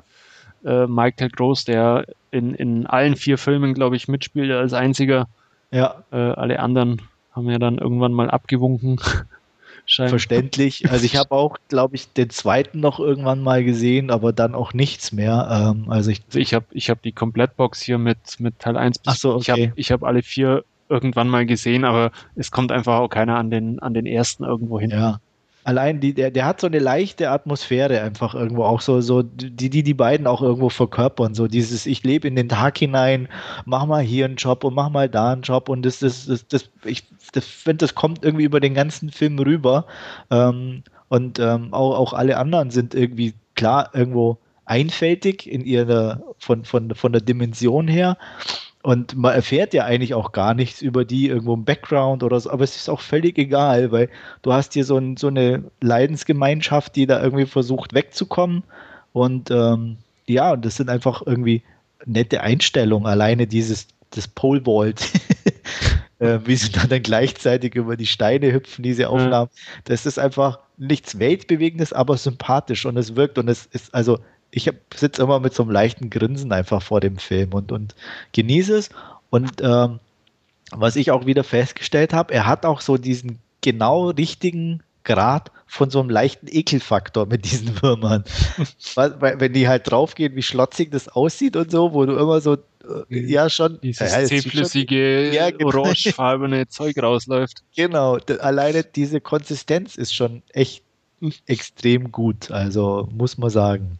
äh, 0.64 0.86
Michael 0.86 1.28
Gross, 1.28 1.64
der 1.64 2.07
in, 2.30 2.55
in 2.55 2.86
allen 2.86 3.16
vier 3.16 3.36
Filmen, 3.36 3.74
glaube 3.74 3.97
ich, 3.97 4.09
mitspielt 4.09 4.51
als 4.51 4.72
einziger. 4.72 5.28
Ja. 5.71 6.05
Äh, 6.11 6.17
alle 6.17 6.61
anderen 6.61 7.03
haben 7.33 7.51
ja 7.51 7.59
dann 7.59 7.79
irgendwann 7.79 8.12
mal 8.12 8.31
abgewunken. 8.31 9.01
Scheinbar. 9.87 10.11
Verständlich. 10.11 10.91
Also 10.91 11.05
ich 11.05 11.17
habe 11.19 11.33
auch, 11.33 11.59
glaube 11.69 11.97
ich, 11.97 12.12
den 12.12 12.31
zweiten 12.31 12.81
noch 12.81 13.01
irgendwann 13.01 13.43
mal 13.43 13.65
gesehen, 13.65 14.11
aber 14.11 14.33
dann 14.33 14.55
auch 14.55 14.73
nichts 14.73 15.12
mehr. 15.12 15.49
Ähm, 15.51 15.91
also 15.91 16.11
ich, 16.11 16.23
also 16.27 16.39
ich 16.39 16.55
habe 16.55 16.67
ich 16.71 16.91
hab 16.91 17.03
die 17.03 17.12
Komplettbox 17.12 17.83
hier 17.83 17.99
mit, 17.99 18.19
mit 18.39 18.59
Teil 18.59 18.77
1 18.77 18.99
bis 19.01 19.12
Ach 19.12 19.17
so, 19.17 19.35
okay. 19.35 19.41
ich 19.41 19.51
habe 19.51 19.73
ich 19.77 19.93
hab 19.93 20.03
alle 20.05 20.23
vier 20.23 20.65
irgendwann 20.89 21.29
mal 21.29 21.47
gesehen, 21.47 21.85
aber 21.85 22.12
es 22.35 22.51
kommt 22.51 22.73
einfach 22.73 22.99
auch 22.99 23.09
keiner 23.09 23.37
an 23.37 23.51
den, 23.51 23.79
an 23.81 23.95
den 23.95 24.07
ersten 24.07 24.45
irgendwo 24.45 24.79
hin. 24.79 24.91
Ja. 24.91 25.21
Allein 25.65 26.01
die, 26.01 26.12
der, 26.12 26.31
der 26.31 26.45
hat 26.45 26.61
so 26.61 26.67
eine 26.67 26.79
leichte 26.79 27.31
Atmosphäre 27.31 28.03
einfach 28.03 28.35
irgendwo 28.35 28.65
auch 28.65 28.83
so, 28.83 29.01
so 29.01 29.23
die, 29.23 29.71
die 29.71 29.83
die 29.83 29.95
beiden 29.95 30.27
auch 30.27 30.43
irgendwo 30.43 30.69
verkörpern. 30.69 31.35
So 31.35 31.49
dieses, 31.49 31.87
ich 31.87 32.05
lebe 32.05 32.29
in 32.29 32.37
den 32.37 32.51
Tag 32.51 32.79
hinein, 32.79 33.29
mach 33.65 33.87
mal 33.87 34.03
hier 34.03 34.27
einen 34.27 34.37
Job 34.37 34.62
und 34.65 34.75
mach 34.75 34.91
mal 34.91 35.09
da 35.09 35.33
einen 35.33 35.43
Job 35.43 35.71
und 35.71 35.83
das, 35.85 36.01
das, 36.01 36.27
das, 36.27 36.47
das 36.49 36.71
ich 36.85 37.05
das 37.33 37.47
finde, 37.47 37.79
das 37.79 37.95
kommt 37.95 38.25
irgendwie 38.25 38.45
über 38.45 38.61
den 38.61 38.75
ganzen 38.75 39.11
Film 39.11 39.39
rüber. 39.39 39.87
Ähm, 40.31 40.83
und 41.09 41.39
ähm, 41.39 41.73
auch, 41.73 41.99
auch 41.99 42.12
alle 42.12 42.37
anderen 42.37 42.71
sind 42.71 42.95
irgendwie 42.95 43.35
klar 43.55 43.91
irgendwo 43.95 44.39
einfältig 44.67 45.51
in 45.51 45.65
ihrer 45.65 46.23
von, 46.39 46.65
von, 46.65 46.95
von 46.95 47.12
der 47.12 47.21
Dimension 47.21 47.89
her. 47.89 48.17
Und 48.85 49.16
man 49.16 49.32
erfährt 49.32 49.72
ja 49.72 49.87
eigentlich 49.87 50.12
auch 50.12 50.32
gar 50.32 50.53
nichts 50.53 50.82
über 50.82 51.07
die 51.07 51.28
irgendwo 51.28 51.55
im 51.55 51.64
Background 51.64 52.22
oder 52.22 52.39
so, 52.39 52.51
aber 52.51 52.64
es 52.64 52.76
ist 52.76 52.91
auch 52.91 53.01
völlig 53.01 53.39
egal, 53.39 53.93
weil 53.93 54.11
du 54.43 54.53
hast 54.53 54.74
hier 54.74 54.85
so, 54.85 54.99
ein, 54.99 55.16
so 55.16 55.28
eine 55.28 55.64
Leidensgemeinschaft, 55.80 56.95
die 56.95 57.07
da 57.07 57.22
irgendwie 57.22 57.47
versucht 57.47 57.95
wegzukommen. 57.95 58.62
Und 59.14 59.51
ähm, 59.51 59.97
ja, 60.26 60.53
und 60.53 60.66
das 60.66 60.76
sind 60.76 60.91
einfach 60.91 61.22
irgendwie 61.24 61.62
nette 62.05 62.43
Einstellungen. 62.43 63.07
Alleine 63.07 63.47
dieses 63.47 63.89
das 64.11 64.28
Pole 64.28 64.61
Vault, 64.66 65.01
äh, 66.18 66.41
wie 66.45 66.55
sie 66.55 66.70
dann, 66.70 66.91
dann 66.91 67.03
gleichzeitig 67.03 67.76
über 67.76 67.97
die 67.97 68.07
Steine 68.07 68.53
hüpfen, 68.53 68.82
diese 68.82 69.09
Aufnahmen. 69.09 69.49
Mhm. 69.51 69.80
Das 69.85 70.05
ist 70.05 70.18
einfach 70.18 70.59
nichts 70.76 71.18
Weltbewegendes, 71.18 71.95
aber 71.95 72.18
sympathisch 72.18 72.85
und 72.85 72.99
es 72.99 73.16
wirkt 73.16 73.39
und 73.39 73.49
es 73.49 73.64
ist 73.64 73.95
also 73.95 74.18
ich 74.55 74.71
sitze 74.95 75.23
immer 75.23 75.41
mit 75.41 75.53
so 75.53 75.65
einem 75.65 75.73
leichten 75.73 76.11
Grinsen 76.11 76.53
einfach 76.53 76.81
vor 76.81 77.01
dem 77.01 77.19
Film 77.19 77.53
und, 77.53 77.73
und 77.73 77.95
genieße 78.33 78.77
es. 78.77 78.91
Und 79.31 79.61
ähm, 79.61 79.99
was 80.71 80.95
ich 80.95 81.11
auch 81.11 81.27
wieder 81.27 81.43
festgestellt 81.43 82.13
habe, 82.13 82.33
er 82.33 82.47
hat 82.47 82.65
auch 82.65 82.81
so 82.81 82.97
diesen 82.97 83.41
genau 83.63 84.11
richtigen 84.11 84.83
Grad 85.03 85.51
von 85.67 85.91
so 85.91 85.99
einem 86.01 86.09
leichten 86.09 86.47
Ekelfaktor 86.49 87.27
mit 87.27 87.45
diesen 87.45 87.83
Würmern. 87.83 88.25
wenn 88.95 89.53
die 89.53 89.67
halt 89.67 89.91
draufgehen, 89.91 90.37
wie 90.37 90.43
schlotzig 90.43 90.93
das 90.93 91.09
aussieht 91.09 91.57
und 91.57 91.73
so, 91.73 91.93
wo 91.93 92.07
du 92.07 92.17
immer 92.17 92.41
so, 92.41 92.55
äh, 92.55 92.59
ja 93.11 93.51
schon. 93.51 93.81
Dieses 93.83 94.13
ja, 94.13 94.25
zähflüssige, 94.25 95.31
ja, 95.35 95.51
genau. 95.51 95.67
orangefarbene 95.67 96.69
Zeug 96.69 96.97
rausläuft. 97.03 97.65
Genau, 97.75 98.19
alleine 98.39 98.85
diese 98.85 99.21
Konsistenz 99.21 99.97
ist 99.97 100.15
schon 100.15 100.43
echt 100.53 100.85
extrem 101.47 102.13
gut, 102.13 102.53
also 102.53 103.09
muss 103.13 103.37
man 103.37 103.51
sagen. 103.51 103.99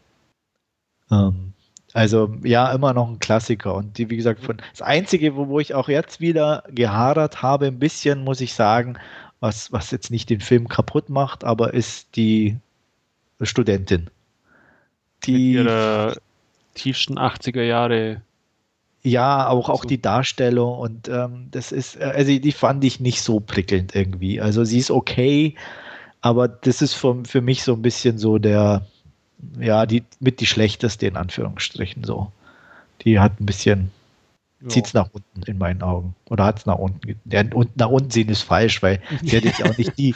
Ähm, 1.11 1.53
also 1.93 2.35
ja, 2.43 2.73
immer 2.73 2.93
noch 2.93 3.09
ein 3.09 3.21
Klassiker. 3.21 3.75
Und 3.75 3.99
die, 3.99 4.11
wie 4.11 4.17
gesagt, 4.17 4.41
von, 4.41 4.57
das 4.73 4.83
Einzige, 4.83 5.37
wo, 5.37 5.49
wo 5.49 5.61
ich 5.61 5.75
auch 5.75 5.89
jetzt 5.89 6.21
wieder 6.21 6.65
gehadert 6.69 7.43
habe, 7.43 7.67
ein 7.67 7.79
bisschen, 7.79 8.25
muss 8.25 8.41
ich 8.41 8.55
sagen, 8.55 8.99
was, 9.41 9.73
was 9.73 9.91
jetzt 9.91 10.11
nicht 10.11 10.29
den 10.29 10.41
Film 10.41 10.69
kaputt 10.69 11.09
macht, 11.09 11.45
aber 11.45 11.73
ist 11.73 12.17
die 12.17 12.57
Studentin. 13.41 14.11
Die 15.25 15.33
Mit 15.33 15.67
ihrer 15.67 16.17
tiefsten 16.75 17.19
80er 17.19 17.63
Jahre. 17.63 18.23
Ja, 19.03 19.49
auch, 19.49 19.69
auch 19.69 19.85
die 19.85 20.01
Darstellung 20.01 20.79
und 20.79 21.09
ähm, 21.09 21.49
das 21.51 21.73
ist, 21.73 21.97
äh, 21.97 22.05
also 22.05 22.39
die 22.39 22.53
fand 22.53 22.83
ich 22.85 23.01
nicht 23.01 23.21
so 23.21 23.39
prickelnd 23.39 23.95
irgendwie. 23.95 24.41
Also 24.41 24.65
sie 24.65 24.79
ist 24.79 24.91
okay, 24.91 25.57
aber 26.23 26.49
das 26.49 26.81
ist 26.81 26.95
für, 26.95 27.23
für 27.27 27.43
mich 27.43 27.63
so 27.65 27.75
ein 27.75 27.83
bisschen 27.83 28.17
so 28.17 28.39
der, 28.39 28.87
ja, 29.59 29.87
die 29.87 30.03
mit 30.21 30.41
die 30.41 30.47
schlechteste 30.47 31.07
in 31.07 31.17
Anführungsstrichen 31.17 32.05
so. 32.05 32.31
Die 33.03 33.19
hat 33.19 33.41
ein 33.41 33.47
bisschen, 33.47 33.91
ja. 34.61 34.69
zieht 34.69 34.87
es 34.87 34.95
nach 34.95 35.09
unten 35.13 35.43
in 35.43 35.59
meinen 35.59 35.83
Augen. 35.83 36.15
Oder 36.31 36.45
hat 36.45 36.61
es 36.61 36.67
nach 36.67 36.79
unten. 36.79 37.21
Der, 37.25 37.55
und 37.55 37.77
nach 37.77 37.89
unten 37.89 38.11
sehen 38.11 38.29
ist 38.29 38.43
falsch, 38.43 38.83
weil 38.83 39.01
sie 39.23 39.37
hat 39.37 39.45
jetzt 39.45 39.63
auch 39.63 39.77
nicht 39.77 39.97
die, 39.99 40.15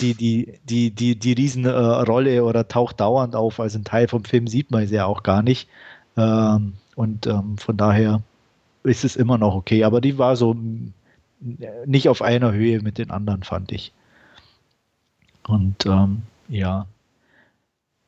die, 0.00 0.14
die, 0.14 0.58
die, 0.64 0.90
die, 0.90 1.16
die 1.16 1.32
Riesenrolle 1.32 2.36
äh, 2.36 2.40
oder 2.40 2.68
taucht 2.68 3.00
dauernd 3.00 3.34
auf. 3.36 3.60
Also 3.60 3.78
ein 3.78 3.84
Teil 3.84 4.08
vom 4.08 4.24
Film 4.24 4.46
sieht 4.46 4.70
man 4.70 4.86
sie 4.86 4.96
ja 4.96 5.06
auch 5.06 5.22
gar 5.22 5.42
nicht. 5.42 5.68
Ähm, 6.16 6.74
und 6.96 7.26
ähm, 7.26 7.58
von 7.58 7.76
daher 7.76 8.22
ist 8.82 9.04
es 9.04 9.16
immer 9.16 9.38
noch 9.38 9.54
okay. 9.54 9.84
Aber 9.84 10.00
die 10.00 10.18
war 10.18 10.36
so 10.36 10.56
nicht 11.86 12.08
auf 12.08 12.22
einer 12.22 12.52
Höhe 12.52 12.80
mit 12.82 12.98
den 12.98 13.10
anderen, 13.10 13.42
fand 13.42 13.72
ich. 13.72 13.92
Und 15.46 15.86
ähm, 15.86 16.22
ja. 16.48 16.86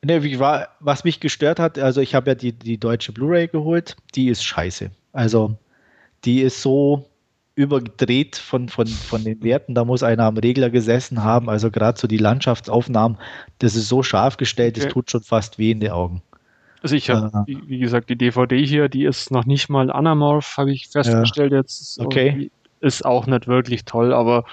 Ne, 0.02 0.22
wie 0.22 0.38
war, 0.38 0.68
was 0.80 1.04
mich 1.04 1.20
gestört 1.20 1.60
hat, 1.60 1.78
also 1.78 2.00
ich 2.00 2.14
habe 2.14 2.30
ja 2.30 2.34
die, 2.34 2.52
die 2.52 2.78
deutsche 2.78 3.12
Blu-ray 3.12 3.48
geholt, 3.48 3.96
die 4.14 4.28
ist 4.28 4.42
scheiße. 4.42 4.90
Also 5.12 5.58
die 6.24 6.40
ist 6.40 6.62
so 6.62 7.06
überdreht 7.54 8.36
von, 8.36 8.70
von, 8.70 8.86
von 8.86 9.24
den 9.24 9.42
Werten, 9.42 9.74
da 9.74 9.84
muss 9.84 10.02
einer 10.02 10.24
am 10.24 10.38
Regler 10.38 10.70
gesessen 10.70 11.22
haben. 11.22 11.50
Also 11.50 11.70
gerade 11.70 11.98
so 11.98 12.08
die 12.08 12.16
Landschaftsaufnahmen, 12.16 13.18
das 13.58 13.76
ist 13.76 13.88
so 13.88 14.02
scharf 14.02 14.38
gestellt, 14.38 14.78
das 14.78 14.84
okay. 14.84 14.92
tut 14.92 15.10
schon 15.10 15.22
fast 15.22 15.58
weh 15.58 15.72
in 15.72 15.80
die 15.80 15.90
Augen. 15.90 16.22
Also 16.82 16.96
ich 16.96 17.10
habe, 17.10 17.44
äh, 17.46 17.56
wie 17.66 17.78
gesagt, 17.78 18.08
die 18.08 18.16
DVD 18.16 18.64
hier, 18.64 18.88
die 18.88 19.04
ist 19.04 19.30
noch 19.30 19.44
nicht 19.44 19.68
mal 19.68 19.90
anamorph, 19.90 20.56
habe 20.56 20.72
ich 20.72 20.88
festgestellt 20.88 21.52
ja. 21.52 21.58
jetzt. 21.58 22.00
Okay. 22.00 22.50
Ist 22.80 23.04
auch 23.04 23.26
nicht 23.26 23.46
wirklich 23.46 23.84
toll, 23.84 24.14
aber 24.14 24.44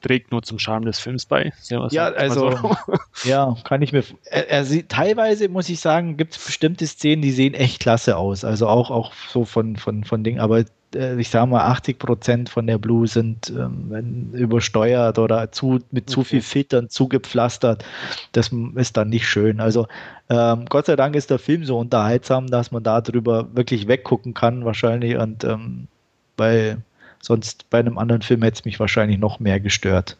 trägt 0.00 0.32
nur 0.32 0.42
zum 0.42 0.58
Charme 0.58 0.84
des 0.84 0.98
Films 0.98 1.26
bei. 1.26 1.52
Ja, 1.68 2.08
also, 2.12 2.56
so. 2.56 2.76
ja, 3.24 3.56
kann 3.64 3.82
ich 3.82 3.92
mir. 3.92 4.02
Er, 4.24 4.50
er 4.50 4.64
sieht, 4.64 4.88
teilweise 4.88 5.48
muss 5.48 5.68
ich 5.68 5.80
sagen, 5.80 6.16
gibt 6.16 6.36
es 6.36 6.44
bestimmte 6.44 6.86
Szenen, 6.86 7.22
die 7.22 7.32
sehen 7.32 7.54
echt 7.54 7.80
klasse 7.80 8.16
aus. 8.16 8.44
Also 8.44 8.68
auch, 8.68 8.90
auch 8.90 9.12
so 9.28 9.44
von, 9.44 9.76
von, 9.76 10.04
von 10.04 10.24
Dingen, 10.24 10.40
aber 10.40 10.64
äh, 10.94 11.20
ich 11.20 11.28
sage 11.28 11.46
mal, 11.46 11.66
80 11.66 11.98
Prozent 11.98 12.48
von 12.48 12.66
der 12.66 12.78
Blue 12.78 13.06
sind 13.06 13.50
ähm, 13.50 14.30
übersteuert 14.32 15.18
oder 15.18 15.52
zu, 15.52 15.80
mit 15.90 16.04
okay. 16.04 16.12
zu 16.12 16.24
viel 16.24 16.42
Filtern 16.42 16.88
zugepflastert. 16.88 17.84
Das 18.32 18.50
ist 18.76 18.96
dann 18.96 19.08
nicht 19.08 19.28
schön. 19.28 19.60
Also 19.60 19.86
ähm, 20.28 20.64
Gott 20.68 20.86
sei 20.86 20.96
Dank 20.96 21.14
ist 21.14 21.30
der 21.30 21.38
Film 21.38 21.64
so 21.64 21.78
unterhaltsam, 21.78 22.46
dass 22.46 22.70
man 22.70 22.82
darüber 22.82 23.48
wirklich 23.54 23.88
weggucken 23.88 24.34
kann, 24.34 24.64
wahrscheinlich. 24.64 25.16
Und 25.16 25.44
ähm, 25.44 25.88
weil 26.36 26.78
Sonst 27.20 27.68
bei 27.70 27.78
einem 27.78 27.98
anderen 27.98 28.22
Film 28.22 28.42
hätte 28.42 28.60
es 28.60 28.64
mich 28.64 28.80
wahrscheinlich 28.80 29.18
noch 29.18 29.40
mehr 29.40 29.60
gestört. 29.60 30.16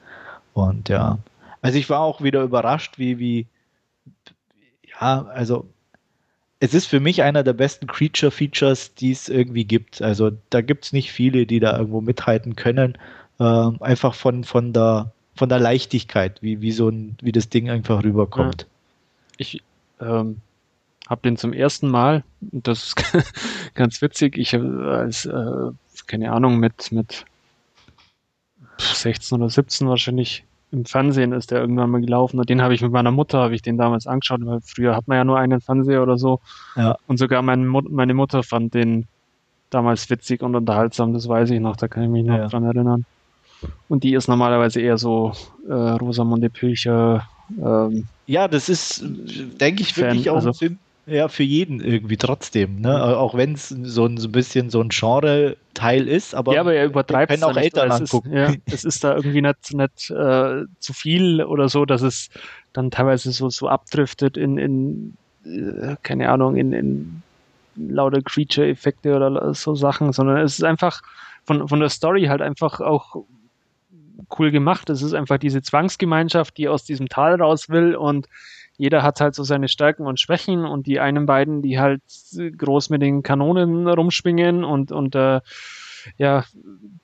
Und 0.52 0.88
ja, 0.88 1.18
also 1.62 1.78
ich 1.78 1.88
war 1.90 2.00
auch 2.00 2.22
wieder 2.22 2.42
überrascht, 2.42 2.98
wie, 2.98 3.18
wie, 3.18 3.46
ja, 5.00 5.24
also 5.26 5.66
es 6.60 6.74
ist 6.74 6.86
für 6.86 7.00
mich 7.00 7.22
einer 7.22 7.42
der 7.42 7.54
besten 7.54 7.86
Creature-Features, 7.86 8.94
die 8.94 9.12
es 9.12 9.28
irgendwie 9.28 9.64
gibt. 9.64 10.02
Also 10.02 10.30
da 10.50 10.60
gibt 10.60 10.84
es 10.84 10.92
nicht 10.92 11.10
viele, 11.10 11.46
die 11.46 11.58
da 11.58 11.76
irgendwo 11.78 12.02
mithalten 12.02 12.54
können. 12.54 12.98
Ähm, 13.38 13.78
einfach 13.80 14.14
von, 14.14 14.44
von, 14.44 14.74
der, 14.74 15.12
von 15.34 15.48
der 15.48 15.58
Leichtigkeit, 15.58 16.42
wie, 16.42 16.60
wie 16.60 16.72
so 16.72 16.90
ein, 16.90 17.16
wie 17.22 17.32
das 17.32 17.48
Ding 17.48 17.70
einfach 17.70 18.04
rüberkommt. 18.04 18.66
Ich 19.38 19.62
ähm, 20.00 20.42
habe 21.10 21.22
den 21.22 21.36
zum 21.36 21.52
ersten 21.52 21.90
Mal, 21.90 22.24
das 22.40 22.84
ist 22.84 22.96
ganz 23.74 24.00
witzig, 24.00 24.38
ich 24.38 24.54
habe 24.54 24.96
als 24.96 25.26
äh, 25.26 25.70
keine 26.06 26.32
Ahnung, 26.32 26.58
mit, 26.58 26.90
mit 26.92 27.24
16 28.78 29.38
oder 29.38 29.50
17 29.50 29.88
wahrscheinlich 29.88 30.44
im 30.72 30.84
Fernsehen 30.84 31.32
ist 31.32 31.50
der 31.50 31.60
irgendwann 31.60 31.90
mal 31.90 32.00
gelaufen 32.00 32.38
und 32.38 32.48
den 32.48 32.62
habe 32.62 32.74
ich 32.74 32.80
mit 32.80 32.92
meiner 32.92 33.10
Mutter, 33.10 33.38
habe 33.40 33.54
ich 33.56 33.62
den 33.62 33.76
damals 33.76 34.06
angeschaut, 34.06 34.40
weil 34.44 34.60
früher 34.60 34.94
hat 34.94 35.08
man 35.08 35.16
ja 35.18 35.24
nur 35.24 35.38
einen 35.38 35.60
Fernseher 35.60 36.00
oder 36.02 36.16
so. 36.16 36.40
Ja. 36.76 36.96
Und 37.08 37.18
sogar 37.18 37.42
mein, 37.42 37.66
meine 37.66 38.14
Mutter 38.14 38.44
fand 38.44 38.74
den 38.74 39.08
damals 39.70 40.08
witzig 40.10 40.42
und 40.42 40.54
unterhaltsam, 40.54 41.12
das 41.12 41.28
weiß 41.28 41.50
ich 41.50 41.60
noch, 41.60 41.74
da 41.74 41.88
kann 41.88 42.04
ich 42.04 42.08
mich 42.08 42.24
noch 42.24 42.36
ja. 42.36 42.46
dran 42.46 42.64
erinnern. 42.64 43.04
Und 43.88 44.04
die 44.04 44.14
ist 44.14 44.28
normalerweise 44.28 44.80
eher 44.80 44.96
so 44.96 45.32
äh, 45.68 45.72
Rosamunde 45.72 46.50
Pilcher. 46.50 47.28
Ähm, 47.60 48.06
ja, 48.26 48.46
das 48.46 48.68
ist, 48.68 49.04
denke 49.04 49.82
ich, 49.82 49.96
wirklich 49.96 50.24
Fan, 50.24 50.32
auch 50.32 50.36
also, 50.36 50.50
ein 50.50 50.54
Film, 50.54 50.78
ja, 51.10 51.28
für 51.28 51.42
jeden 51.42 51.80
irgendwie 51.80 52.16
trotzdem, 52.16 52.80
ne? 52.80 53.16
Auch 53.16 53.34
wenn 53.34 53.54
es 53.54 53.68
so 53.68 54.06
ein, 54.06 54.16
so 54.16 54.28
ein 54.28 54.32
bisschen 54.32 54.70
so 54.70 54.80
ein 54.80 54.88
Genre-Teil 54.90 56.08
ist, 56.08 56.34
aber, 56.34 56.54
ja, 56.54 56.60
aber 56.60 56.74
er 56.74 56.86
übertreibt 56.86 57.30
können 57.30 57.44
auch 57.44 57.56
Eltern 57.56 57.90
angucken. 57.90 58.32
Ist, 58.32 58.54
ja, 58.54 58.56
es 58.72 58.84
ist 58.84 59.04
da 59.04 59.16
irgendwie 59.16 59.42
nicht, 59.42 59.74
nicht 59.74 60.10
äh, 60.10 60.64
zu 60.78 60.92
viel 60.92 61.42
oder 61.42 61.68
so, 61.68 61.84
dass 61.84 62.02
es 62.02 62.30
dann 62.72 62.90
teilweise 62.90 63.32
so, 63.32 63.50
so 63.50 63.68
abdriftet 63.68 64.36
in, 64.36 64.56
in 64.56 65.16
äh, 65.44 65.96
keine 66.02 66.30
Ahnung, 66.30 66.56
in, 66.56 66.72
in 66.72 67.22
lauter 67.76 68.22
Creature-Effekte 68.22 69.14
oder 69.14 69.54
so 69.54 69.74
Sachen, 69.74 70.12
sondern 70.12 70.38
es 70.38 70.58
ist 70.58 70.64
einfach 70.64 71.02
von, 71.44 71.68
von 71.68 71.80
der 71.80 71.88
Story 71.88 72.26
halt 72.26 72.42
einfach 72.42 72.80
auch 72.80 73.16
cool 74.38 74.50
gemacht. 74.50 74.90
Es 74.90 75.02
ist 75.02 75.14
einfach 75.14 75.38
diese 75.38 75.62
Zwangsgemeinschaft, 75.62 76.56
die 76.56 76.68
aus 76.68 76.84
diesem 76.84 77.08
Tal 77.08 77.40
raus 77.40 77.68
will 77.68 77.96
und 77.96 78.28
jeder 78.80 79.02
hat 79.02 79.20
halt 79.20 79.34
so 79.34 79.44
seine 79.44 79.68
Stärken 79.68 80.06
und 80.06 80.18
Schwächen 80.18 80.64
und 80.64 80.86
die 80.86 81.00
einen 81.00 81.26
beiden, 81.26 81.60
die 81.60 81.78
halt 81.78 82.00
groß 82.56 82.88
mit 82.88 83.02
den 83.02 83.22
Kanonen 83.22 83.86
rumschwingen 83.86 84.64
und, 84.64 84.90
und 84.90 85.14
äh, 85.14 85.42
ja, 86.16 86.44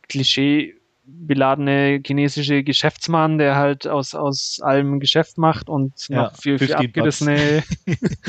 Klischee 0.09 0.74
beladene 1.05 2.01
chinesische 2.05 2.64
Geschäftsmann, 2.64 3.37
der 3.37 3.57
halt 3.57 3.87
aus, 3.87 4.14
aus 4.14 4.59
allem 4.62 5.01
Geschäft 5.01 5.37
macht 5.37 5.68
und 5.68 6.09
ja, 6.09 6.22
noch 6.22 6.37
für, 6.37 6.59
für 6.59 6.79
abgerissene, 6.79 7.62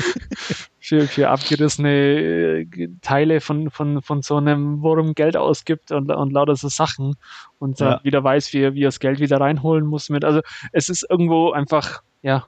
für, 0.78 1.08
für 1.08 1.30
abgerissene 1.30 1.90
äh, 1.90 2.88
Teile 3.00 3.40
von, 3.40 3.70
von, 3.70 4.02
von 4.02 4.20
so 4.20 4.36
einem 4.36 4.82
Wurm 4.82 5.14
Geld 5.14 5.38
ausgibt 5.38 5.90
und, 5.90 6.10
und 6.10 6.32
lauter 6.34 6.54
so 6.54 6.68
Sachen 6.68 7.16
und 7.58 7.80
ja. 7.80 7.98
wieder 8.04 8.22
weiß, 8.22 8.52
wie, 8.52 8.74
wie 8.74 8.82
er 8.82 8.88
das 8.88 9.00
Geld 9.00 9.20
wieder 9.20 9.40
reinholen 9.40 9.86
muss 9.86 10.10
mit. 10.10 10.22
Also 10.22 10.42
es 10.72 10.90
ist 10.90 11.06
irgendwo 11.08 11.52
einfach, 11.52 12.02
ja, 12.20 12.46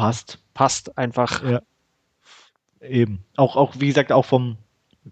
passt. 0.00 0.38
Passt 0.54 0.98
einfach. 0.98 1.42
Ja. 1.44 1.62
Eben. 2.80 3.24
Auch, 3.36 3.56
auch, 3.56 3.74
wie 3.78 3.88
gesagt, 3.88 4.12
auch 4.12 4.24
vom, 4.24 4.56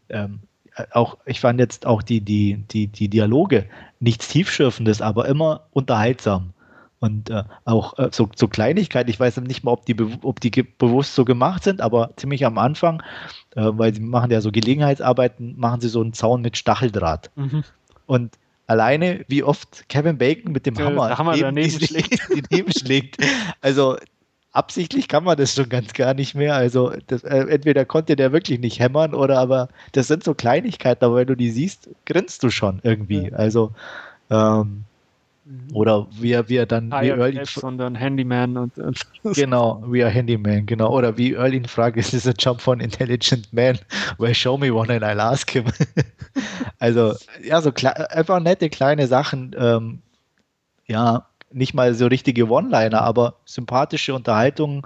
ähm, 0.08 0.40
auch, 0.92 1.18
ich 1.26 1.40
fand 1.40 1.60
jetzt 1.60 1.86
auch 1.86 2.02
die, 2.02 2.20
die, 2.20 2.64
die, 2.70 2.86
die 2.86 3.08
Dialoge 3.08 3.66
nichts 4.00 4.28
Tiefschürfendes, 4.28 5.02
aber 5.02 5.26
immer 5.26 5.66
unterhaltsam. 5.72 6.54
Und 7.00 7.30
äh, 7.30 7.44
auch 7.64 7.96
äh, 7.98 8.08
so, 8.10 8.28
so 8.34 8.48
Kleinigkeiten, 8.48 9.10
ich 9.10 9.20
weiß 9.20 9.36
nicht 9.38 9.62
mal, 9.62 9.72
ob 9.72 9.86
die, 9.86 9.96
ob 10.22 10.40
die 10.40 10.50
bewusst 10.50 11.14
so 11.14 11.24
gemacht 11.24 11.62
sind, 11.62 11.80
aber 11.80 12.10
ziemlich 12.16 12.44
am 12.44 12.58
Anfang, 12.58 13.02
äh, 13.54 13.62
weil 13.72 13.94
sie 13.94 14.00
machen 14.00 14.30
ja 14.30 14.40
so 14.40 14.50
Gelegenheitsarbeiten, 14.50 15.54
machen 15.56 15.80
sie 15.80 15.88
so 15.88 16.00
einen 16.00 16.12
Zaun 16.12 16.42
mit 16.42 16.56
Stacheldraht. 16.56 17.30
Mhm. 17.36 17.62
Und 18.06 18.36
alleine, 18.66 19.24
wie 19.28 19.44
oft 19.44 19.88
Kevin 19.88 20.18
Bacon 20.18 20.50
mit 20.50 20.66
dem 20.66 20.76
Hammer, 20.78 21.16
Hammer 21.16 21.32
neben, 21.32 21.42
daneben 21.42 21.80
schlägt. 21.86 22.28
daneben 22.50 22.72
schlägt. 22.72 23.16
Also 23.60 23.96
absichtlich 24.58 25.06
kann 25.06 25.22
man 25.22 25.36
das 25.36 25.54
schon 25.54 25.68
ganz 25.68 25.92
gar 25.92 26.14
nicht 26.14 26.34
mehr. 26.34 26.56
Also 26.56 26.92
das, 27.06 27.22
äh, 27.22 27.46
entweder 27.48 27.84
konnte 27.84 28.16
der 28.16 28.32
wirklich 28.32 28.58
nicht 28.58 28.80
hämmern 28.80 29.14
oder 29.14 29.38
aber 29.38 29.68
das 29.92 30.08
sind 30.08 30.24
so 30.24 30.34
Kleinigkeiten, 30.34 31.04
aber 31.04 31.14
wenn 31.14 31.28
du 31.28 31.36
die 31.36 31.50
siehst, 31.50 31.88
grinst 32.06 32.42
du 32.42 32.50
schon 32.50 32.80
irgendwie. 32.82 33.28
Ja. 33.28 33.36
Also 33.36 33.70
ähm, 34.30 34.84
mhm. 35.44 35.76
oder 35.76 36.08
wie 36.10 36.32
er, 36.32 36.48
wie 36.48 36.56
er 36.56 36.66
dann 36.66 36.92
ah, 36.92 37.02
wie 37.02 37.06
ja, 37.06 37.16
Early 37.16 37.40
sondern 37.44 37.94
Handyman 37.94 38.56
und, 38.56 38.76
und 38.78 39.00
genau 39.34 39.84
wie 39.86 40.00
er 40.00 40.10
Handyman 40.10 40.66
genau 40.66 40.90
oder 40.90 41.16
wie 41.16 41.34
Erlin 41.34 41.66
fragt 41.66 41.96
ist 41.96 42.12
es 42.12 42.26
ein 42.26 42.34
Jump 42.36 42.60
von 42.60 42.80
Intelligent 42.80 43.52
Man 43.52 43.78
well 44.18 44.34
show 44.34 44.58
me 44.58 44.74
one 44.74 44.92
and 44.92 45.04
I'll 45.04 45.20
ask 45.20 45.48
him 45.50 45.66
also 46.80 47.14
ja 47.42 47.62
so 47.62 47.70
einfach 47.72 48.40
nette 48.40 48.68
kleine 48.70 49.06
Sachen 49.06 49.54
ähm, 49.56 50.02
ja 50.86 51.27
nicht 51.52 51.74
mal 51.74 51.94
so 51.94 52.06
richtige 52.06 52.48
One-Liner, 52.48 53.02
aber 53.02 53.34
sympathische 53.44 54.14
Unterhaltungen 54.14 54.82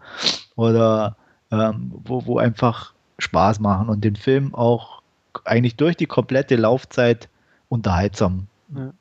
oder 0.57 1.17
ähm, 1.51 1.93
wo, 2.05 2.27
wo 2.27 2.39
einfach 2.39 2.93
Spaß 3.19 3.61
machen 3.61 3.89
und 3.89 4.03
den 4.03 4.17
Film 4.17 4.55
auch 4.55 5.03
eigentlich 5.45 5.77
durch 5.77 5.97
die 5.97 6.07
komplette 6.07 6.57
Laufzeit 6.57 7.29
unterhaltsam. 7.69 8.47
Ja. 8.75 8.93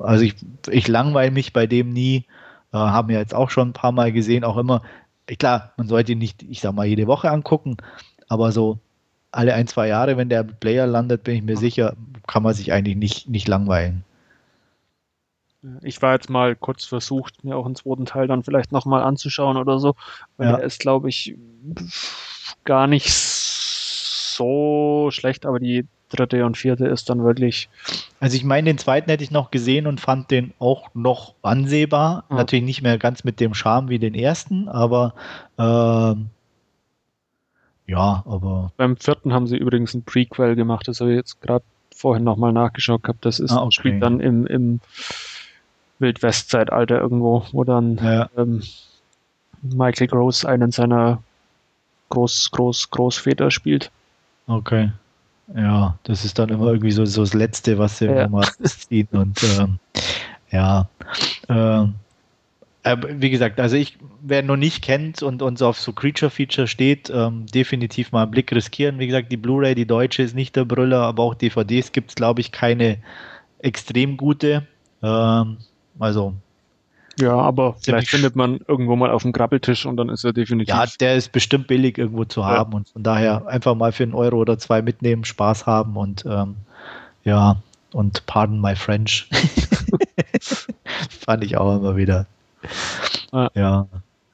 Also 0.00 0.24
ich, 0.24 0.36
ich 0.70 0.88
langweile 0.88 1.30
mich 1.30 1.52
bei 1.52 1.66
dem 1.66 1.92
nie, 1.92 2.24
äh, 2.72 2.78
haben 2.78 3.08
wir 3.08 3.18
jetzt 3.18 3.34
auch 3.34 3.50
schon 3.50 3.70
ein 3.70 3.74
paar 3.74 3.92
Mal 3.92 4.12
gesehen, 4.12 4.44
auch 4.44 4.56
immer, 4.56 4.82
klar, 5.38 5.72
man 5.76 5.88
sollte 5.88 6.12
ihn 6.12 6.18
nicht, 6.18 6.42
ich 6.42 6.60
sag 6.60 6.74
mal, 6.74 6.86
jede 6.86 7.06
Woche 7.06 7.30
angucken, 7.30 7.76
aber 8.28 8.52
so 8.52 8.78
alle 9.32 9.54
ein, 9.54 9.66
zwei 9.66 9.88
Jahre, 9.88 10.16
wenn 10.16 10.28
der 10.28 10.44
Player 10.44 10.86
landet, 10.86 11.24
bin 11.24 11.34
ich 11.34 11.42
mir 11.42 11.56
sicher, 11.56 11.96
kann 12.26 12.42
man 12.42 12.54
sich 12.54 12.72
eigentlich 12.72 12.96
nicht, 12.96 13.28
nicht 13.28 13.48
langweilen. 13.48 14.04
Ich 15.82 16.02
war 16.02 16.14
jetzt 16.14 16.28
mal 16.28 16.56
kurz 16.56 16.84
versucht, 16.84 17.44
mir 17.44 17.56
auch 17.56 17.66
einen 17.66 17.76
zweiten 17.76 18.04
Teil 18.04 18.26
dann 18.26 18.42
vielleicht 18.42 18.72
nochmal 18.72 19.02
anzuschauen 19.02 19.56
oder 19.56 19.78
so, 19.78 19.94
weil 20.36 20.48
ja. 20.48 20.56
er 20.56 20.64
ist, 20.64 20.80
glaube 20.80 21.08
ich, 21.08 21.36
gar 22.64 22.86
nicht 22.86 23.12
so 23.12 25.08
schlecht, 25.10 25.46
aber 25.46 25.60
die 25.60 25.86
dritte 26.08 26.44
und 26.44 26.56
vierte 26.56 26.86
ist 26.86 27.08
dann 27.08 27.24
wirklich. 27.24 27.68
Also 28.20 28.36
ich 28.36 28.44
meine, 28.44 28.70
den 28.70 28.78
zweiten 28.78 29.10
hätte 29.10 29.24
ich 29.24 29.30
noch 29.30 29.50
gesehen 29.50 29.86
und 29.86 30.00
fand 30.00 30.30
den 30.30 30.52
auch 30.58 30.88
noch 30.94 31.34
ansehbar. 31.42 32.24
Ja. 32.28 32.36
Natürlich 32.36 32.64
nicht 32.64 32.82
mehr 32.82 32.98
ganz 32.98 33.24
mit 33.24 33.40
dem 33.40 33.54
Charme 33.54 33.88
wie 33.88 33.98
den 33.98 34.14
ersten, 34.14 34.68
aber 34.68 35.14
ähm, 35.58 36.30
ja, 37.86 38.22
aber. 38.26 38.72
Beim 38.76 38.96
vierten 38.96 39.32
haben 39.32 39.46
sie 39.46 39.56
übrigens 39.56 39.94
ein 39.94 40.04
Prequel 40.04 40.54
gemacht, 40.54 40.88
das 40.88 41.00
habe 41.00 41.10
ich 41.10 41.16
jetzt 41.16 41.40
gerade 41.40 41.64
vorhin 41.94 42.24
nochmal 42.24 42.52
nachgeschaut 42.52 43.02
gehabt. 43.02 43.24
Das 43.24 43.38
ist, 43.38 43.52
ah, 43.52 43.62
okay. 43.62 43.72
spielt 43.72 44.02
dann 44.02 44.20
im, 44.20 44.46
im 44.46 44.80
Wildwest-Zeitalter 46.02 47.00
irgendwo, 47.00 47.46
wo 47.52 47.64
dann 47.64 47.96
ja. 47.96 48.28
ähm, 48.36 48.62
Michael 49.62 50.08
Gross 50.08 50.44
einen 50.44 50.70
seiner 50.70 51.22
Groß, 52.10 52.50
Groß, 52.50 52.90
Großväter 52.90 53.50
spielt. 53.50 53.90
Okay. 54.46 54.92
Ja, 55.56 55.96
das 56.04 56.24
ist 56.24 56.38
dann 56.38 56.50
immer 56.50 56.66
irgendwie 56.66 56.92
so, 56.92 57.04
so 57.06 57.22
das 57.22 57.32
Letzte, 57.32 57.78
was 57.78 57.98
sie 57.98 58.06
ja. 58.06 58.28
mal 58.28 58.46
ziehen. 58.62 59.08
Und 59.12 59.42
ähm, 59.58 59.78
ja, 60.50 60.88
Äh, 61.48 61.84
äh, 62.84 62.96
wie 63.08 63.30
gesagt, 63.30 63.60
also 63.60 63.76
ich, 63.76 63.98
wer 64.20 64.42
noch 64.42 64.56
nicht 64.56 64.82
kennt 64.82 65.22
und 65.22 65.42
uns 65.42 65.62
auf 65.62 65.78
so 65.78 65.92
Creature-Feature 65.92 66.66
steht, 66.66 67.10
ähm, 67.14 67.46
definitiv 67.46 68.12
mal 68.12 68.22
einen 68.22 68.30
Blick 68.30 68.52
riskieren. 68.52 68.98
Wie 68.98 69.06
gesagt, 69.06 69.30
die 69.30 69.36
Blu-ray, 69.36 69.74
die 69.74 69.86
deutsche 69.86 70.22
ist 70.22 70.34
nicht 70.34 70.56
der 70.56 70.64
Brüller, 70.64 71.02
aber 71.02 71.22
auch 71.22 71.34
DVDs 71.34 71.92
gibt 71.92 72.10
es, 72.10 72.14
glaube 72.16 72.40
ich, 72.40 72.50
keine 72.50 72.98
extrem 73.60 74.16
gute. 74.16 74.66
Ähm, 75.02 75.58
also. 75.98 76.34
Ja, 77.20 77.34
aber 77.34 77.74
vielleicht 77.82 78.08
findet 78.08 78.36
man 78.36 78.60
irgendwo 78.66 78.96
mal 78.96 79.10
auf 79.10 79.22
dem 79.22 79.32
Krabbeltisch 79.32 79.84
und 79.84 79.98
dann 79.98 80.08
ist 80.08 80.24
er 80.24 80.32
definitiv. 80.32 80.74
Ja, 80.74 80.86
der 80.98 81.16
ist 81.16 81.30
bestimmt 81.30 81.66
billig 81.66 81.98
irgendwo 81.98 82.24
zu 82.24 82.46
haben 82.46 82.72
ja. 82.72 82.76
und 82.78 82.88
von 82.88 83.02
daher 83.02 83.46
einfach 83.46 83.74
mal 83.74 83.92
für 83.92 84.04
einen 84.04 84.14
Euro 84.14 84.36
oder 84.36 84.58
zwei 84.58 84.80
mitnehmen, 84.80 85.24
Spaß 85.24 85.66
haben 85.66 85.96
und 85.96 86.24
ähm, 86.26 86.56
ja, 87.24 87.56
und 87.92 88.24
pardon 88.24 88.60
my 88.60 88.74
French. 88.74 89.28
Fand 91.10 91.44
ich 91.44 91.58
auch 91.58 91.76
immer 91.76 91.96
wieder 91.96 92.26
ja. 93.32 93.50
ja, 93.54 93.86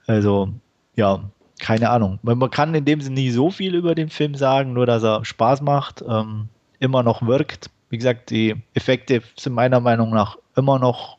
also, 0.06 0.48
ja, 0.96 1.20
keine 1.58 1.90
Ahnung. 1.90 2.18
Man 2.22 2.50
kann 2.50 2.74
in 2.74 2.84
dem 2.84 3.00
Sinne 3.00 3.20
nicht 3.20 3.34
so 3.34 3.50
viel 3.50 3.74
über 3.74 3.94
den 3.94 4.10
Film 4.10 4.34
sagen, 4.34 4.72
nur 4.72 4.86
dass 4.86 5.02
er 5.02 5.24
Spaß 5.24 5.62
macht, 5.62 6.04
ähm, 6.08 6.48
immer 6.78 7.02
noch 7.02 7.22
wirkt. 7.22 7.70
Wie 7.90 7.98
gesagt, 7.98 8.30
die 8.30 8.54
Effekte 8.74 9.22
sind 9.36 9.54
meiner 9.54 9.80
Meinung 9.80 10.10
nach 10.10 10.36
immer 10.56 10.78
noch 10.78 11.17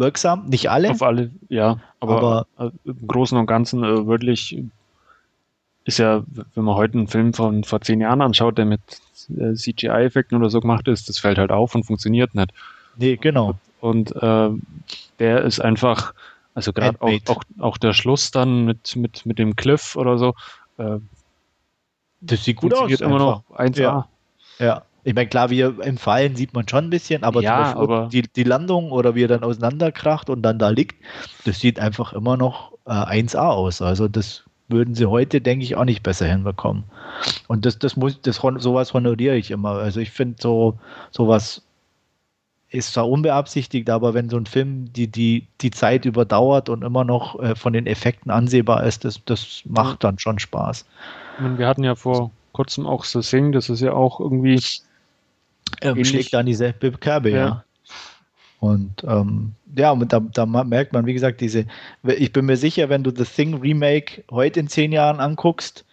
wirksam. 0.00 0.46
Nicht 0.46 0.70
alle. 0.70 0.90
Auf 0.90 1.02
alle, 1.02 1.30
ja. 1.48 1.78
Aber, 2.00 2.46
aber 2.56 2.72
im 2.84 3.06
Großen 3.06 3.38
und 3.38 3.46
Ganzen 3.46 3.84
äh, 3.84 4.06
wirklich 4.06 4.58
ist 5.84 5.98
ja, 5.98 6.24
wenn 6.54 6.64
man 6.64 6.74
heute 6.74 6.98
einen 6.98 7.08
Film 7.08 7.32
von 7.32 7.64
vor 7.64 7.80
zehn 7.80 8.00
Jahren 8.00 8.20
anschaut, 8.20 8.58
der 8.58 8.64
mit 8.64 8.80
äh, 9.38 9.54
CGI-Effekten 9.54 10.36
oder 10.36 10.50
so 10.50 10.60
gemacht 10.60 10.88
ist, 10.88 11.08
das 11.08 11.18
fällt 11.18 11.38
halt 11.38 11.52
auf 11.52 11.74
und 11.74 11.84
funktioniert 11.84 12.34
nicht. 12.34 12.52
Nee, 12.96 13.16
genau. 13.16 13.54
Und 13.80 14.14
äh, 14.16 14.50
der 15.18 15.42
ist 15.42 15.60
einfach, 15.60 16.12
also 16.54 16.72
gerade 16.72 17.00
auch, 17.00 17.10
auch, 17.28 17.42
auch 17.58 17.78
der 17.78 17.92
Schluss 17.92 18.30
dann 18.30 18.64
mit, 18.64 18.96
mit, 18.96 19.24
mit 19.24 19.38
dem 19.38 19.56
Cliff 19.56 19.96
oder 19.96 20.18
so. 20.18 20.34
Äh, 20.76 20.98
das 22.20 22.44
sieht 22.44 22.56
gut 22.56 22.74
aus. 22.74 23.00
immer 23.00 23.18
noch 23.18 23.44
1A. 23.56 23.80
Ja. 23.80 24.08
ja. 24.58 24.82
Ich 25.04 25.14
meine, 25.14 25.28
klar, 25.28 25.50
wie 25.50 25.60
im 25.60 25.96
Fallen 25.96 26.36
sieht 26.36 26.54
man 26.54 26.68
schon 26.68 26.86
ein 26.86 26.90
bisschen, 26.90 27.24
aber, 27.24 27.40
ja, 27.42 27.74
aber 27.74 28.08
die, 28.12 28.22
die 28.22 28.44
Landung 28.44 28.90
oder 28.92 29.14
wie 29.14 29.24
er 29.24 29.28
dann 29.28 29.42
auseinanderkracht 29.42 30.28
und 30.28 30.42
dann 30.42 30.58
da 30.58 30.68
liegt, 30.68 30.96
das 31.44 31.60
sieht 31.60 31.80
einfach 31.80 32.12
immer 32.12 32.36
noch 32.36 32.72
äh, 32.86 32.90
1A 32.90 33.48
aus. 33.48 33.82
Also 33.82 34.08
das 34.08 34.44
würden 34.68 34.94
sie 34.94 35.06
heute, 35.06 35.40
denke 35.40 35.64
ich, 35.64 35.76
auch 35.76 35.84
nicht 35.84 36.02
besser 36.02 36.26
hinbekommen. 36.26 36.84
Und 37.48 37.66
das, 37.66 37.78
das 37.78 37.96
muss, 37.96 38.20
das 38.22 38.36
sowas 38.36 38.94
honoriere 38.94 39.36
ich 39.36 39.50
immer. 39.50 39.70
Also 39.70 40.00
ich 40.00 40.10
finde 40.10 40.36
so 40.40 40.78
sowas 41.10 41.62
ist 42.70 42.94
zwar 42.94 43.08
unbeabsichtigt, 43.08 43.90
aber 43.90 44.14
wenn 44.14 44.28
so 44.28 44.36
ein 44.36 44.46
Film 44.46 44.92
die, 44.92 45.08
die, 45.08 45.48
die 45.60 45.72
Zeit 45.72 46.04
überdauert 46.04 46.68
und 46.68 46.84
immer 46.84 47.04
noch 47.04 47.38
äh, 47.40 47.56
von 47.56 47.72
den 47.72 47.86
Effekten 47.86 48.30
ansehbar 48.30 48.84
ist, 48.84 49.04
das, 49.04 49.24
das 49.24 49.62
macht 49.64 50.04
dann 50.04 50.20
schon 50.20 50.38
Spaß. 50.38 50.86
Wir 51.56 51.66
hatten 51.66 51.82
ja 51.82 51.96
vor 51.96 52.30
kurzem 52.52 52.86
auch 52.86 53.04
The 53.04 53.22
Sing, 53.22 53.50
das 53.52 53.70
ist 53.70 53.80
ja 53.80 53.92
auch 53.92 54.20
irgendwie. 54.20 54.60
Ähm, 55.80 56.04
schlägt 56.04 56.34
dann 56.34 56.46
dieselbe 56.46 56.92
Kerbe, 56.92 57.30
ja. 57.30 57.36
ja. 57.36 57.64
Und 58.60 59.04
ähm, 59.04 59.52
ja, 59.74 59.90
und 59.90 60.12
da, 60.12 60.20
da, 60.20 60.44
merkt 60.46 60.92
man, 60.92 61.06
wie 61.06 61.14
gesagt, 61.14 61.40
diese, 61.40 61.64
ich 62.02 62.32
bin 62.32 62.44
mir 62.44 62.58
sicher, 62.58 62.90
wenn 62.90 63.02
du 63.02 63.10
The 63.10 63.24
Thing 63.24 63.54
Remake 63.54 64.22
heute 64.30 64.60
in 64.60 64.68
zehn 64.68 64.92
Jahren 64.92 65.18
anguckst, 65.18 65.86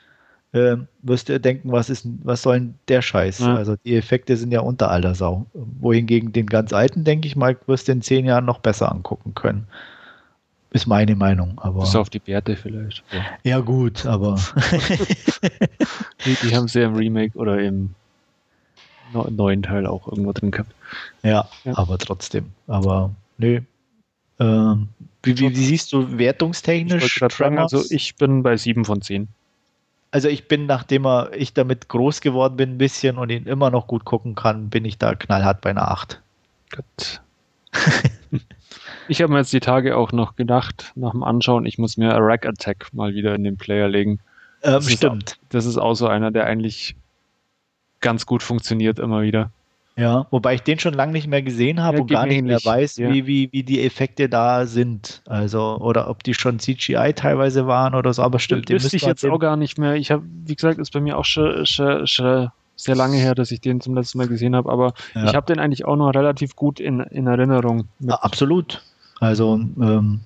äh, 0.51 0.77
wirst 1.01 1.29
du 1.29 1.39
denken, 1.39 1.71
was 1.71 1.89
ist, 1.89 2.05
was 2.23 2.41
soll 2.41 2.59
denn 2.59 2.75
der 2.87 3.01
Scheiß? 3.01 3.39
Ja. 3.39 3.55
Also 3.55 3.75
die 3.85 3.95
Effekte 3.95 4.35
sind 4.35 4.51
ja 4.51 4.61
unter 4.61 4.91
aller 4.91 5.15
Sau. 5.15 5.45
Wohingegen 5.53 6.33
den 6.33 6.47
ganz 6.47 6.73
alten, 6.73 7.05
denke 7.05 7.27
ich 7.27 7.35
mal, 7.35 7.57
wirst 7.67 7.87
du 7.87 7.93
in 7.93 8.01
zehn 8.01 8.25
Jahren 8.25 8.45
noch 8.45 8.59
besser 8.59 8.91
angucken 8.91 9.33
können. 9.33 9.67
Ist 10.71 10.87
meine 10.87 11.15
Meinung. 11.15 11.53
Aber 11.57 11.81
Bis 11.81 11.95
auf 11.95 12.09
die 12.09 12.19
Bärte 12.19 12.57
vielleicht. 12.57 13.03
Ja, 13.11 13.25
ja 13.43 13.59
gut, 13.59 14.05
aber. 14.05 14.35
die, 16.25 16.35
die 16.43 16.55
haben 16.55 16.67
sie 16.67 16.81
ja 16.81 16.87
im 16.87 16.95
Remake 16.95 17.37
oder 17.37 17.59
im 17.59 17.95
neuen 19.13 19.63
Teil 19.63 19.85
auch 19.85 20.07
irgendwo 20.07 20.33
drin 20.33 20.51
gehabt. 20.51 20.73
Ja, 21.23 21.47
ja. 21.63 21.77
aber 21.77 21.97
trotzdem. 21.97 22.51
Aber 22.67 23.11
nö. 23.37 23.61
Ähm, 24.39 24.89
wie, 25.23 25.37
wie, 25.39 25.55
wie, 25.55 25.65
siehst 25.65 25.91
du 25.93 26.17
wertungstechnisch? 26.17 27.21
Ich 27.21 27.33
sagen, 27.33 27.57
also 27.57 27.83
ich 27.89 28.15
bin 28.15 28.43
bei 28.43 28.55
7 28.55 28.85
von 28.85 29.01
10 29.01 29.27
also 30.11 30.29
ich 30.29 30.47
bin, 30.47 30.65
nachdem 30.65 31.05
er, 31.05 31.31
ich 31.33 31.53
damit 31.53 31.89
groß 31.89 32.21
geworden 32.21 32.55
bin, 32.57 32.71
ein 32.71 32.77
bisschen 32.77 33.17
und 33.17 33.29
ihn 33.29 33.45
immer 33.45 33.69
noch 33.69 33.87
gut 33.87 34.05
gucken 34.05 34.35
kann, 34.35 34.69
bin 34.69 34.85
ich 34.85 34.97
da 34.97 35.15
knallhart 35.15 35.61
bei 35.61 35.71
einer 35.71 35.91
8. 35.91 36.21
Gut. 36.75 37.21
ich 39.07 39.21
habe 39.21 39.31
mir 39.31 39.39
jetzt 39.39 39.53
die 39.53 39.59
Tage 39.59 39.97
auch 39.97 40.11
noch 40.11 40.35
gedacht, 40.35 40.91
nach 40.95 41.11
dem 41.11 41.23
Anschauen, 41.23 41.65
ich 41.65 41.77
muss 41.77 41.97
mir 41.97 42.13
a 42.13 42.17
Rack 42.19 42.45
Attack 42.45 42.87
mal 42.93 43.13
wieder 43.13 43.35
in 43.35 43.43
den 43.43 43.57
Player 43.57 43.87
legen. 43.87 44.19
Ähm, 44.63 44.73
das 44.73 44.91
stimmt. 44.91 45.31
Ist, 45.31 45.39
das 45.49 45.65
ist 45.65 45.77
auch 45.77 45.93
so 45.93 46.07
einer, 46.07 46.31
der 46.31 46.45
eigentlich 46.45 46.95
ganz 48.07 48.25
gut 48.25 48.41
funktioniert 48.41 48.99
immer 48.99 49.21
wieder. 49.21 49.51
Ja, 49.97 50.27
wobei 50.31 50.53
ich 50.53 50.61
den 50.61 50.79
schon 50.79 50.93
lange 50.93 51.11
nicht 51.11 51.27
mehr 51.27 51.41
gesehen 51.41 51.81
habe 51.83 51.97
ja, 51.97 52.01
und 52.03 52.09
gar 52.09 52.25
nicht 52.25 52.41
mehr 52.41 52.63
weiß, 52.63 52.95
ja. 52.95 53.11
wie, 53.11 53.27
wie, 53.27 53.49
wie 53.51 53.63
die 53.63 53.83
Effekte 53.83 54.29
da 54.29 54.65
sind. 54.65 55.21
Also, 55.25 55.77
oder 55.81 56.09
ob 56.09 56.23
die 56.23 56.33
schon 56.33 56.57
CGI 56.59 57.11
teilweise 57.13 57.67
waren 57.67 57.95
oder 57.95 58.13
so, 58.13 58.21
aber 58.21 58.39
stimmt. 58.39 58.69
Das 58.69 58.81
wüsste 58.81 58.95
ich 58.95 59.03
jetzt 59.03 59.25
auch 59.25 59.39
gar 59.39 59.57
nicht 59.57 59.77
mehr. 59.77 59.95
Ich 59.95 60.09
habe, 60.09 60.23
wie 60.45 60.55
gesagt, 60.55 60.79
ist 60.79 60.93
bei 60.93 61.01
mir 61.01 61.17
auch 61.17 61.25
schon, 61.25 61.65
schon, 61.65 62.07
schon 62.07 62.49
sehr 62.77 62.95
lange 62.95 63.17
her, 63.17 63.35
dass 63.35 63.51
ich 63.51 63.59
den 63.59 63.81
zum 63.81 63.93
letzten 63.93 64.19
Mal 64.19 64.29
gesehen 64.29 64.55
habe, 64.55 64.71
aber 64.71 64.93
ja. 65.13 65.25
ich 65.25 65.35
habe 65.35 65.47
den 65.47 65.59
eigentlich 65.59 65.83
auch 65.83 65.97
noch 65.97 66.11
relativ 66.13 66.55
gut 66.55 66.79
in, 66.79 67.01
in 67.01 67.27
Erinnerung. 67.27 67.89
absolut. 68.07 68.83
Also, 69.19 69.55
ähm, 69.55 70.21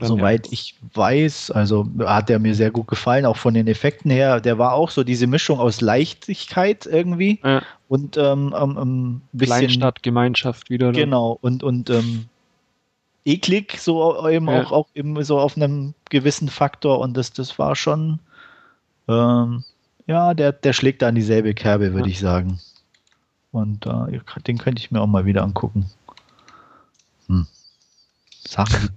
Soweit 0.00 0.52
ich 0.52 0.76
weiß, 0.94 1.50
also 1.50 1.86
hat 2.00 2.30
er 2.30 2.38
mir 2.38 2.54
sehr 2.54 2.70
gut 2.70 2.86
gefallen, 2.86 3.26
auch 3.26 3.36
von 3.36 3.54
den 3.54 3.66
Effekten 3.66 4.10
her. 4.10 4.40
Der 4.40 4.58
war 4.58 4.74
auch 4.74 4.90
so 4.90 5.02
diese 5.02 5.26
Mischung 5.26 5.58
aus 5.58 5.80
Leichtigkeit 5.80 6.86
irgendwie 6.86 7.40
ja. 7.42 7.62
und 7.88 8.16
ähm, 8.16 8.54
ähm, 8.56 8.78
ein 8.78 9.22
bisschen. 9.32 9.56
Kleinstadtgemeinschaft 9.56 10.70
wieder. 10.70 10.92
Genau, 10.92 11.38
und, 11.40 11.62
und 11.62 11.90
ähm, 11.90 12.26
eklig, 13.24 13.78
so 13.80 14.28
eben 14.28 14.48
ja. 14.48 14.62
auch, 14.62 14.72
auch 14.72 14.88
eben 14.94 15.22
so 15.24 15.38
auf 15.38 15.56
einem 15.56 15.94
gewissen 16.08 16.48
Faktor. 16.48 17.00
Und 17.00 17.16
das, 17.16 17.32
das 17.32 17.58
war 17.58 17.74
schon, 17.74 18.20
ähm, 19.08 19.64
ja, 20.06 20.34
der, 20.34 20.52
der 20.52 20.72
schlägt 20.72 21.02
da 21.02 21.08
in 21.08 21.14
dieselbe 21.16 21.54
Kerbe, 21.54 21.92
würde 21.94 22.08
ich 22.08 22.20
sagen. 22.20 22.60
Und 23.52 23.86
äh, 23.86 24.20
den 24.46 24.58
könnte 24.58 24.80
ich 24.80 24.90
mir 24.90 25.00
auch 25.00 25.06
mal 25.06 25.24
wieder 25.24 25.42
angucken. 25.42 25.90
Hm. 27.26 27.46
Sachen 28.46 28.90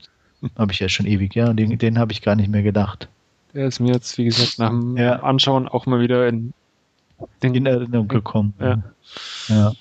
habe 0.57 0.71
ich 0.71 0.79
ja 0.79 0.89
schon 0.89 1.05
ewig, 1.05 1.35
ja. 1.35 1.53
Den, 1.53 1.77
den 1.77 1.99
habe 1.99 2.11
ich 2.11 2.21
gar 2.21 2.35
nicht 2.35 2.49
mehr 2.49 2.63
gedacht. 2.63 3.07
Der 3.53 3.67
ist 3.67 3.79
mir 3.79 3.93
jetzt, 3.93 4.17
wie 4.17 4.25
gesagt, 4.25 4.57
nach 4.59 4.69
dem 4.69 4.97
ja. 4.97 5.21
Anschauen 5.21 5.67
auch 5.67 5.85
mal 5.85 5.99
wieder 5.99 6.27
in, 6.27 6.53
den, 7.41 7.55
in 7.55 7.65
Erinnerung 7.65 8.07
gekommen. 8.07 8.53
Ja. 8.59 8.83
ja. 9.47 9.73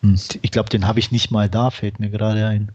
Hm. 0.00 0.18
Ich 0.42 0.50
glaube, 0.50 0.68
den 0.68 0.86
habe 0.86 0.98
ich 0.98 1.10
nicht 1.10 1.30
mal 1.30 1.48
da, 1.48 1.70
fällt 1.70 2.00
mir 2.00 2.10
gerade 2.10 2.46
ein. 2.46 2.72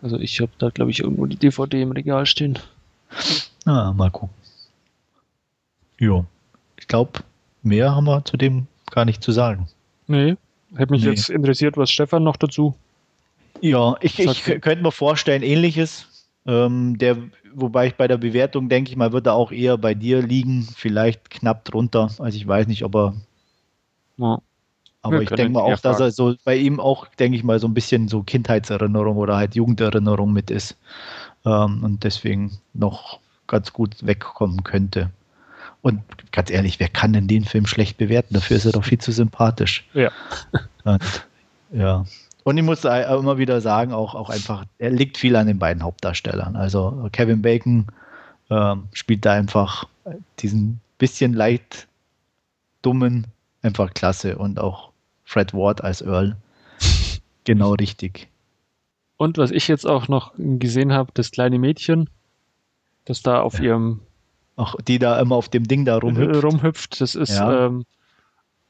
Also 0.00 0.18
ich 0.18 0.40
habe 0.40 0.50
da, 0.58 0.70
glaube 0.70 0.90
ich, 0.90 1.00
irgendwo 1.00 1.26
die 1.26 1.36
DVD 1.36 1.80
im 1.82 1.92
Regal 1.92 2.26
stehen. 2.26 2.58
Ah, 3.64 3.92
mal 3.92 4.10
gucken. 4.10 4.34
Jo. 5.98 6.26
Ich 6.76 6.88
glaube, 6.88 7.20
mehr 7.62 7.94
haben 7.94 8.04
wir 8.04 8.24
zu 8.24 8.36
dem 8.36 8.66
gar 8.90 9.04
nicht 9.04 9.22
zu 9.22 9.30
sagen. 9.30 9.68
Nee. 10.08 10.36
Hätte 10.74 10.92
mich 10.92 11.04
nee. 11.04 11.10
jetzt 11.10 11.28
interessiert, 11.28 11.76
was 11.76 11.90
Stefan 11.90 12.24
noch 12.24 12.36
dazu. 12.36 12.74
Ja, 13.60 13.96
ich, 14.00 14.18
ich 14.18 14.42
könnte 14.42 14.82
mir 14.82 14.90
vorstellen, 14.90 15.42
ähnliches. 15.42 16.06
Ähm, 16.44 16.98
der, 16.98 17.16
wobei 17.54 17.86
ich 17.86 17.94
bei 17.94 18.08
der 18.08 18.16
Bewertung 18.16 18.68
denke 18.68 18.90
ich 18.90 18.96
mal, 18.96 19.12
wird 19.12 19.26
er 19.26 19.34
auch 19.34 19.52
eher 19.52 19.78
bei 19.78 19.94
dir 19.94 20.22
liegen, 20.22 20.62
vielleicht 20.62 21.30
knapp 21.30 21.64
drunter. 21.64 22.10
Also 22.18 22.36
ich 22.36 22.46
weiß 22.46 22.66
nicht, 22.66 22.84
ob 22.84 22.96
er. 22.96 23.14
Ja. 24.16 24.38
Aber 25.04 25.16
Wir 25.16 25.22
ich 25.22 25.30
denke 25.30 25.52
mal 25.52 25.60
auch, 25.60 25.80
dass 25.80 25.98
er 25.98 26.12
so 26.12 26.34
bei 26.44 26.56
ihm 26.56 26.78
auch, 26.78 27.06
denke 27.08 27.36
ich 27.36 27.42
mal, 27.42 27.58
so 27.58 27.66
ein 27.66 27.74
bisschen 27.74 28.06
so 28.06 28.22
Kindheitserinnerung 28.22 29.16
oder 29.16 29.36
halt 29.36 29.56
Jugenderinnerung 29.56 30.32
mit 30.32 30.50
ist. 30.50 30.76
Ähm, 31.44 31.82
und 31.82 32.04
deswegen 32.04 32.58
noch 32.72 33.18
ganz 33.48 33.72
gut 33.72 34.06
wegkommen 34.06 34.62
könnte. 34.62 35.10
Und 35.82 36.02
ganz 36.30 36.50
ehrlich, 36.50 36.78
wer 36.78 36.88
kann 36.88 37.12
denn 37.12 37.26
den 37.26 37.44
Film 37.44 37.66
schlecht 37.66 37.98
bewerten? 37.98 38.34
Dafür 38.34 38.56
ist 38.56 38.64
er 38.64 38.72
doch 38.72 38.84
viel 38.84 38.98
zu 38.98 39.10
sympathisch. 39.10 39.84
Ja. 39.92 40.12
Und, 40.84 41.26
ja. 41.72 42.04
Und 42.44 42.58
ich 42.58 42.64
muss 42.64 42.84
immer 42.84 43.38
wieder 43.38 43.60
sagen, 43.60 43.92
auch, 43.92 44.14
auch 44.14 44.28
einfach, 44.28 44.64
er 44.78 44.90
liegt 44.90 45.16
viel 45.16 45.36
an 45.36 45.46
den 45.46 45.58
beiden 45.58 45.82
Hauptdarstellern. 45.82 46.56
Also 46.56 47.08
Kevin 47.12 47.42
Bacon 47.42 47.86
äh, 48.48 48.74
spielt 48.92 49.24
da 49.24 49.32
einfach 49.32 49.86
diesen 50.40 50.80
bisschen 50.98 51.32
leicht 51.32 51.88
dummen, 52.82 53.26
einfach 53.62 53.94
klasse. 53.94 54.38
Und 54.38 54.58
auch 54.58 54.90
Fred 55.24 55.54
Ward 55.54 55.82
als 55.82 56.02
Earl. 56.02 56.36
genau 57.44 57.74
richtig. 57.74 58.28
Und 59.16 59.38
was 59.38 59.50
ich 59.52 59.68
jetzt 59.68 59.86
auch 59.86 60.08
noch 60.08 60.32
gesehen 60.36 60.92
habe, 60.92 61.12
das 61.14 61.30
kleine 61.30 61.58
Mädchen, 61.58 62.10
das 63.04 63.22
da 63.22 63.40
auf 63.40 63.58
ja. 63.58 63.66
ihrem. 63.66 64.00
Auch 64.56 64.76
die 64.82 64.98
da 64.98 65.18
immer 65.20 65.36
auf 65.36 65.48
dem 65.48 65.66
Ding 65.66 65.84
da 65.84 65.96
rumhüpft. 65.96 66.44
rumhüpft. 66.44 67.00
Das 67.00 67.14
ist 67.14 67.36
ja. 67.36 67.66
ähm, 67.66 67.84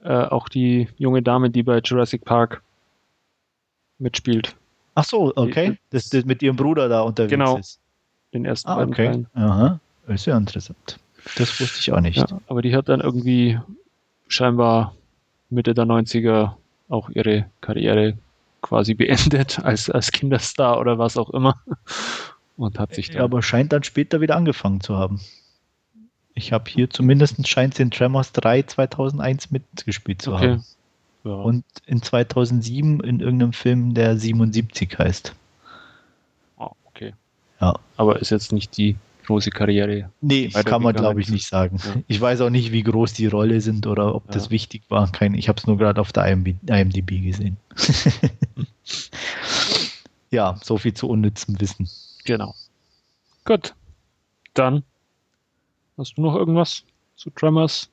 äh, 0.04 0.12
auch 0.12 0.48
die 0.48 0.88
junge 0.96 1.22
Dame, 1.22 1.50
die 1.50 1.62
bei 1.62 1.78
Jurassic 1.78 2.24
Park 2.24 2.62
mitspielt. 4.02 4.54
Ach 4.94 5.04
so, 5.04 5.32
okay. 5.36 5.78
Das, 5.90 6.10
das 6.10 6.24
mit 6.24 6.42
ihrem 6.42 6.56
Bruder 6.56 6.88
da 6.88 7.00
unterwegs 7.00 7.30
genau, 7.30 7.58
ist. 7.58 7.80
Den 8.34 8.44
ersten 8.44 8.68
ah, 8.68 8.76
beiden 8.76 8.92
okay. 8.92 9.06
Teilen. 9.06 9.26
Aha. 9.34 9.80
Ist 10.08 10.26
ja 10.26 10.36
interessant. 10.36 10.98
Das 11.36 11.60
wusste 11.60 11.78
ich 11.78 11.92
auch 11.92 12.00
nicht. 12.00 12.16
Ja, 12.16 12.26
aber 12.48 12.62
die 12.62 12.74
hat 12.74 12.88
dann 12.88 13.00
irgendwie 13.00 13.58
scheinbar 14.28 14.94
Mitte 15.50 15.74
der 15.74 15.84
90er 15.84 16.54
auch 16.88 17.08
ihre 17.10 17.46
Karriere 17.60 18.18
quasi 18.60 18.94
beendet 18.94 19.58
als, 19.64 19.88
als 19.88 20.12
Kinderstar 20.12 20.78
oder 20.78 20.98
was 20.98 21.16
auch 21.16 21.30
immer. 21.30 21.60
Und 22.56 22.78
hat 22.78 22.94
sich 22.94 23.08
dann. 23.08 23.18
Ja, 23.18 23.24
aber 23.24 23.42
scheint 23.42 23.72
dann 23.72 23.82
später 23.82 24.20
wieder 24.20 24.36
angefangen 24.36 24.80
zu 24.80 24.96
haben. 24.96 25.20
Ich 26.34 26.52
habe 26.52 26.70
hier 26.70 26.88
zumindest 26.90 27.46
scheint 27.46 27.74
sie 27.74 27.82
in 27.82 27.90
Tremors 27.90 28.32
3 28.32 28.62
2001 28.62 29.50
mitgespielt 29.50 30.22
zu 30.22 30.32
Okay. 30.32 30.50
haben. 30.50 30.64
Ja. 31.24 31.32
Und 31.32 31.64
in 31.86 32.02
2007 32.02 33.00
in 33.00 33.20
irgendeinem 33.20 33.52
Film, 33.52 33.94
der 33.94 34.16
77 34.16 34.98
heißt. 34.98 35.34
Ah, 36.58 36.70
okay. 36.84 37.14
Ja. 37.60 37.78
Aber 37.96 38.20
ist 38.20 38.30
jetzt 38.30 38.52
nicht 38.52 38.76
die 38.76 38.96
große 39.26 39.50
Karriere. 39.50 40.10
Nee, 40.20 40.48
kann 40.48 40.82
man 40.82 40.94
glaube 40.94 41.20
ich 41.20 41.28
nicht 41.28 41.46
sagen. 41.46 41.78
Ja. 41.84 41.94
Ich 42.08 42.20
weiß 42.20 42.40
auch 42.40 42.50
nicht, 42.50 42.72
wie 42.72 42.82
groß 42.82 43.12
die 43.12 43.26
Rolle 43.26 43.60
sind 43.60 43.86
oder 43.86 44.14
ob 44.14 44.28
das 44.30 44.46
Ja. 44.46 44.50
wichtig 44.50 44.82
war. 44.88 45.10
Kein, 45.12 45.34
ich 45.34 45.48
habe 45.48 45.58
es 45.58 45.66
nur 45.66 45.78
gerade 45.78 46.00
auf 46.00 46.12
der 46.12 46.26
IMDb 46.26 47.22
gesehen. 47.22 47.56
ja, 50.30 50.58
so 50.62 50.76
viel 50.78 50.94
zu 50.94 51.08
unnützem 51.08 51.60
Wissen. 51.60 51.88
Genau. 52.24 52.54
Gut. 53.44 53.74
Dann 54.54 54.82
hast 55.96 56.18
du 56.18 56.22
noch 56.22 56.34
irgendwas 56.34 56.84
zu 57.16 57.30
Tremors? 57.30 57.88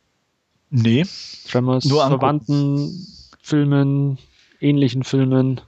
Nee, 0.72 1.06
Tremors 1.48 1.86
Nur 1.86 2.06
verwandten 2.08 3.08
Filmen, 3.50 4.18
ähnlichen 4.62 5.04
Filmen. 5.04 5.62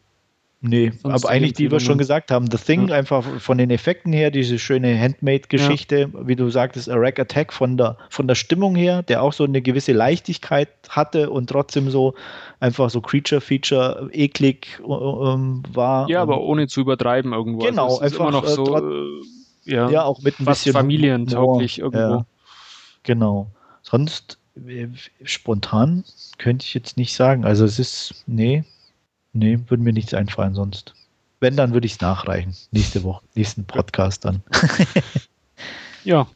Nee, 0.64 0.92
Sonst 1.02 1.24
aber 1.24 1.34
eigentlich, 1.34 1.54
die 1.54 1.72
wir 1.72 1.80
schon 1.80 1.98
gesagt 1.98 2.30
haben. 2.30 2.46
The 2.52 2.58
Thing, 2.58 2.90
Ja. 2.90 2.96
einfach 2.96 3.24
von 3.40 3.58
den 3.58 3.72
Effekten 3.72 4.14
her, 4.14 4.30
diese 4.30 4.60
schöne 4.60 4.96
Handmade-Geschichte, 4.96 6.12
wie 6.14 6.36
du 6.36 6.52
sagtest, 6.52 6.88
A 6.88 6.94
Rack 6.98 7.20
Attack 7.20 7.52
von 7.52 7.78
der, 7.78 7.98
von 8.12 8.28
der 8.28 8.36
Stimmung 8.36 8.76
her, 8.76 9.02
der 9.02 9.24
auch 9.24 9.34
so 9.34 9.44
eine 9.44 9.64
gewisse 9.64 9.92
Leichtigkeit 9.94 10.70
hatte 10.88 11.32
und 11.32 11.50
trotzdem 11.50 11.90
so 11.90 12.14
einfach 12.60 12.92
so 12.92 13.02
Creature-Feature 13.02 14.12
eklig 14.14 14.80
äh, 14.88 14.94
ähm, 14.94 15.64
war. 15.74 16.08
Ja, 16.08 16.22
aber 16.22 16.42
ohne 16.42 16.68
zu 16.68 16.82
übertreiben 16.82 17.34
irgendwo. 17.34 17.66
Genau, 17.66 17.98
also 17.98 18.02
ist 18.02 18.16
immer 18.16 18.28
einfach, 18.28 18.44
noch 18.44 18.48
äh, 18.48 18.54
so, 18.54 18.78
äh, 18.78 19.74
ja, 19.74 19.90
ja, 19.90 20.04
auch 20.04 20.22
mit 20.22 20.40
ein 20.40 20.46
bisschen 20.46 20.74
familientauglich 20.74 21.80
irgendwo. 21.80 22.18
Ja, 22.18 22.26
genau. 23.02 23.48
Sonst 23.82 24.38
spontan 25.24 26.04
könnte 26.38 26.66
ich 26.66 26.74
jetzt 26.74 26.97
nicht 26.97 27.16
sagen. 27.16 27.45
Also 27.45 27.66
es 27.66 27.80
ist, 27.80 28.24
nee, 28.28 28.64
nee, 29.34 29.60
würde 29.68 29.84
mir 29.84 29.93
nichts 29.93 30.14
einfallen 30.14 30.54
sonst. 30.54 30.93
Wenn, 31.39 31.56
dann 31.56 31.74
würde 31.74 31.88
ich 31.88 31.93
es 31.93 32.02
nachreichen. 32.02 32.56
Nächste 32.72 33.04
Woche, 33.04 33.24
nächsten 33.36 33.66
Podcast 33.66 34.26
dann. 34.26 34.43
Ja, 36.04 36.28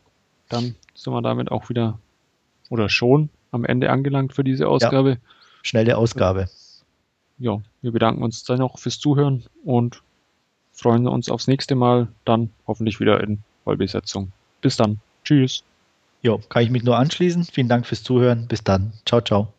dann 0.50 0.76
sind 0.94 1.14
wir 1.14 1.22
damit 1.22 1.52
auch 1.52 1.70
wieder 1.70 2.00
oder 2.70 2.90
schon 2.90 3.30
am 3.52 3.66
Ende 3.66 3.90
angelangt 3.90 4.34
für 4.34 4.44
diese 4.44 4.68
Ausgabe. 4.68 5.18
Schnelle 5.64 5.98
Ausgabe. 5.98 6.50
Ja, 7.38 7.62
wir 7.82 7.92
bedanken 7.92 8.24
uns 8.24 8.44
dann 8.44 8.60
noch 8.60 8.78
fürs 8.78 9.00
Zuhören 9.00 9.44
und 9.64 10.02
freuen 10.72 11.08
uns 11.08 11.30
aufs 11.30 11.48
nächste 11.48 11.76
Mal. 11.76 12.08
Dann 12.26 12.52
hoffentlich 12.68 13.00
wieder 13.00 13.22
in 13.22 13.40
Vollbesetzung. 13.64 14.32
Bis 14.62 14.78
dann. 14.78 15.00
Tschüss. 15.24 15.64
Jo, 16.26 16.40
kann 16.50 16.64
ich 16.64 16.72
mich 16.72 16.82
nur 16.82 16.98
anschließen. 16.98 17.44
Vielen 17.44 17.68
Dank 17.68 17.86
fürs 17.86 18.02
Zuhören. 18.02 18.48
Bis 18.48 18.64
dann. 18.64 18.94
Ciao, 19.06 19.22
ciao. 19.22 19.55